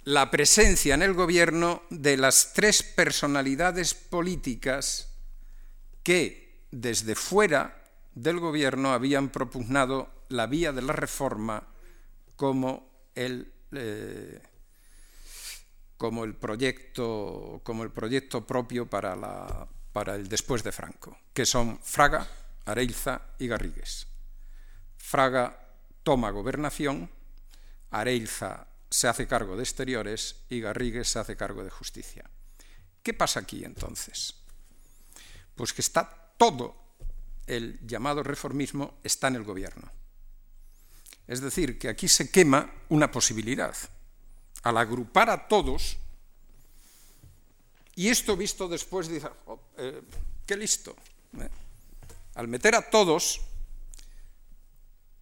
la 0.05 0.31
presencia 0.31 0.95
en 0.95 1.03
el 1.03 1.15
gobierno 1.15 1.83
de 1.91 2.17
las 2.17 2.53
tres 2.53 2.83
personalidades 2.83 3.95
políticas 3.95 5.13
que 6.03 6.67
desde 6.71 7.15
fuera 7.15 7.83
del 8.15 8.39
gobierno 8.39 8.93
habían 8.93 9.31
propugnado 9.31 10.09
la 10.29 10.47
vía 10.47 10.73
de 10.73 10.83
la 10.83 10.93
reforma 10.93 11.67
como 12.37 12.89
el 13.15 13.53
eh, 13.73 14.41
como 15.97 16.25
el 16.25 16.35
proyecto, 16.35 17.61
como 17.63 17.83
el 17.83 17.91
proyecto 17.91 18.47
propio 18.47 18.87
para, 18.87 19.17
la, 19.17 19.67
para 19.97 20.15
el 20.15 20.29
después 20.29 20.63
de 20.63 20.73
Franco, 20.73 21.17
que 21.33 21.47
son 21.47 21.79
Fraga, 21.79 22.29
Areilza 22.67 23.33
y 23.39 23.47
Garrigues. 23.47 24.07
Fraga 24.99 25.59
toma 26.03 26.29
gobernación, 26.29 27.09
Areilza 27.93 28.67
se 28.91 29.09
hace 29.09 29.27
cargo 29.27 29.57
de 29.57 29.63
exteriores 29.63 30.45
y 30.51 30.61
Garrigues 30.61 31.09
se 31.09 31.19
hace 31.19 31.35
cargo 31.35 31.65
de 31.65 31.71
justicia. 31.71 32.29
¿Qué 33.03 33.15
pasa 33.15 33.41
aquí 33.41 33.65
entonces? 33.65 34.35
Pues 35.55 35.73
que 35.73 35.81
está 35.81 36.35
todo 36.37 36.77
el 37.47 37.81
llamado 37.81 38.23
reformismo 38.23 39.01
está 39.03 39.29
en 39.29 39.37
el 39.37 39.45
gobierno. 39.45 39.91
Es 41.27 41.41
decir, 41.41 41.79
que 41.79 41.89
aquí 41.89 42.07
se 42.07 42.31
quema 42.31 42.71
una 42.91 43.11
posibilidad 43.11 43.75
al 44.63 44.77
agrupar 44.77 45.31
a 45.31 45.49
todos, 45.49 45.97
y 47.97 48.11
esto 48.11 48.37
visto 48.37 48.69
después 48.69 49.09
dice, 49.09 49.29
oh, 49.47 49.59
eh, 49.79 50.03
qué 50.47 50.55
listo. 50.55 50.95
¿eh? 51.41 51.49
Al 52.35 52.47
meter 52.47 52.75
a 52.75 52.91
todos, 52.91 53.41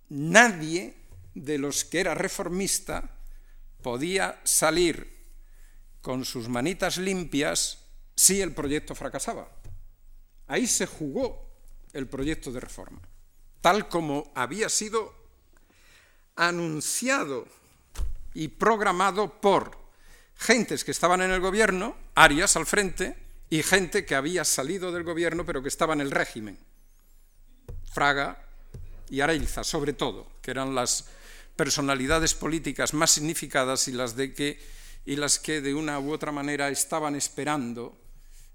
nadie 0.08 0.94
de 1.34 1.56
los 1.56 1.84
que 1.84 2.00
era 2.00 2.14
reformista 2.14 3.16
podía 3.80 4.40
salir 4.42 5.14
con 6.02 6.24
sus 6.24 6.48
manitas 6.48 6.98
limpias 6.98 7.78
si 8.16 8.40
el 8.40 8.52
proyecto 8.52 8.96
fracasaba. 8.96 9.48
Ahí 10.48 10.66
se 10.66 10.86
jugó 10.86 11.48
el 11.92 12.08
proyecto 12.08 12.50
de 12.50 12.58
reforma, 12.58 13.00
tal 13.60 13.88
como 13.88 14.32
había 14.34 14.68
sido 14.68 15.14
anunciado 16.34 17.46
y 18.34 18.48
programado 18.48 19.40
por 19.40 19.83
gentes 20.36 20.84
que 20.84 20.90
estaban 20.90 21.22
en 21.22 21.30
el 21.30 21.40
gobierno, 21.40 21.96
Arias 22.14 22.56
al 22.56 22.66
frente, 22.66 23.16
y 23.50 23.62
gente 23.62 24.04
que 24.04 24.14
había 24.14 24.44
salido 24.44 24.90
del 24.92 25.04
gobierno 25.04 25.44
pero 25.46 25.62
que 25.62 25.68
estaba 25.68 25.94
en 25.94 26.00
el 26.00 26.10
régimen. 26.10 26.58
Fraga 27.92 28.44
y 29.08 29.20
Areilza, 29.20 29.62
sobre 29.62 29.92
todo, 29.92 30.26
que 30.42 30.50
eran 30.50 30.74
las 30.74 31.06
personalidades 31.54 32.34
políticas 32.34 32.94
más 32.94 33.12
significadas 33.12 33.86
y 33.86 33.92
las, 33.92 35.38
que 35.38 35.60
de 35.60 35.74
una 35.74 36.00
u 36.00 36.12
otra 36.12 36.32
manera 36.32 36.68
estaban 36.68 37.14
esperando 37.14 37.96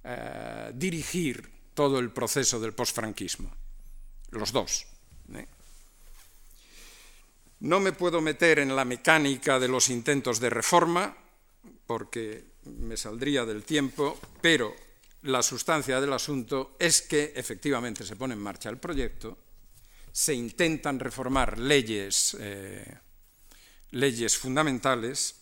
eh, 0.03 0.71
dirigir 0.73 1.49
todo 1.73 1.99
el 1.99 2.11
proceso 2.11 2.59
del 2.59 2.73
posfranquismo. 2.73 3.55
Los 4.31 4.51
dos. 4.51 4.85
¿eh? 5.33 5.47
No 7.61 7.79
me 7.79 7.93
puedo 7.93 8.19
meter 8.19 8.59
en 8.59 8.75
la 8.75 8.85
mecánica 8.85 9.59
de 9.59 9.69
los 9.69 9.89
intentos 9.89 10.39
de 10.39 10.49
reforma, 10.49 11.15
porque 11.89 12.43
me 12.65 12.95
saldría 12.95 13.45
del 13.45 13.63
tiempo, 13.63 14.19
pero 14.41 14.75
la 15.23 15.41
sustancia 15.41 15.99
del 15.99 16.13
asunto 16.13 16.75
es 16.77 17.01
que 17.01 17.33
efectivamente 17.35 18.05
se 18.05 18.15
pone 18.15 18.35
en 18.35 18.39
marcha 18.39 18.69
el 18.69 18.77
proyecto, 18.77 19.39
se 20.11 20.35
intentan 20.35 20.99
reformar 20.99 21.57
leyes, 21.57 22.37
eh, 22.39 22.85
leyes 23.89 24.37
fundamentales, 24.37 25.37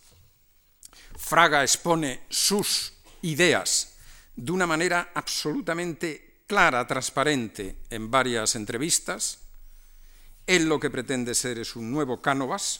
Fraga 1.18 1.64
expone 1.64 2.22
sus 2.30 2.93
ideas 3.24 3.98
de 4.34 4.54
una 4.54 4.66
manera 4.66 5.12
absolutamente 5.16 6.43
clara, 6.48 6.88
transparente, 6.88 7.84
en 7.89 8.10
varias 8.10 8.56
entrevistas, 8.56 9.39
él 10.45 10.70
lo 10.70 10.80
que 10.80 10.89
pretende 10.89 11.36
ser 11.36 11.60
es 11.60 11.76
un 11.76 11.91
nuevo 11.91 12.22
Cánovas, 12.22 12.80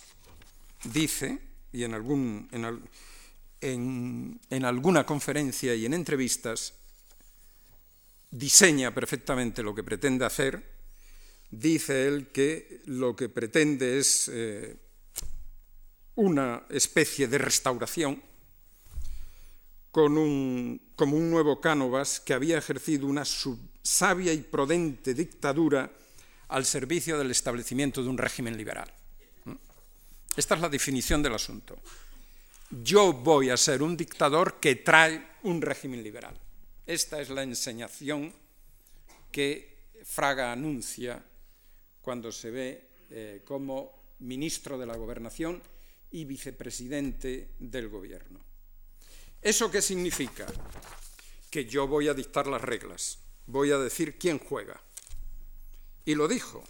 dice, 0.86 1.40
y 1.74 1.84
en, 1.84 1.94
algún, 1.94 2.48
en 3.62 4.40
alguna 4.66 5.06
conferencia 5.06 5.74
y 5.76 5.86
en 5.86 5.94
entrevistas, 5.94 6.74
diseña 8.32 8.94
perfectamente 8.94 9.64
lo 9.64 9.74
que 9.74 9.84
pretende 9.84 10.26
hacer, 10.26 10.78
dice 11.50 12.08
él 12.08 12.28
que 12.28 12.82
lo 12.86 13.16
que 13.16 13.30
pretende 13.30 14.00
es 14.00 14.30
eh, 14.34 14.76
una 16.16 16.64
especie 16.70 17.28
de 17.28 17.38
restauración 17.38 18.22
con 19.92 20.18
un, 20.18 20.92
como 20.96 21.18
un 21.18 21.30
nuevo 21.30 21.60
Cánovas 21.62 22.20
que 22.20 22.34
había 22.34 22.58
ejercido 22.58 23.08
una 23.08 23.24
sabia 23.26 24.34
y 24.34 24.42
prudente 24.42 25.14
dictadura 25.14 25.92
al 26.50 26.66
servicio 26.66 27.18
del 27.18 27.32
establecimiento 27.32 28.04
de 28.04 28.10
un 28.10 28.18
régimen 28.18 28.56
liberal. 28.58 28.92
Esta 30.36 30.56
es 30.56 30.62
la 30.62 30.70
definición 30.70 31.24
del 31.24 31.34
asunto. 31.34 31.80
Yo 32.70 33.14
voy 33.14 33.50
a 33.50 33.58
ser 33.58 33.82
un 33.82 33.96
dictador 33.96 34.60
que 34.60 34.76
trae 34.76 35.26
un 35.44 35.62
régimen 35.62 36.04
liberal. 36.04 36.38
Esta 36.86 37.22
es 37.22 37.30
la 37.30 37.44
enseñación 37.44 38.34
que 39.32 39.78
Fraga 40.04 40.52
anuncia 40.52 41.24
cuando 42.02 42.32
se 42.32 42.52
ve 42.52 42.90
eh, 43.10 43.42
como 43.46 44.16
ministro 44.20 44.78
de 44.78 44.86
la 44.86 44.98
Gobernación 44.98 45.62
y 46.12 46.26
vicepresidente 46.26 47.56
del 47.60 47.90
Gobierno. 47.90 48.40
¿Eso 49.42 49.72
qué 49.72 49.82
significa? 49.82 50.46
Que 51.50 51.66
yo 51.66 51.88
voy 51.88 52.08
a 52.10 52.14
dictar 52.14 52.48
las 52.48 52.62
reglas, 52.62 53.20
voy 53.46 53.72
a 53.72 53.78
decir 53.78 54.18
quién 54.18 54.40
juega. 54.40 54.82
Y 56.04 56.16
lo 56.16 56.28
dijo, 56.28 56.64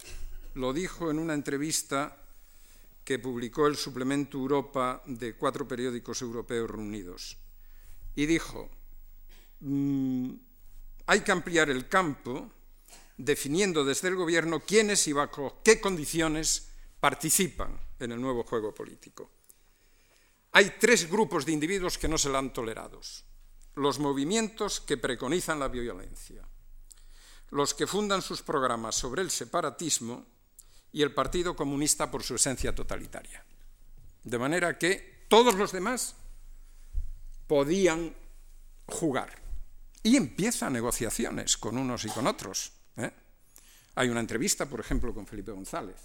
lo 0.54 0.74
dijo 0.74 1.10
en 1.10 1.20
una 1.20 1.34
entrevista 1.34 2.18
que 3.08 3.20
publicó 3.20 3.68
el 3.68 3.78
suplemento 3.78 4.38
Europa 4.38 5.01
de 5.05 5.38
cuatro 5.38 5.66
periódicos 5.66 6.22
europeos 6.22 6.70
reunidos. 6.70 7.38
Y 8.14 8.26
dijo, 8.26 8.70
mm, 9.62 10.34
hay 11.05 11.22
que 11.22 11.32
ampliar 11.32 11.70
el 11.70 11.88
campo 11.88 12.51
definiendo 13.16 13.86
desde 13.86 14.10
el 14.10 14.18
gobierno 14.18 14.60
quiénes 14.60 15.08
y 15.08 15.14
bajo 15.14 15.62
qué 15.64 15.80
condiciones 15.80 16.68
participan 16.99 17.80
en 17.97 18.12
el 18.12 18.20
nuevo 18.20 18.43
juego 18.43 18.74
político. 18.74 19.32
Hay 20.51 20.74
tres 20.78 21.10
grupos 21.10 21.45
de 21.45 21.53
individuos 21.53 21.97
que 21.97 22.10
no 22.10 22.18
se 22.18 22.28
la 22.28 22.39
han 22.39 22.51
tolerados. 22.51 23.24
Los 23.76 23.99
movimientos 23.99 24.82
que 24.82 24.97
preconizan 24.97 25.62
la 25.62 25.70
violencia, 25.70 26.45
los 27.51 27.74
que 27.74 27.88
fundan 27.88 28.22
sus 28.22 28.41
programas 28.41 28.95
sobre 28.95 29.22
el 29.22 29.32
separatismo 29.32 30.26
y 30.92 31.02
el 31.02 31.14
Partido 31.14 31.56
Comunista 31.56 32.10
por 32.10 32.24
su 32.24 32.36
esencia 32.36 32.74
totalitaria. 32.74 33.44
De 34.24 34.38
manera 34.38 34.78
que 34.78 35.26
todos 35.28 35.56
los 35.56 35.72
demás 35.72 36.16
podían 37.48 38.14
jugar. 38.86 39.42
Y 40.04 40.16
empiezan 40.16 40.74
negociaciones 40.74 41.58
con 41.58 41.78
unos 41.78 42.06
y 42.06 42.10
con 42.10 42.28
otros. 42.28 42.72
¿eh? 42.98 43.12
Hay 43.96 44.10
una 44.10 44.20
entrevista, 44.20 44.66
por 44.66 44.80
ejemplo, 44.80 45.14
con 45.14 45.26
Felipe 45.26 45.52
González, 45.52 45.98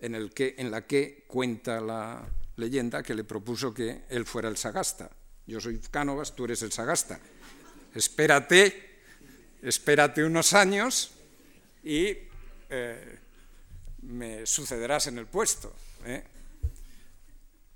en, 0.00 0.14
el 0.14 0.32
que, 0.32 0.54
en 0.58 0.70
la 0.70 0.86
que 0.86 1.24
cuenta 1.28 1.80
la 1.80 2.26
leyenda 2.56 3.02
que 3.02 3.14
le 3.14 3.24
propuso 3.24 3.72
que 3.72 4.04
él 4.08 4.24
fuera 4.24 4.48
el 4.48 4.56
sagasta. 4.56 5.10
Yo 5.46 5.60
soy 5.60 5.78
Cánovas, 5.78 6.34
tú 6.34 6.44
eres 6.44 6.62
el 6.62 6.72
sagasta. 6.72 7.20
Espérate, 7.94 9.02
espérate 9.62 10.24
unos 10.24 10.52
años 10.52 11.12
y 11.82 12.16
eh, 12.70 13.18
me 14.04 14.46
sucederás 14.46 15.06
en 15.06 15.18
el 15.18 15.26
puesto. 15.26 15.74
¿eh? 16.04 16.22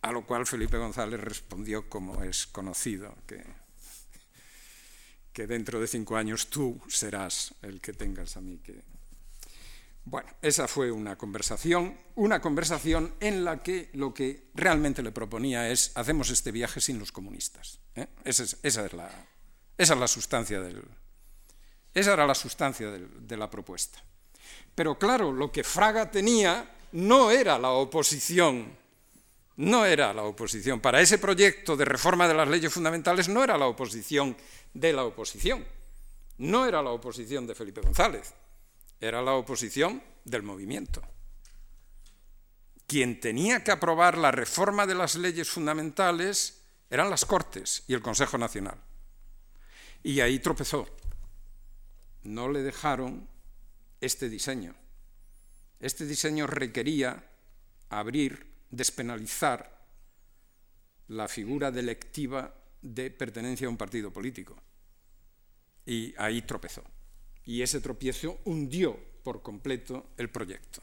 A 0.03 0.13
lo 0.13 0.25
cual 0.25 0.47
Felipe 0.47 0.79
González 0.79 1.21
respondió, 1.21 1.89
como 1.89 2.23
es 2.23 2.47
conocido, 2.47 3.15
que, 3.27 3.45
que 5.33 5.47
dentro 5.47 5.81
de 5.81 5.87
cinco 5.87 6.17
años 6.17 6.49
tú 6.49 6.81
serás 6.89 7.55
el 7.63 7.81
que 7.81 7.93
tengas 7.93 8.37
a 8.37 8.41
mí 8.41 8.59
que... 8.59 8.83
Bueno, 10.05 10.31
esa 10.41 10.67
fue 10.69 10.91
una 10.91 11.19
conversación, 11.19 11.99
una 12.15 12.41
conversación 12.41 13.15
en 13.21 13.45
la 13.45 13.63
que 13.63 13.91
lo 13.93 14.15
que 14.15 14.49
realmente 14.55 15.03
le 15.03 15.13
proponía 15.13 15.69
es 15.69 15.93
hacemos 15.97 16.31
este 16.31 16.51
viaje 16.51 16.81
sin 16.81 16.99
los 16.99 17.13
comunistas. 17.13 17.79
¿eh? 17.95 18.07
Esa, 18.25 18.45
es, 18.45 18.57
esa, 18.63 18.87
es 18.87 18.95
la, 18.95 19.11
esa, 19.77 19.93
es, 19.93 20.01
la, 20.01 20.09
sustancia 20.09 20.63
del, 20.63 20.83
esa 21.93 22.15
era 22.15 22.27
la 22.27 22.35
sustancia 22.35 22.91
de 22.91 23.37
la 23.37 23.51
propuesta. 23.51 24.03
Pero 24.79 24.97
claro, 24.97 25.33
lo 25.33 25.51
que 25.51 25.65
Fraga 25.65 26.09
tenía 26.09 26.71
no 26.93 27.33
era 27.33 27.59
la 27.59 27.71
oposición 27.71 28.79
no 29.59 29.85
era 29.85 30.15
la 30.15 30.23
oposición. 30.23 30.79
Para 30.79 31.01
ese 31.01 31.19
proyecto 31.19 31.77
de 31.77 31.85
reforma 31.85 32.29
de 32.29 32.35
las 32.35 32.47
leyes 32.47 32.73
fundamentales 32.73 33.29
no 33.29 33.43
era 33.43 33.59
la 33.59 33.67
oposición 33.67 34.37
de 34.73 34.93
la 34.93 35.03
oposición. 35.03 35.67
No 36.39 36.65
era 36.65 36.81
la 36.81 36.91
oposición 36.91 37.45
de 37.45 37.57
Felipe 37.57 37.81
González. 37.81 38.33
Era 39.01 39.21
la 39.21 39.35
oposición 39.35 40.01
del 40.25 40.45
movimiento. 40.45 41.03
Quien 42.87 43.19
tenía 43.19 43.65
que 43.65 43.73
aprobar 43.73 44.17
la 44.17 44.31
reforma 44.31 44.87
de 44.87 44.95
las 44.95 45.17
leyes 45.17 45.51
fundamentales 45.51 46.63
eran 46.89 47.11
las 47.11 47.25
Cortes 47.25 47.83
y 47.89 47.95
el 47.95 48.01
Consejo 48.01 48.39
Nacional. 48.39 48.79
Y 50.05 50.21
ahí 50.21 50.39
tropezó. 50.39 50.87
No 52.23 52.49
le 52.49 52.63
dejaron 52.63 53.29
este 54.01 54.29
diseño. 54.29 54.75
Este 55.81 56.07
diseño 56.07 56.47
requería 56.47 57.25
abrir 57.91 58.47
despenalizar 58.71 59.79
la 61.09 61.29
figura 61.29 61.71
delectiva 61.71 62.55
de 62.83 63.11
pertenencia 63.11 63.67
a 63.67 63.71
un 63.71 63.77
partido 63.77 64.13
político. 64.13 64.57
Y 65.87 66.15
ahí 66.19 66.43
tropezó. 66.43 66.85
Y 67.45 67.63
ese 67.63 67.81
tropiezo 67.81 68.41
hundió 68.45 68.99
por 69.23 69.43
completo 69.43 70.11
el 70.17 70.29
proyecto. 70.31 70.83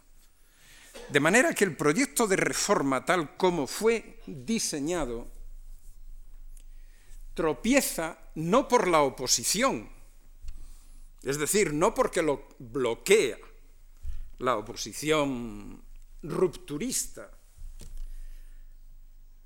De 1.10 1.20
manera 1.20 1.54
que 1.54 1.66
el 1.66 1.76
proyecto 1.76 2.26
de 2.26 2.38
reforma 2.38 3.06
tal 3.06 3.38
como 3.38 3.68
fue 3.68 4.22
diseñado 4.26 5.28
tropieza 7.34 8.18
no 8.36 8.68
por 8.68 8.88
la 8.88 9.02
oposición, 9.02 9.90
es 11.26 11.40
decir, 11.40 11.74
no 11.74 11.94
porque 11.94 12.22
lo 12.22 12.48
bloquea 12.60 13.38
la 14.38 14.58
oposición 14.58 15.84
rupturista, 16.22 17.30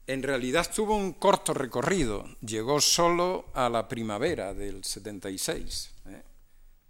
en 0.07 0.23
realidad 0.23 0.69
tuvo 0.73 0.97
un 0.97 1.13
corto 1.13 1.53
recorrido, 1.53 2.25
llegó 2.41 2.81
solo 2.81 3.45
a 3.53 3.69
la 3.69 3.87
primavera 3.87 4.53
del 4.53 4.83
76, 4.83 5.93
¿eh? 6.07 6.23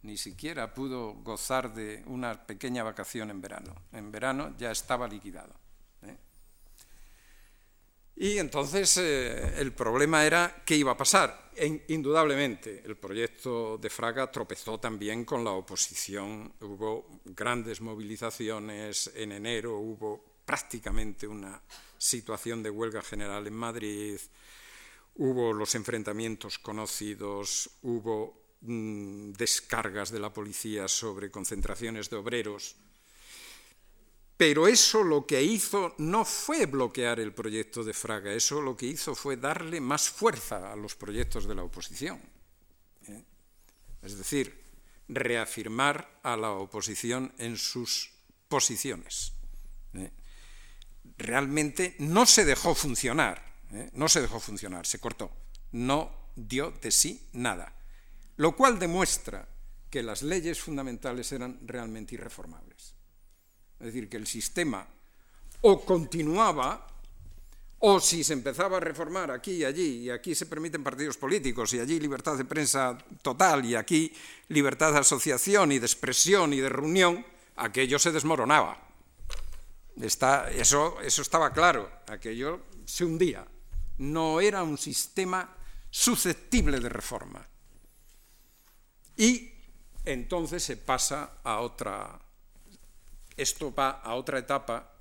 ni 0.03 0.17
siquiera 0.17 0.73
pudo 0.73 1.13
gozar 1.15 1.73
de 1.73 2.01
una 2.05 2.47
pequeña 2.47 2.83
vacación 2.83 3.29
en 3.29 3.41
verano. 3.41 3.75
En 3.91 4.11
verano 4.11 4.55
ya 4.57 4.71
estaba 4.71 5.07
liquidado. 5.07 5.53
Y 8.22 8.38
entonces 8.38 8.97
eh, 8.97 9.61
el 9.61 9.72
problema 9.72 10.26
era 10.26 10.61
qué 10.65 10.76
iba 10.76 10.91
a 10.91 10.97
pasar. 10.97 11.51
E, 11.55 11.86
indudablemente, 11.88 12.84
el 12.86 12.97
proyecto 12.97 13.78
de 13.78 13.89
Fraga 13.89 14.30
tropezó 14.30 14.78
también 14.78 15.24
con 15.24 15.41
la 15.41 15.51
oposición. 15.51 16.51
Hubo 16.59 17.22
grandes 17.24 17.80
movilizaciones, 17.80 19.09
en 19.15 19.32
enero 19.32 19.78
hubo 19.80 20.41
prácticamente 20.43 21.28
una 21.28 21.61
situación 21.97 22.61
de 22.61 22.70
huelga 22.70 23.01
general 23.01 23.47
en 23.47 23.53
Madrid, 23.53 24.20
hubo 25.15 25.53
los 25.53 25.74
enfrentamientos 25.76 26.59
conocidos, 26.59 27.70
hubo 27.84 28.57
mm, 28.59 29.32
descargas 29.32 30.11
de 30.11 30.20
la 30.20 30.34
policía 30.34 30.89
sobre 30.89 31.32
concentraciones 31.32 32.09
de 32.09 32.17
obreros. 32.17 32.76
Pero 34.39 34.69
eso 34.69 35.03
lo 35.03 35.27
que 35.27 35.43
hizo 35.43 35.95
no 35.97 36.23
fue 36.23 36.65
bloquear 36.65 37.19
el 37.19 37.33
proyecto 37.33 37.83
de 37.83 37.93
Fraga, 37.93 38.31
eso 38.31 38.61
lo 38.61 38.77
que 38.77 38.85
hizo 38.85 39.13
fue 39.13 39.35
darle 39.35 39.81
más 39.81 40.07
fuerza 40.07 40.71
a 40.71 40.77
los 40.77 40.95
proyectos 40.95 41.45
de 41.45 41.55
la 41.55 41.63
oposición. 41.63 42.21
¿eh? 43.09 43.21
Es 44.01 44.17
decir, 44.17 44.63
reafirmar 45.09 46.21
a 46.23 46.37
la 46.37 46.51
oposición 46.51 47.33
en 47.37 47.57
sus 47.57 48.11
posiciones. 48.47 49.33
¿eh? 49.95 50.09
realmente 51.17 51.97
no 51.99 52.25
se 52.25 52.45
dejó 52.45 52.73
funcionar, 52.73 53.43
¿eh? 53.73 53.89
no 53.91 54.07
se 54.07 54.21
dejó 54.21 54.39
funcionar, 54.39 54.85
se 54.85 54.99
cortó, 54.99 55.35
no 55.73 56.31
dio 56.37 56.71
de 56.71 56.91
sí 56.91 57.27
nada, 57.33 57.75
lo 58.37 58.55
cual 58.55 58.79
demuestra 58.79 59.49
que 59.89 60.01
las 60.01 60.21
leyes 60.21 60.61
fundamentales 60.61 61.29
eran 61.33 61.59
realmente 61.67 62.15
irreformables. 62.15 62.98
Es 63.80 63.88
decir, 63.88 64.09
que 64.09 64.17
el 64.17 64.27
sistema 64.27 64.88
o 65.61 65.84
continuaba, 65.84 66.88
o 67.80 67.99
si 67.99 68.23
se 68.23 68.34
empezaba 68.34 68.77
a 68.77 68.80
reformar 68.80 69.32
aquí 69.32 69.51
y 69.51 69.65
allí, 69.65 70.03
y 70.03 70.09
aquí 70.09 70.36
se 70.36 70.45
permiten 70.45 70.84
partidos 70.84 71.17
políticos, 71.17 71.73
y 71.73 71.80
allí 71.80 71.99
libertad 71.99 72.38
de 72.38 72.45
prensa 72.45 72.97
total, 73.21 73.65
y 73.65 73.75
aquí 73.75 74.13
libertad 74.49 74.93
de 74.93 74.99
asociación 74.99 75.71
y 75.71 75.80
de 75.80 75.86
expresión 75.86 76.53
y 76.53 76.59
de 76.59 76.69
reunión, 76.69 77.25
aquello 77.55 77.99
se 77.99 78.11
desmoronaba 78.11 78.89
eso, 80.01 81.01
eso 81.01 81.21
estaba 81.21 81.51
claro, 81.51 81.91
aquello 82.07 82.61
se 82.86 83.05
hundía. 83.05 83.45
No 83.97 84.39
era 84.39 84.63
un 84.63 84.77
sistema 84.77 85.55
susceptible 85.89 86.80
de 86.80 86.89
reforma. 86.89 87.45
Y 89.17 89.51
entonces 90.05 90.63
se 90.63 90.77
pasa 90.77 91.39
a 91.43 91.59
otra, 91.59 92.19
esto 93.41 93.73
va 93.73 94.01
a 94.03 94.15
otra 94.15 94.39
etapa 94.39 94.93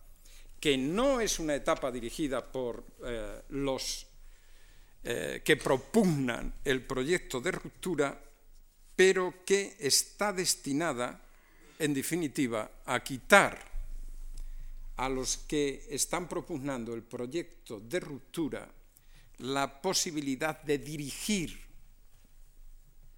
que 0.61 0.76
no 0.76 1.20
es 1.20 1.39
una 1.39 1.55
etapa 1.55 1.91
dirigida 1.91 2.45
por 2.45 2.84
eh, 3.05 3.43
los 3.51 4.07
eh, 5.05 5.43
que 5.45 5.57
propugnan 5.57 6.55
el 6.64 6.82
proyecto 6.82 7.41
de 7.41 7.53
ruptura, 7.53 8.20
pero 8.97 9.45
que 9.45 9.76
está 9.78 10.32
destinada, 10.32 11.20
en 11.78 11.95
definitiva, 11.95 12.70
a 12.84 13.03
quitar 13.03 13.59
a 14.97 15.09
los 15.09 15.36
que 15.36 15.86
están 15.91 16.28
propugnando 16.28 16.95
el 16.95 17.03
proyecto 17.03 17.78
de 17.78 18.01
ruptura 18.01 18.68
la 19.39 19.80
posibilidad 19.80 20.61
de 20.62 20.78
dirigir 20.78 21.57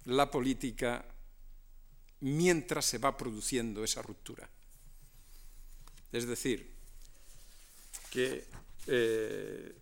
la 0.05 0.29
política 0.29 1.03
mientras 2.19 2.85
se 2.85 2.99
va 2.99 3.17
produciendo 3.17 3.83
esa 3.83 4.03
ruptura. 4.03 4.47
Es 6.11 6.27
decir, 6.27 6.69
que 8.11 8.45
eh, 8.87 9.73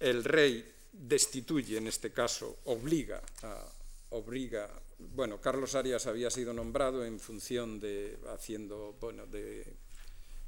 el 0.00 0.24
rey 0.24 0.72
destituye, 0.92 1.78
en 1.78 1.86
este 1.86 2.12
caso, 2.12 2.58
obliga 2.64 3.22
a, 3.42 3.64
obliga, 4.10 4.70
bueno, 4.98 5.40
Carlos 5.40 5.74
Arias 5.74 6.06
había 6.06 6.30
sido 6.30 6.52
nombrado 6.52 7.04
en 7.04 7.18
función 7.18 7.80
de, 7.80 8.18
haciendo, 8.32 8.96
bueno, 9.00 9.26
de 9.26 9.64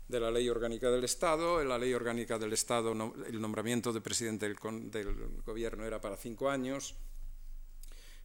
la 0.09 0.31
Ley 0.31 0.49
Orgánica 0.49 0.91
del 0.91 1.05
Estado. 1.05 1.61
En 1.61 1.69
la 1.69 1.79
Ley 1.79 1.93
Orgánica 1.93 2.39
del 2.39 2.53
Estado 2.53 2.93
el 2.93 3.41
nombramiento 3.41 3.93
de 3.93 4.01
presidente 4.01 4.47
del, 4.47 4.57
gobierno 5.45 5.85
era 5.85 6.01
para 6.01 6.17
cinco 6.17 6.49
años. 6.49 6.95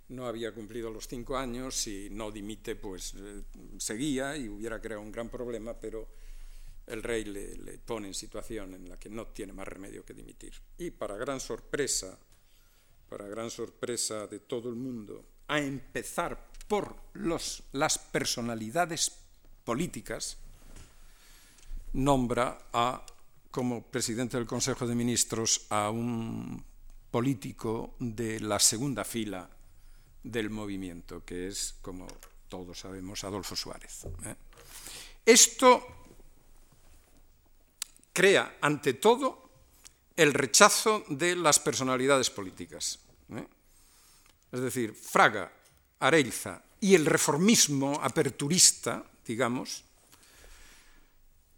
No 0.09 0.27
había 0.27 0.53
cumplido 0.53 0.91
los 0.91 1.07
cinco 1.07 1.37
años, 1.37 1.75
si 1.75 2.09
no 2.11 2.31
dimite, 2.31 2.75
pues 2.75 3.13
eh, 3.15 3.43
seguía 3.77 4.35
y 4.35 4.49
hubiera 4.49 4.81
creado 4.81 5.01
un 5.01 5.11
gran 5.11 5.29
problema, 5.29 5.73
pero 5.73 6.09
el 6.91 7.03
rey 7.03 7.23
le, 7.23 7.77
pone 7.79 8.07
en 8.07 8.13
situación 8.13 8.73
en 8.73 8.89
la 8.89 8.99
que 8.99 9.09
no 9.09 9.27
tiene 9.27 9.53
más 9.53 9.67
remedio 9.67 10.05
que 10.05 10.13
dimitir. 10.13 10.53
Y 10.77 10.91
para 10.91 11.15
gran 11.15 11.39
sorpresa, 11.39 12.19
para 13.07 13.27
gran 13.27 13.49
sorpresa 13.49 14.27
de 14.27 14.39
todo 14.39 14.69
el 14.69 14.75
mundo, 14.75 15.25
a 15.47 15.59
empezar 15.59 16.51
por 16.67 16.95
los, 17.13 17.63
las 17.71 17.97
personalidades 17.97 19.11
políticas, 19.63 20.37
nombra 21.93 22.67
a, 22.73 23.05
como 23.51 23.83
presidente 23.83 24.37
del 24.37 24.45
Consejo 24.45 24.85
de 24.85 24.95
Ministros 24.95 25.67
a 25.69 25.89
un 25.89 26.63
político 27.09 27.95
de 27.99 28.39
la 28.41 28.59
segunda 28.59 29.05
fila 29.05 29.49
del 30.23 30.49
movimiento, 30.49 31.23
que 31.23 31.47
es, 31.47 31.75
como 31.81 32.07
todos 32.49 32.79
sabemos, 32.79 33.23
Adolfo 33.23 33.55
Suárez. 33.55 34.05
¿eh? 34.25 34.35
Esto 35.25 36.00
crea, 38.13 38.57
ante 38.61 38.93
todo, 38.93 39.49
el 40.15 40.33
rechazo 40.33 41.03
de 41.09 41.35
las 41.35 41.59
personalidades 41.59 42.29
políticas. 42.29 42.99
¿eh? 43.33 43.47
Es 44.51 44.59
decir, 44.59 44.93
Fraga, 44.93 45.51
Areilza 45.99 46.61
y 46.79 46.95
el 46.95 47.05
reformismo 47.05 47.99
aperturista, 48.01 49.03
digamos, 49.25 49.83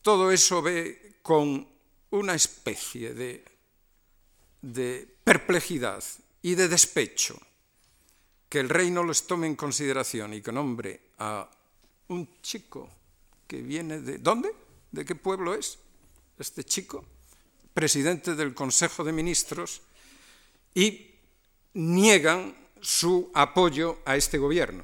todo 0.01 0.31
eso 0.31 0.61
ve 0.61 1.17
con 1.21 1.67
una 2.11 2.35
especie 2.35 3.13
de, 3.13 3.43
de 4.61 5.07
perplejidad 5.23 6.03
y 6.41 6.55
de 6.55 6.67
despecho 6.67 7.39
que 8.49 8.59
el 8.59 8.69
rey 8.69 8.91
no 8.91 9.03
les 9.03 9.25
tome 9.25 9.47
en 9.47 9.55
consideración 9.55 10.33
y 10.33 10.41
que 10.41 10.51
nombre 10.51 11.01
a 11.17 11.49
un 12.09 12.29
chico 12.41 12.87
que 13.47 13.61
viene 13.61 13.99
de... 13.99 14.19
¿Dónde? 14.19 14.53
¿De 14.91 15.03
qué 15.05 15.15
pueblo 15.15 15.55
es 15.55 15.79
este 16.43 16.63
chico? 16.63 17.05
Presidente 17.73 18.35
del 18.35 18.53
Consejo 18.53 19.03
de 19.03 19.11
Ministros 19.11 19.81
y 20.75 21.15
niegan 21.73 22.55
su 22.81 23.31
apoyo 23.33 23.99
a 24.05 24.15
este 24.15 24.37
gobierno. 24.37 24.83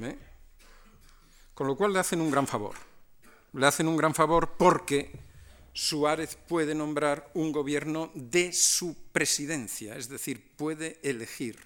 ¿eh? 0.00 0.16
Con 1.52 1.66
lo 1.66 1.76
cual 1.76 1.92
le 1.92 1.98
hacen 1.98 2.20
un 2.20 2.30
gran 2.30 2.46
favor. 2.46 2.74
Le 3.52 3.66
hacen 3.66 3.88
un 3.88 3.96
gran 3.96 4.14
favor 4.14 4.54
porque 4.56 5.10
Suárez 5.72 6.36
puede 6.36 6.74
nombrar 6.74 7.30
un 7.34 7.52
gobierno 7.52 8.10
de 8.14 8.52
su 8.52 8.96
presidencia, 9.12 9.96
es 9.96 10.08
decir, 10.08 10.56
puede 10.56 11.00
elegir 11.02 11.58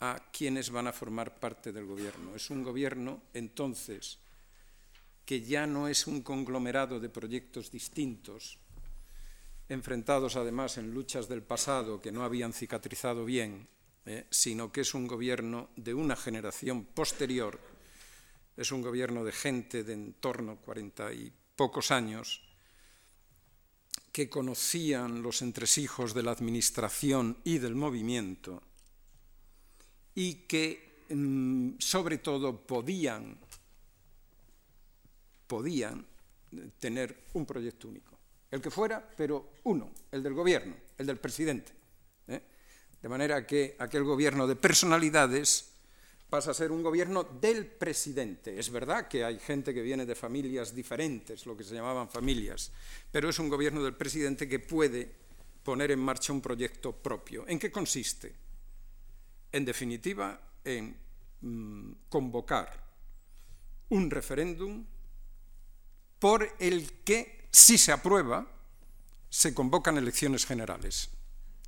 a 0.00 0.20
quienes 0.32 0.70
van 0.70 0.88
a 0.88 0.92
formar 0.92 1.38
parte 1.38 1.72
del 1.72 1.86
gobierno. 1.86 2.34
Es 2.34 2.50
un 2.50 2.62
gobierno, 2.62 3.22
entonces, 3.32 4.18
que 5.26 5.42
ya 5.42 5.66
no 5.66 5.88
es 5.88 6.06
un 6.06 6.22
conglomerado 6.22 7.00
de 7.00 7.10
proyectos 7.10 7.70
distintos, 7.70 8.58
enfrentados 9.68 10.36
además 10.36 10.78
en 10.78 10.94
luchas 10.94 11.28
del 11.28 11.42
pasado 11.42 12.00
que 12.00 12.12
no 12.12 12.22
habían 12.22 12.52
cicatrizado 12.52 13.24
bien, 13.24 13.68
eh, 14.06 14.26
sino 14.30 14.70
que 14.70 14.82
es 14.82 14.94
un 14.94 15.08
gobierno 15.08 15.70
de 15.74 15.92
una 15.92 16.14
generación 16.14 16.84
posterior, 16.84 17.58
es 18.56 18.70
un 18.70 18.80
gobierno 18.80 19.24
de 19.24 19.32
gente 19.32 19.82
de 19.82 19.92
en 19.92 20.12
torno 20.14 20.52
a 20.52 20.56
cuarenta 20.56 21.12
y 21.12 21.32
pocos 21.56 21.90
años, 21.90 22.40
que 24.12 24.30
conocían 24.30 25.22
los 25.22 25.42
entresijos 25.42 26.14
de 26.14 26.22
la 26.22 26.30
administración 26.30 27.36
y 27.44 27.58
del 27.58 27.74
movimiento 27.74 28.62
y 30.14 30.46
que 30.46 31.04
mm, 31.10 31.72
sobre 31.78 32.18
todo 32.18 32.66
podían, 32.66 33.38
podían 35.46 36.06
tener 36.78 37.24
un 37.34 37.46
proyecto 37.46 37.88
único. 37.88 38.18
El 38.50 38.60
que 38.60 38.70
fuera, 38.70 39.06
pero 39.16 39.52
uno, 39.64 39.92
el 40.10 40.22
del 40.22 40.34
gobierno, 40.34 40.76
el 40.96 41.06
del 41.06 41.18
presidente. 41.18 41.72
¿eh? 42.28 42.42
De 43.02 43.08
manera 43.08 43.46
que 43.46 43.76
aquel 43.78 44.04
gobierno 44.04 44.46
de 44.46 44.56
personalidades 44.56 45.72
pasa 46.28 46.50
a 46.50 46.54
ser 46.54 46.72
un 46.72 46.82
gobierno 46.82 47.24
del 47.24 47.66
presidente. 47.66 48.58
Es 48.58 48.70
verdad 48.70 49.08
que 49.08 49.24
hay 49.24 49.38
gente 49.38 49.72
que 49.72 49.82
viene 49.82 50.06
de 50.06 50.14
familias 50.14 50.74
diferentes, 50.74 51.46
lo 51.46 51.56
que 51.56 51.64
se 51.64 51.74
llamaban 51.74 52.08
familias, 52.08 52.72
pero 53.10 53.28
es 53.28 53.38
un 53.38 53.48
gobierno 53.48 53.82
del 53.82 53.94
presidente 53.94 54.48
que 54.48 54.58
puede 54.58 55.10
poner 55.62 55.90
en 55.90 56.00
marcha 56.00 56.32
un 56.32 56.40
proyecto 56.40 56.92
propio. 56.92 57.46
¿En 57.48 57.58
qué 57.58 57.70
consiste? 57.70 58.34
En 59.52 59.64
definitiva, 59.64 60.40
en 60.64 60.96
mm, 61.40 61.92
convocar 62.08 62.84
un 63.88 64.10
referéndum 64.10 64.84
por 66.18 66.54
el 66.58 67.02
que, 67.04 67.48
si 67.50 67.78
se 67.78 67.92
aprueba, 67.92 68.46
se 69.28 69.54
convocan 69.54 69.98
elecciones 69.98 70.46
generales 70.46 71.10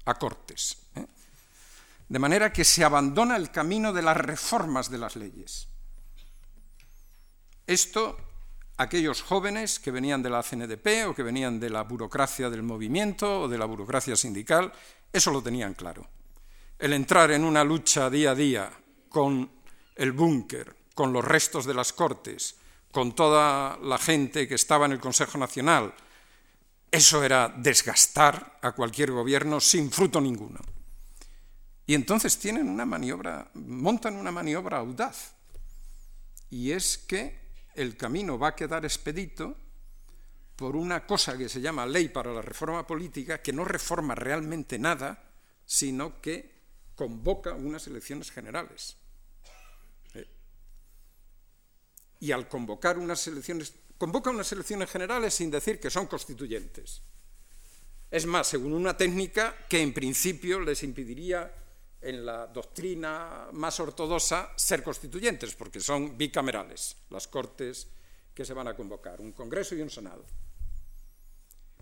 a 0.04 0.14
Cortes. 0.14 0.78
¿eh? 0.96 1.06
De 2.08 2.18
manera 2.18 2.52
que 2.52 2.64
se 2.64 2.84
abandona 2.84 3.36
el 3.36 3.50
camino 3.50 3.92
de 3.92 4.02
las 4.02 4.16
reformas 4.16 4.90
de 4.90 4.98
las 4.98 5.16
leyes. 5.16 5.68
Esto, 7.66 8.16
aquellos 8.78 9.20
jóvenes 9.20 9.78
que 9.78 9.90
venían 9.90 10.22
de 10.22 10.30
la 10.30 10.42
CNDP 10.42 11.06
o 11.06 11.14
que 11.14 11.22
venían 11.22 11.60
de 11.60 11.68
la 11.68 11.82
burocracia 11.82 12.48
del 12.48 12.62
movimiento 12.62 13.42
o 13.42 13.48
de 13.48 13.58
la 13.58 13.66
burocracia 13.66 14.16
sindical, 14.16 14.72
eso 15.12 15.30
lo 15.30 15.42
tenían 15.42 15.74
claro. 15.74 16.08
El 16.78 16.94
entrar 16.94 17.30
en 17.32 17.44
una 17.44 17.64
lucha 17.64 18.08
día 18.08 18.30
a 18.30 18.34
día 18.34 18.72
con 19.10 19.50
el 19.96 20.12
búnker, 20.12 20.74
con 20.94 21.12
los 21.12 21.24
restos 21.24 21.66
de 21.66 21.74
las 21.74 21.92
cortes, 21.92 22.57
con 22.90 23.14
toda 23.14 23.78
la 23.78 23.98
gente 23.98 24.48
que 24.48 24.54
estaba 24.54 24.86
en 24.86 24.92
el 24.92 25.00
Consejo 25.00 25.38
Nacional, 25.38 25.94
eso 26.90 27.22
era 27.22 27.48
desgastar 27.48 28.58
a 28.62 28.72
cualquier 28.72 29.10
gobierno 29.10 29.60
sin 29.60 29.90
fruto 29.90 30.20
ninguno. 30.20 30.60
Y 31.86 31.94
entonces 31.94 32.38
tienen 32.38 32.68
una 32.68 32.84
maniobra, 32.84 33.50
montan 33.54 34.16
una 34.16 34.30
maniobra 34.30 34.78
audaz. 34.78 35.34
Y 36.50 36.72
es 36.72 36.98
que 36.98 37.38
el 37.74 37.96
camino 37.96 38.38
va 38.38 38.48
a 38.48 38.54
quedar 38.54 38.84
expedito 38.84 39.56
por 40.56 40.74
una 40.74 41.06
cosa 41.06 41.38
que 41.38 41.48
se 41.48 41.60
llama 41.60 41.86
ley 41.86 42.08
para 42.08 42.32
la 42.32 42.42
reforma 42.42 42.86
política, 42.86 43.40
que 43.40 43.52
no 43.52 43.64
reforma 43.64 44.14
realmente 44.14 44.78
nada, 44.78 45.22
sino 45.64 46.20
que 46.20 46.58
convoca 46.96 47.54
unas 47.54 47.86
elecciones 47.86 48.32
generales. 48.32 48.96
Eh, 50.14 50.26
y 52.20 52.32
al 52.32 52.48
convocar 52.48 52.98
unas 52.98 53.26
elecciones, 53.26 53.74
convoca 53.96 54.30
unas 54.30 54.50
elecciones 54.52 54.90
generales 54.90 55.34
sin 55.34 55.50
decir 55.50 55.78
que 55.78 55.90
son 55.90 56.06
constituyentes. 56.06 57.02
Es 58.10 58.26
más, 58.26 58.46
según 58.46 58.72
una 58.72 58.96
técnica 58.96 59.54
que 59.68 59.82
en 59.82 59.92
principio 59.92 60.60
les 60.60 60.82
impediría 60.82 61.52
en 62.00 62.24
la 62.24 62.46
doctrina 62.46 63.48
más 63.52 63.80
ortodoxa 63.80 64.52
ser 64.56 64.82
constituyentes, 64.82 65.54
porque 65.54 65.80
son 65.80 66.16
bicamerales 66.16 66.96
las 67.10 67.28
cortes 67.28 67.88
que 68.32 68.44
se 68.44 68.54
van 68.54 68.68
a 68.68 68.76
convocar, 68.76 69.20
un 69.20 69.32
Congreso 69.32 69.74
y 69.74 69.82
un 69.82 69.90
Senado. 69.90 70.24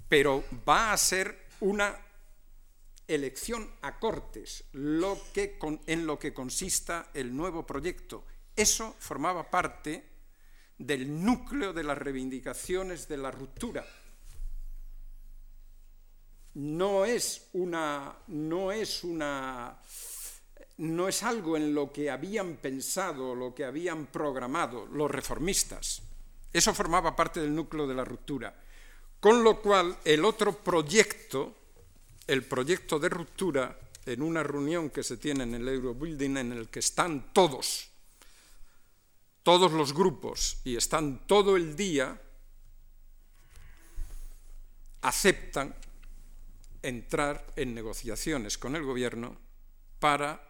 Pero 0.08 0.44
va 0.66 0.92
a 0.92 0.96
ser 0.96 1.46
una 1.60 1.96
elección 3.06 3.70
a 3.82 3.98
cortes 3.98 4.64
lo 4.72 5.20
que, 5.32 5.58
en 5.86 6.06
lo 6.06 6.18
que 6.18 6.34
consista 6.34 7.10
el 7.14 7.36
nuevo 7.36 7.66
proyecto. 7.66 8.24
Eso 8.54 8.96
formaba 8.98 9.50
parte 9.50 10.15
del 10.78 11.24
núcleo 11.24 11.72
de 11.72 11.84
las 11.84 11.98
reivindicaciones 11.98 13.08
de 13.08 13.16
la 13.16 13.30
ruptura. 13.30 13.86
No 16.54 17.04
es 17.04 17.48
una, 17.52 18.16
no 18.28 18.72
es 18.72 19.04
una 19.04 19.78
no 20.78 21.08
es 21.08 21.22
algo 21.22 21.56
en 21.56 21.74
lo 21.74 21.90
que 21.92 22.10
habían 22.10 22.56
pensado, 22.56 23.34
lo 23.34 23.54
que 23.54 23.64
habían 23.64 24.06
programado 24.06 24.86
los 24.86 25.10
reformistas. 25.10 26.02
Eso 26.52 26.74
formaba 26.74 27.16
parte 27.16 27.40
del 27.40 27.54
núcleo 27.54 27.86
de 27.86 27.94
la 27.94 28.04
ruptura. 28.04 28.54
Con 29.20 29.42
lo 29.42 29.60
cual, 29.62 29.96
el 30.04 30.24
otro 30.24 30.58
proyecto, 30.58 31.54
el 32.26 32.44
proyecto 32.44 32.98
de 32.98 33.08
ruptura, 33.08 33.78
en 34.04 34.22
una 34.22 34.42
reunión 34.42 34.90
que 34.90 35.02
se 35.02 35.16
tiene 35.16 35.44
en 35.44 35.54
el 35.54 35.68
Eurobuilding, 35.68 36.36
en 36.36 36.52
el 36.52 36.68
que 36.68 36.78
están 36.78 37.32
todos, 37.32 37.90
todos 39.46 39.70
los 39.70 39.94
grupos, 39.94 40.58
y 40.64 40.74
están 40.74 41.24
todo 41.24 41.54
el 41.54 41.76
día, 41.76 42.20
aceptan 45.02 45.72
entrar 46.82 47.46
en 47.54 47.72
negociaciones 47.72 48.58
con 48.58 48.74
el 48.74 48.82
gobierno 48.82 49.38
para 50.00 50.42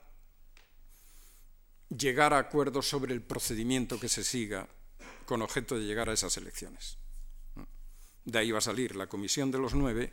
llegar 1.94 2.32
a 2.32 2.38
acuerdos 2.38 2.88
sobre 2.88 3.12
el 3.12 3.20
procedimiento 3.20 4.01
que 4.01 4.09
se 4.09 4.24
siga 4.24 4.66
con 5.26 5.42
objeto 5.42 5.76
de 5.76 5.84
llegar 5.84 6.09
a 6.09 6.14
esas 6.14 6.34
elecciones. 6.38 6.97
De 8.24 8.38
ahí 8.38 8.51
va 8.51 8.61
a 8.61 8.62
salir 8.62 8.97
la 8.97 9.09
Comisión 9.09 9.51
de 9.51 9.59
los 9.59 9.74
Nueve, 9.74 10.11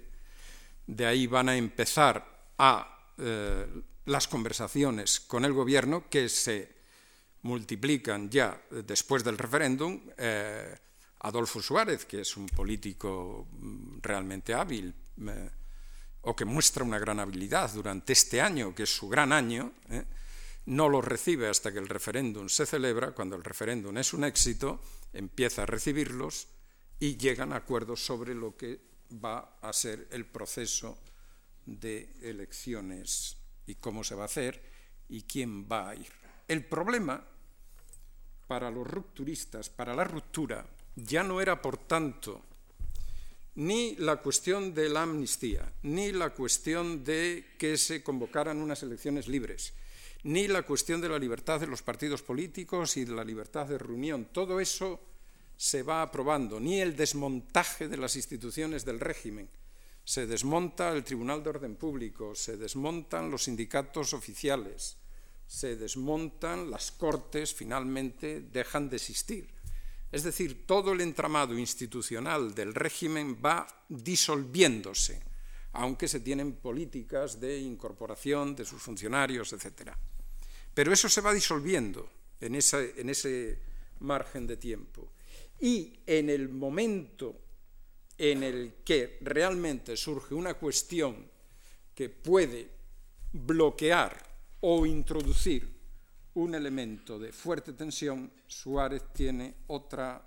de 0.87 1.05
ahí 1.05 1.25
van 1.25 1.47
a 1.47 1.55
empezar 1.55 2.51
a 2.57 3.13
eh, 3.17 3.65
las 4.07 4.27
conversaciones 4.27 5.21
con 5.21 5.45
el 5.45 5.53
Gobierno 5.53 6.09
que 6.09 6.27
se 6.27 6.72
multiplican 7.43 8.29
ya 8.29 8.59
después 8.69 9.23
del 9.23 9.37
referéndum. 9.37 10.01
Eh, 10.17 10.75
Adolfo 11.19 11.61
Suárez, 11.61 12.05
que 12.05 12.21
es 12.21 12.35
un 12.35 12.47
político 12.47 13.47
mm, 13.51 13.99
realmente 14.01 14.53
hábil 14.53 14.93
eh, 15.27 15.49
o 16.21 16.35
que 16.35 16.45
muestra 16.45 16.83
una 16.83 16.99
gran 16.99 17.19
habilidad 17.19 17.71
durante 17.73 18.13
este 18.13 18.41
año, 18.41 18.73
que 18.73 18.83
es 18.83 18.95
su 18.95 19.09
gran 19.09 19.31
año, 19.31 19.73
no 20.65 20.87
los 20.87 21.03
recibe 21.03 21.49
hasta 21.49 21.73
que 21.73 21.79
el 21.79 21.89
referéndum 21.89 22.47
se 22.47 22.65
celebra, 22.65 23.11
cuando 23.11 23.35
el 23.35 23.43
referéndum 23.43 23.97
es 23.97 24.13
un 24.13 24.23
éxito, 24.23 24.81
empieza 25.11 25.63
a 25.63 25.65
recibirlos 25.65 26.47
y 26.99 27.17
llegan 27.17 27.51
a 27.51 27.57
acuerdos 27.57 28.05
sobre 28.05 28.33
lo 28.33 28.55
que 28.55 28.79
va 29.23 29.57
a 29.61 29.73
ser 29.73 30.07
el 30.11 30.25
proceso 30.25 30.97
de 31.65 32.15
elecciones 32.21 33.37
y 33.65 33.75
cómo 33.75 34.03
se 34.03 34.15
va 34.15 34.23
a 34.23 34.25
hacer 34.25 34.61
y 35.09 35.23
quién 35.23 35.67
va 35.69 35.89
a 35.89 35.95
ir. 35.95 36.11
El 36.47 36.65
problema 36.65 37.21
para 38.53 38.69
los 38.69 38.85
rupturistas, 38.85 39.67
para 39.67 39.95
la 39.95 40.03
ruptura, 40.03 40.63
ya 40.95 41.23
no 41.23 41.41
era 41.41 41.59
por 41.59 41.75
tanto 41.75 42.43
ni 43.55 43.95
la 43.95 44.17
cuestión 44.17 44.75
de 44.75 44.89
la 44.89 45.01
amnistía, 45.01 45.73
ni 45.81 46.11
la 46.11 46.29
cuestión 46.35 47.03
de 47.03 47.55
que 47.57 47.77
se 47.77 48.03
convocaran 48.03 48.61
unas 48.61 48.83
elecciones 48.83 49.27
libres, 49.27 49.73
ni 50.21 50.47
la 50.47 50.61
cuestión 50.61 51.01
de 51.01 51.09
la 51.09 51.17
libertad 51.17 51.61
de 51.61 51.65
los 51.65 51.81
partidos 51.81 52.21
políticos 52.21 52.95
y 52.95 53.05
de 53.05 53.13
la 53.13 53.23
libertad 53.23 53.65
de 53.65 53.79
reunión. 53.79 54.25
Todo 54.31 54.59
eso 54.59 55.01
se 55.57 55.81
va 55.81 56.03
aprobando, 56.03 56.59
ni 56.59 56.79
el 56.79 56.95
desmontaje 56.95 57.87
de 57.87 57.97
las 57.97 58.15
instituciones 58.15 58.85
del 58.85 58.99
régimen. 58.99 59.49
Se 60.05 60.27
desmonta 60.27 60.91
el 60.91 61.03
Tribunal 61.03 61.41
de 61.41 61.49
Orden 61.49 61.75
Público, 61.75 62.35
se 62.35 62.55
desmontan 62.55 63.31
los 63.31 63.45
sindicatos 63.45 64.13
oficiales, 64.13 64.97
se 65.47 65.75
desmontan 65.75 66.69
las 66.69 66.91
cortes, 66.91 67.53
finalmente 67.53 68.41
dejan 68.41 68.89
de 68.89 68.97
existir. 68.97 69.49
Es 70.11 70.23
decir, 70.23 70.67
todo 70.67 70.93
el 70.93 71.01
entramado 71.01 71.57
institucional 71.57 72.53
del 72.53 72.75
régimen 72.75 73.39
va 73.43 73.65
disolviéndose, 73.89 75.21
aunque 75.73 76.07
se 76.07 76.19
tienen 76.19 76.53
políticas 76.53 77.39
de 77.39 77.59
incorporación 77.59 78.55
de 78.55 78.65
sus 78.65 78.81
funcionarios, 78.81 79.53
etc. 79.53 79.91
Pero 80.73 80.93
eso 80.93 81.09
se 81.09 81.21
va 81.21 81.33
disolviendo 81.33 82.09
en, 82.39 82.53
en 82.53 83.09
ese 83.09 83.59
margen 84.01 84.45
de 84.45 84.57
tiempo. 84.57 85.13
Y 85.59 85.99
en 86.05 86.29
el 86.29 86.49
momento 86.49 87.39
en 88.17 88.43
el 88.43 88.75
que 88.85 89.17
realmente 89.21 89.97
surge 89.97 90.35
una 90.35 90.53
cuestión 90.53 91.27
que 91.95 92.09
puede 92.09 92.69
bloquear 93.31 94.32
o 94.65 94.85
introducir 94.85 95.67
un 96.35 96.55
elemento 96.55 97.19
de 97.19 97.33
fuerte 97.33 97.73
tensión, 97.73 98.31
Suárez 98.47 99.03
tiene 99.13 99.55
otra, 99.67 100.25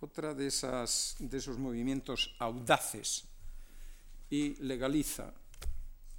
otra 0.00 0.32
de, 0.34 0.46
esas, 0.46 1.16
de 1.18 1.36
esos 1.36 1.58
movimientos 1.58 2.34
audaces 2.38 3.24
y 4.30 4.56
legaliza 4.62 5.34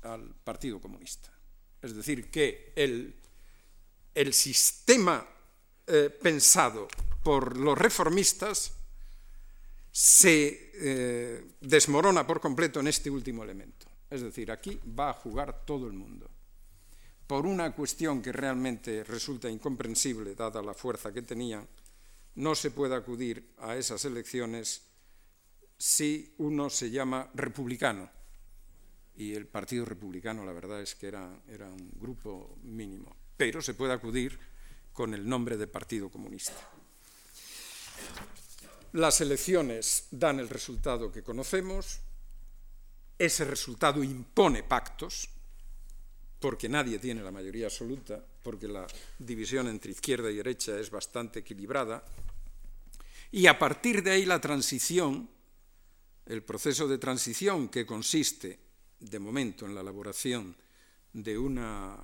al 0.03 0.35
Partido 0.43 0.79
Comunista. 0.79 1.31
Es 1.81 1.95
decir, 1.95 2.29
que 2.29 2.71
el, 2.75 3.15
el 4.13 4.33
sistema 4.33 5.27
eh, 5.87 6.15
pensado 6.21 6.87
por 7.23 7.57
los 7.57 7.75
reformistas 7.75 8.73
se 9.91 10.71
eh, 10.75 11.55
desmorona 11.59 12.27
por 12.27 12.39
completo 12.39 12.79
en 12.79 12.87
este 12.87 13.09
último 13.09 13.43
elemento. 13.43 13.87
Es 14.07 14.21
decir, 14.21 14.51
aquí 14.51 14.79
va 14.87 15.09
a 15.09 15.13
jugar 15.13 15.65
todo 15.65 15.87
el 15.87 15.93
mundo 15.93 16.32
por 17.27 17.45
una 17.45 17.73
cuestión 17.73 18.21
que 18.21 18.31
realmente 18.31 19.03
resulta 19.03 19.49
incomprensible, 19.49 20.35
dada 20.35 20.61
la 20.61 20.73
fuerza 20.73 21.13
que 21.13 21.21
tenían, 21.21 21.67
no 22.35 22.55
se 22.55 22.71
puede 22.71 22.95
acudir 22.95 23.53
a 23.59 23.75
esas 23.75 24.03
elecciones 24.05 24.81
si 25.77 26.33
uno 26.37 26.69
se 26.69 26.89
llama 26.89 27.29
republicano. 27.33 28.09
Y 29.15 29.33
el 29.33 29.45
Partido 29.45 29.85
Republicano, 29.85 30.43
la 30.43 30.53
verdad 30.53 30.81
es 30.81 30.95
que 30.95 31.07
era, 31.07 31.29
era 31.47 31.67
un 31.67 31.91
grupo 31.99 32.57
mínimo. 32.63 33.15
Pero 33.37 33.61
se 33.61 33.75
puede 33.75 33.93
acudir 33.93 34.39
con 34.91 35.13
el 35.13 35.27
nombre 35.27 35.57
de 35.57 35.67
Partido 35.67 36.09
Comunista. 36.09 36.53
Las 38.93 39.21
elecciones 39.21 40.07
dan 40.11 40.39
el 40.39 40.49
resultado 40.49 41.11
que 41.11 41.23
conocemos. 41.23 41.99
Ese 43.17 43.45
resultado 43.45 44.03
impone 44.03 44.63
pactos, 44.63 45.29
porque 46.43 46.67
nadie 46.67 46.99
tiene 46.99 47.23
la 47.23 47.31
mayoría 47.31 47.67
absoluta, 47.67 48.21
porque 48.43 48.67
la 48.67 48.85
división 49.17 49.69
entre 49.69 49.93
izquierda 49.93 50.29
y 50.29 50.35
derecha 50.35 50.77
es 50.77 50.91
bastante 50.91 51.39
equilibrada, 51.39 52.03
y 53.31 53.47
a 53.47 53.57
partir 53.57 54.03
de 54.03 54.11
ahí 54.11 54.25
la 54.25 54.41
transición, 54.41 55.29
el 56.25 56.43
proceso 56.43 56.85
de 56.85 56.97
transición 56.97 57.69
que 57.69 57.85
consiste, 57.85 58.59
de 58.99 59.19
momento, 59.19 59.65
en 59.65 59.73
la 59.73 59.79
elaboración 59.79 60.53
de 61.13 61.37
una, 61.37 61.97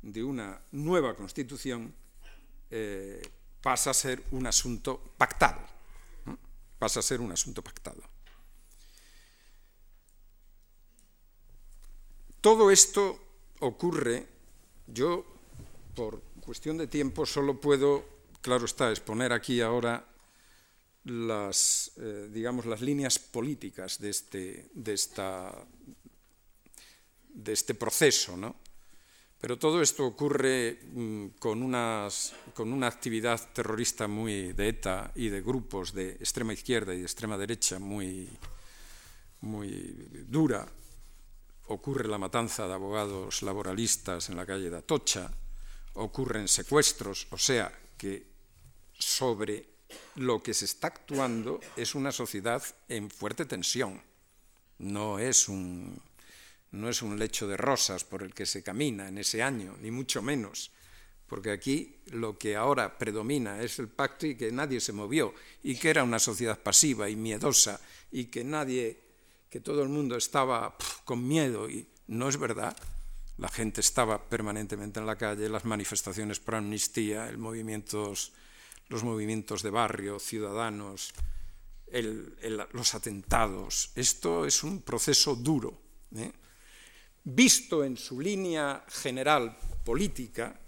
de 0.00 0.24
una 0.24 0.58
nueva 0.72 1.14
constitución, 1.14 1.94
eh, 2.70 3.20
pasa 3.60 3.90
a 3.90 3.94
ser 3.94 4.22
un 4.30 4.46
asunto 4.46 5.12
pactado. 5.18 5.60
Pasa 6.78 7.00
a 7.00 7.02
ser 7.02 7.20
un 7.20 7.30
asunto 7.30 7.60
pactado. 7.60 8.00
Todo 12.40 12.70
esto 12.70 13.26
ocurre, 13.60 14.26
yo 14.86 15.24
por 15.94 16.22
cuestión 16.40 16.78
de 16.78 16.86
tiempo 16.86 17.26
solo 17.26 17.60
puedo, 17.60 18.04
claro 18.40 18.64
está, 18.64 18.90
exponer 18.90 19.32
aquí 19.32 19.60
ahora 19.60 20.04
las, 21.04 21.92
eh, 21.96 22.28
digamos, 22.32 22.66
las 22.66 22.80
líneas 22.80 23.18
políticas 23.18 23.98
de 23.98 24.10
este, 24.10 24.70
de, 24.74 24.92
esta, 24.92 25.54
de 27.28 27.52
este 27.52 27.74
proceso, 27.74 28.36
¿no? 28.36 28.56
Pero 29.40 29.58
todo 29.58 29.80
esto 29.80 30.04
ocurre 30.04 30.80
mm, 30.92 31.26
con, 31.38 31.62
unas, 31.62 32.34
con 32.52 32.72
una 32.72 32.88
actividad 32.88 33.40
terrorista 33.54 34.06
muy 34.06 34.52
de 34.52 34.68
ETA 34.68 35.12
y 35.14 35.30
de 35.30 35.40
grupos 35.40 35.94
de 35.94 36.10
extrema 36.12 36.52
izquierda 36.52 36.92
y 36.92 36.98
de 36.98 37.04
extrema 37.04 37.38
derecha 37.38 37.78
muy, 37.78 38.28
muy 39.40 39.70
dura, 40.28 40.68
ocurre 41.70 42.08
la 42.08 42.18
matanza 42.18 42.66
de 42.66 42.74
abogados 42.74 43.42
laboralistas 43.42 44.28
en 44.28 44.36
la 44.36 44.46
calle 44.46 44.70
de 44.70 44.78
Atocha, 44.78 45.30
ocurren 45.94 46.48
secuestros, 46.48 47.28
o 47.30 47.38
sea 47.38 47.70
que 47.96 48.26
sobre 48.98 49.66
lo 50.16 50.42
que 50.42 50.52
se 50.52 50.64
está 50.64 50.88
actuando 50.88 51.60
es 51.76 51.94
una 51.94 52.10
sociedad 52.10 52.62
en 52.88 53.08
fuerte 53.08 53.44
tensión, 53.44 54.02
no 54.78 55.20
es 55.20 55.48
un, 55.48 56.02
no 56.72 56.88
es 56.88 57.02
un 57.02 57.18
lecho 57.18 57.46
de 57.46 57.56
rosas 57.56 58.02
por 58.02 58.24
el 58.24 58.34
que 58.34 58.46
se 58.46 58.64
camina 58.64 59.06
en 59.06 59.18
ese 59.18 59.42
año, 59.42 59.76
ni 59.80 59.92
mucho 59.92 60.22
menos, 60.22 60.72
porque 61.28 61.52
aquí 61.52 62.00
lo 62.06 62.36
que 62.36 62.56
ahora 62.56 62.98
predomina 62.98 63.62
es 63.62 63.78
el 63.78 63.88
pacto 63.88 64.26
y 64.26 64.34
que 64.34 64.50
nadie 64.50 64.80
se 64.80 64.92
movió, 64.92 65.34
y 65.62 65.76
que 65.76 65.90
era 65.90 66.02
una 66.02 66.18
sociedad 66.18 66.58
pasiva 66.58 67.08
y 67.08 67.14
miedosa, 67.14 67.80
y 68.10 68.24
que 68.24 68.42
nadie 68.42 69.09
que 69.50 69.60
todo 69.60 69.82
el 69.82 69.88
mundo 69.88 70.16
estaba 70.16 70.76
con 71.04 71.26
miedo 71.26 71.68
y 71.68 71.86
no 72.06 72.28
es 72.28 72.38
verdad. 72.38 72.76
La 73.36 73.48
gente 73.48 73.80
estaba 73.80 74.28
permanentemente 74.28 75.00
en 75.00 75.06
la 75.06 75.18
calle, 75.18 75.48
las 75.48 75.64
manifestaciones 75.64 76.38
por 76.38 76.54
amnistía, 76.54 77.32
movimientos, 77.36 78.32
los 78.88 79.02
movimientos 79.02 79.62
de 79.62 79.70
barrio, 79.70 80.20
ciudadanos, 80.20 81.12
los 82.72 82.94
atentados. 82.94 83.90
Esto 83.96 84.46
es 84.46 84.62
un 84.62 84.82
proceso 84.82 85.34
duro. 85.34 85.80
¿eh? 86.14 86.30
Visto 87.24 87.82
en 87.82 87.96
su 87.96 88.20
línea 88.20 88.84
general 88.88 89.56
política, 89.84 90.60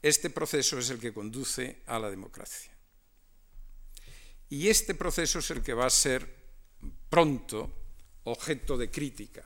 este 0.00 0.30
proceso 0.30 0.78
es 0.78 0.90
el 0.90 1.00
que 1.00 1.12
conduce 1.12 1.82
a 1.86 1.98
la 1.98 2.10
democracia. 2.10 2.70
Y 4.50 4.68
este 4.68 4.94
proceso 4.94 5.40
es 5.40 5.50
el 5.50 5.62
que 5.62 5.74
va 5.74 5.86
a 5.86 5.90
ser 5.90 6.36
pronto 7.10 7.87
objeto 8.24 8.76
de 8.76 8.90
crítica. 8.90 9.44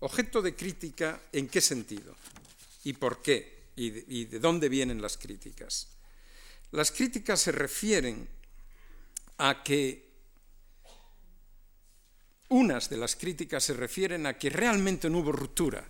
Objeto 0.00 0.42
de 0.42 0.54
crítica 0.54 1.20
en 1.32 1.48
qué 1.48 1.60
sentido 1.60 2.14
y 2.84 2.92
por 2.92 3.22
qué 3.22 3.54
y 3.76 4.24
de, 4.26 4.38
dónde 4.38 4.68
vienen 4.68 5.02
las 5.02 5.16
críticas. 5.16 5.88
Las 6.70 6.90
críticas 6.90 7.40
se 7.40 7.52
refieren 7.52 8.28
a 9.38 9.62
que 9.62 10.12
unas 12.48 12.88
de 12.88 12.96
las 12.96 13.16
críticas 13.16 13.64
se 13.64 13.74
refieren 13.74 14.26
a 14.26 14.38
que 14.38 14.50
realmente 14.50 15.10
no 15.10 15.18
hubo 15.18 15.32
ruptura. 15.32 15.84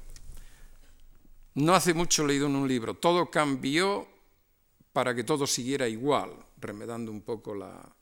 No 1.55 1.75
hace 1.75 1.95
mucho 1.95 2.25
he 2.25 2.29
leído 2.29 2.47
en 2.47 2.57
un 2.57 2.69
libro, 2.69 2.95
todo 2.95 3.31
cambió 3.31 4.09
para 4.93 5.15
que 5.15 5.25
todo 5.25 5.47
siguiera 5.47 5.89
igual, 5.89 6.33
remedando 6.57 7.11
un 7.11 7.23
poco 7.23 7.55
la, 7.55 7.95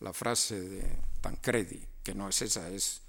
la 0.00 0.12
frase 0.12 0.60
de 0.60 0.82
Tancredi, 1.20 1.80
que 2.02 2.14
no 2.14 2.28
es 2.28 2.42
esa, 2.42 2.68
es 2.68 3.00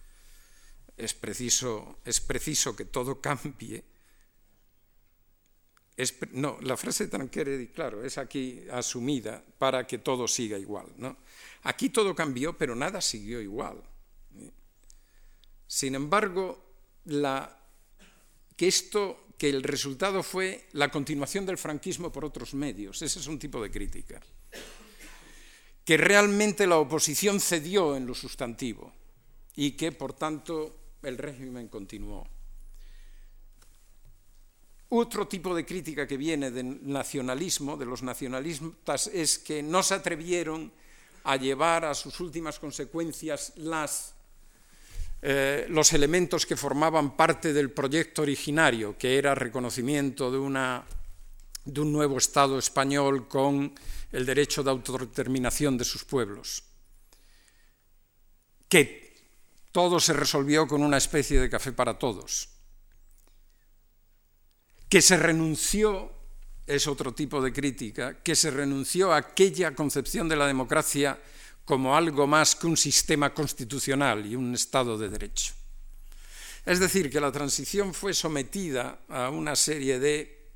es 0.97 1.13
preciso, 1.13 1.99
es 2.03 2.19
preciso 2.19 2.75
que 2.75 2.85
todo 2.85 3.21
cambie. 3.21 3.83
no, 6.31 6.57
la 6.61 6.75
frase 6.75 7.05
de 7.05 7.11
Tancredi, 7.11 7.67
claro, 7.67 8.03
es 8.03 8.17
aquí 8.17 8.63
asumida 8.71 9.43
para 9.59 9.85
que 9.85 9.99
todo 9.99 10.27
siga 10.27 10.57
igual. 10.57 10.87
¿no? 10.97 11.17
Aquí 11.63 11.89
todo 11.89 12.15
cambió, 12.15 12.57
pero 12.57 12.75
nada 12.75 12.99
siguió 12.99 13.39
igual. 13.39 13.81
Sin 15.67 15.95
embargo, 15.95 16.63
que 18.55 18.67
esto, 18.67 19.27
que 19.37 19.49
el 19.49 19.61
resultado 19.61 20.23
fue 20.23 20.67
la 20.73 20.89
continuación 20.89 21.45
del 21.45 21.57
franquismo 21.57 22.11
por 22.11 22.25
otros 22.25 22.53
medios, 22.53 23.01
ese 23.01 23.19
es 23.19 23.27
un 23.27 23.37
tipo 23.37 23.61
de 23.61 23.69
crítica. 23.69 24.21
Que 25.83 25.97
realmente 25.97 26.65
la 26.65 26.77
oposición 26.77 27.39
cedió 27.39 27.95
en 27.95 28.07
lo 28.07 28.15
sustantivo 28.15 28.93
y 29.55 29.71
que, 29.71 29.91
por 29.91 30.13
tanto, 30.13 30.86
el 31.07 31.17
régimen 31.17 31.67
continuó. 31.67 32.27
Otro 34.89 35.27
tipo 35.27 35.53
de 35.53 35.65
crítica 35.65 36.07
que 36.07 36.15
viene 36.15 36.49
del 36.49 36.79
nacionalismo, 36.87 37.75
de 37.75 37.85
los 37.85 38.03
nacionalistas, 38.03 39.07
es 39.07 39.37
que 39.37 39.61
no 39.61 39.83
se 39.83 39.95
atrevieron 39.95 40.71
a 41.25 41.35
llevar 41.35 41.83
a 41.83 41.93
sus 41.93 42.21
últimas 42.21 42.57
consecuencias 42.57 43.51
las, 43.57 44.15
eh, 45.21 45.65
los 45.67 45.91
elementos 45.91 46.45
que 46.45 46.55
formaban 46.55 47.17
parte 47.17 47.51
del 47.51 47.71
proyecto 47.71 48.21
originario, 48.21 48.97
que 48.97 49.17
era 49.17 49.35
reconocimiento 49.35 50.31
de, 50.31 50.37
una, 50.37 50.85
de 51.65 51.81
un 51.81 51.91
nuevo 51.91 52.17
Estado 52.17 52.57
español 52.57 53.27
con 53.27 53.75
el 54.13 54.25
derecho 54.25 54.63
de 54.63 54.71
autodeterminación 54.71 55.77
de 55.77 55.83
sus 55.83 56.05
pueblos. 56.05 56.63
Que 58.69 59.06
todo 59.77 59.99
se 59.99 60.11
resolvió 60.11 60.67
con 60.67 60.81
una 60.81 60.97
especie 60.97 61.39
de 61.39 61.51
café 61.51 61.71
para 61.71 61.99
todos. 61.99 62.49
Que 64.89 65.03
se 65.03 65.17
renunció 65.17 66.11
es 66.65 66.87
otro 66.87 67.13
tipo 67.13 67.39
de 67.43 67.53
crítica, 67.53 68.23
que 68.23 68.35
se 68.35 68.49
renunció 68.49 69.13
a 69.13 69.17
aquella 69.17 69.75
concepción 69.75 70.27
de 70.27 70.35
la 70.35 70.47
democracia 70.47 71.21
como 71.63 71.95
algo 71.95 72.25
más 72.25 72.55
que 72.55 72.65
un 72.65 72.75
sistema 72.75 73.35
constitucional 73.35 74.25
y 74.25 74.35
un 74.35 74.55
Estado 74.55 74.97
de 74.97 75.09
Derecho. 75.09 75.53
Es 76.65 76.79
decir, 76.79 77.11
que 77.11 77.21
la 77.21 77.31
transición 77.31 77.93
fue 77.93 78.15
sometida 78.15 79.01
a 79.07 79.29
una 79.29 79.55
serie 79.55 79.99
de 79.99 80.49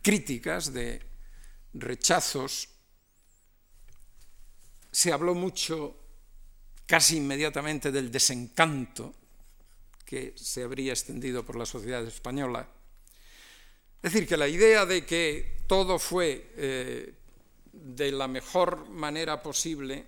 críticas, 0.00 0.72
de 0.72 1.02
rechazos. 1.74 2.68
Se 4.92 5.12
habló 5.12 5.34
mucho, 5.34 5.96
casi 6.90 7.18
inmediatamente, 7.18 7.92
del 7.92 8.10
desencanto 8.10 9.14
que 10.04 10.34
se 10.34 10.64
habría 10.64 10.90
extendido 10.90 11.46
por 11.46 11.54
la 11.54 11.64
sociedad 11.64 12.04
española 12.04 12.66
es 14.02 14.14
decir, 14.14 14.26
que 14.26 14.38
la 14.38 14.48
idea 14.48 14.86
de 14.86 15.04
que 15.04 15.58
todo 15.66 15.98
fue 15.98 16.52
eh, 16.56 17.14
de 17.70 18.12
la 18.12 18.28
mejor 18.28 18.88
manera 18.88 19.42
posible 19.42 20.06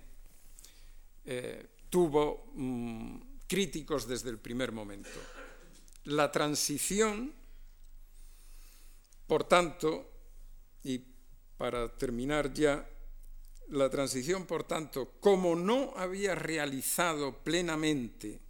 eh, 1.25 1.67
tuvo 1.91 2.51
mm, 2.55 3.17
críticos 3.45 4.07
desde 4.07 4.31
el 4.31 4.39
primer 4.39 4.71
momento. 4.71 5.11
La 6.05 6.31
transición, 6.31 7.31
por 9.27 9.43
tanto, 9.43 10.09
y 10.83 10.99
para 11.55 11.95
terminar 11.95 12.51
ya, 12.51 12.89
la 13.69 13.89
transición, 13.89 14.45
por 14.45 14.63
tanto, 14.63 15.13
como 15.19 15.55
no 15.55 15.93
había 15.95 16.35
realizado 16.35 17.43
plenamente 17.43 18.41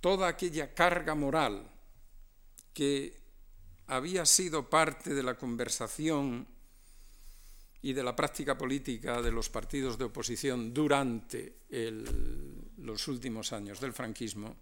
toda 0.00 0.28
aquella 0.28 0.74
carga 0.74 1.14
moral 1.14 1.70
que 2.72 3.20
había 3.86 4.26
sido 4.26 4.68
parte 4.68 5.14
de 5.14 5.22
la 5.22 5.38
conversación 5.38 6.46
y 7.82 7.92
de 7.92 8.02
la 8.02 8.16
práctica 8.16 8.58
política 8.58 9.22
de 9.22 9.30
los 9.30 9.48
partidos 9.48 9.96
de 9.96 10.04
oposición 10.04 10.74
durante 10.74 11.60
los 12.78 13.08
últimos 13.08 13.52
años 13.52 13.80
del 13.80 13.92
franquismo, 13.92 14.56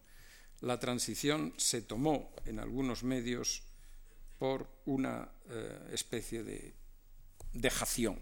la 0.61 0.79
transición 0.79 1.55
se 1.57 1.83
tomó 1.83 2.35
en 2.45 2.59
algunos 2.59 3.03
medios 3.03 3.63
por 4.39 4.69
una 4.87 5.31
eh, 5.49 5.89
especie 5.93 6.43
de 6.43 6.75
dejación, 7.53 8.19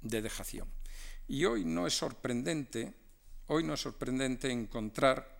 de 0.00 0.22
dejación. 0.22 0.77
Y 1.28 1.44
hoy 1.44 1.64
no 1.64 1.86
es 1.86 1.94
sorprendente, 1.94 2.92
hoy 3.48 3.64
no 3.64 3.74
es 3.74 3.80
sorprendente 3.80 4.50
encontrar 4.50 5.38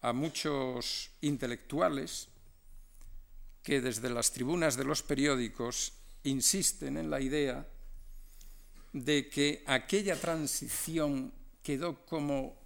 a 0.00 0.12
muchos 0.12 1.10
intelectuales 1.20 2.28
que 3.62 3.80
desde 3.80 4.10
las 4.10 4.32
tribunas 4.32 4.76
de 4.76 4.84
los 4.84 5.02
periódicos 5.02 5.92
insisten 6.24 6.96
en 6.96 7.10
la 7.10 7.20
idea 7.20 7.66
de 8.92 9.28
que 9.28 9.62
aquella 9.66 10.16
transición 10.16 11.32
quedó 11.62 12.04
como 12.04 12.56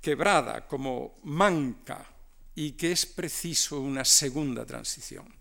quebrada, 0.00 0.66
como 0.66 1.18
manca, 1.24 2.06
y 2.54 2.72
que 2.72 2.90
es 2.90 3.06
preciso 3.06 3.80
una 3.80 4.04
segunda 4.04 4.64
transición. 4.66 5.32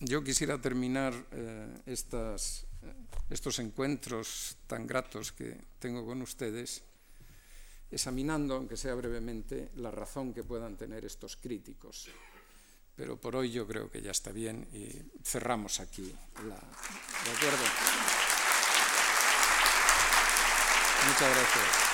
Yo 0.00 0.24
quisiera 0.24 0.60
terminar 0.60 1.14
eh, 1.30 1.82
estas, 1.86 2.66
estos 3.34 3.58
encuentros 3.58 4.56
tan 4.66 4.86
gratos 4.86 5.32
que 5.32 5.58
tengo 5.78 6.06
con 6.06 6.22
ustedes 6.22 6.82
examinando, 7.90 8.54
aunque 8.54 8.76
sea 8.76 8.94
brevemente, 8.94 9.70
la 9.76 9.90
razón 9.90 10.32
que 10.32 10.42
puedan 10.42 10.76
tener 10.76 11.04
estos 11.04 11.36
críticos 11.36 12.08
pero 12.96 13.16
por 13.16 13.36
hoy 13.36 13.50
yo 13.50 13.66
creo 13.66 13.90
que 13.90 14.00
ya 14.00 14.12
está 14.12 14.30
bien 14.30 14.68
y 14.72 14.88
cerramos 15.26 15.80
aquí 15.80 16.14
la... 16.46 16.54
¿De 16.54 17.30
acuerdo? 17.36 17.64
Muchas 21.08 21.30
gracias. 21.30 21.93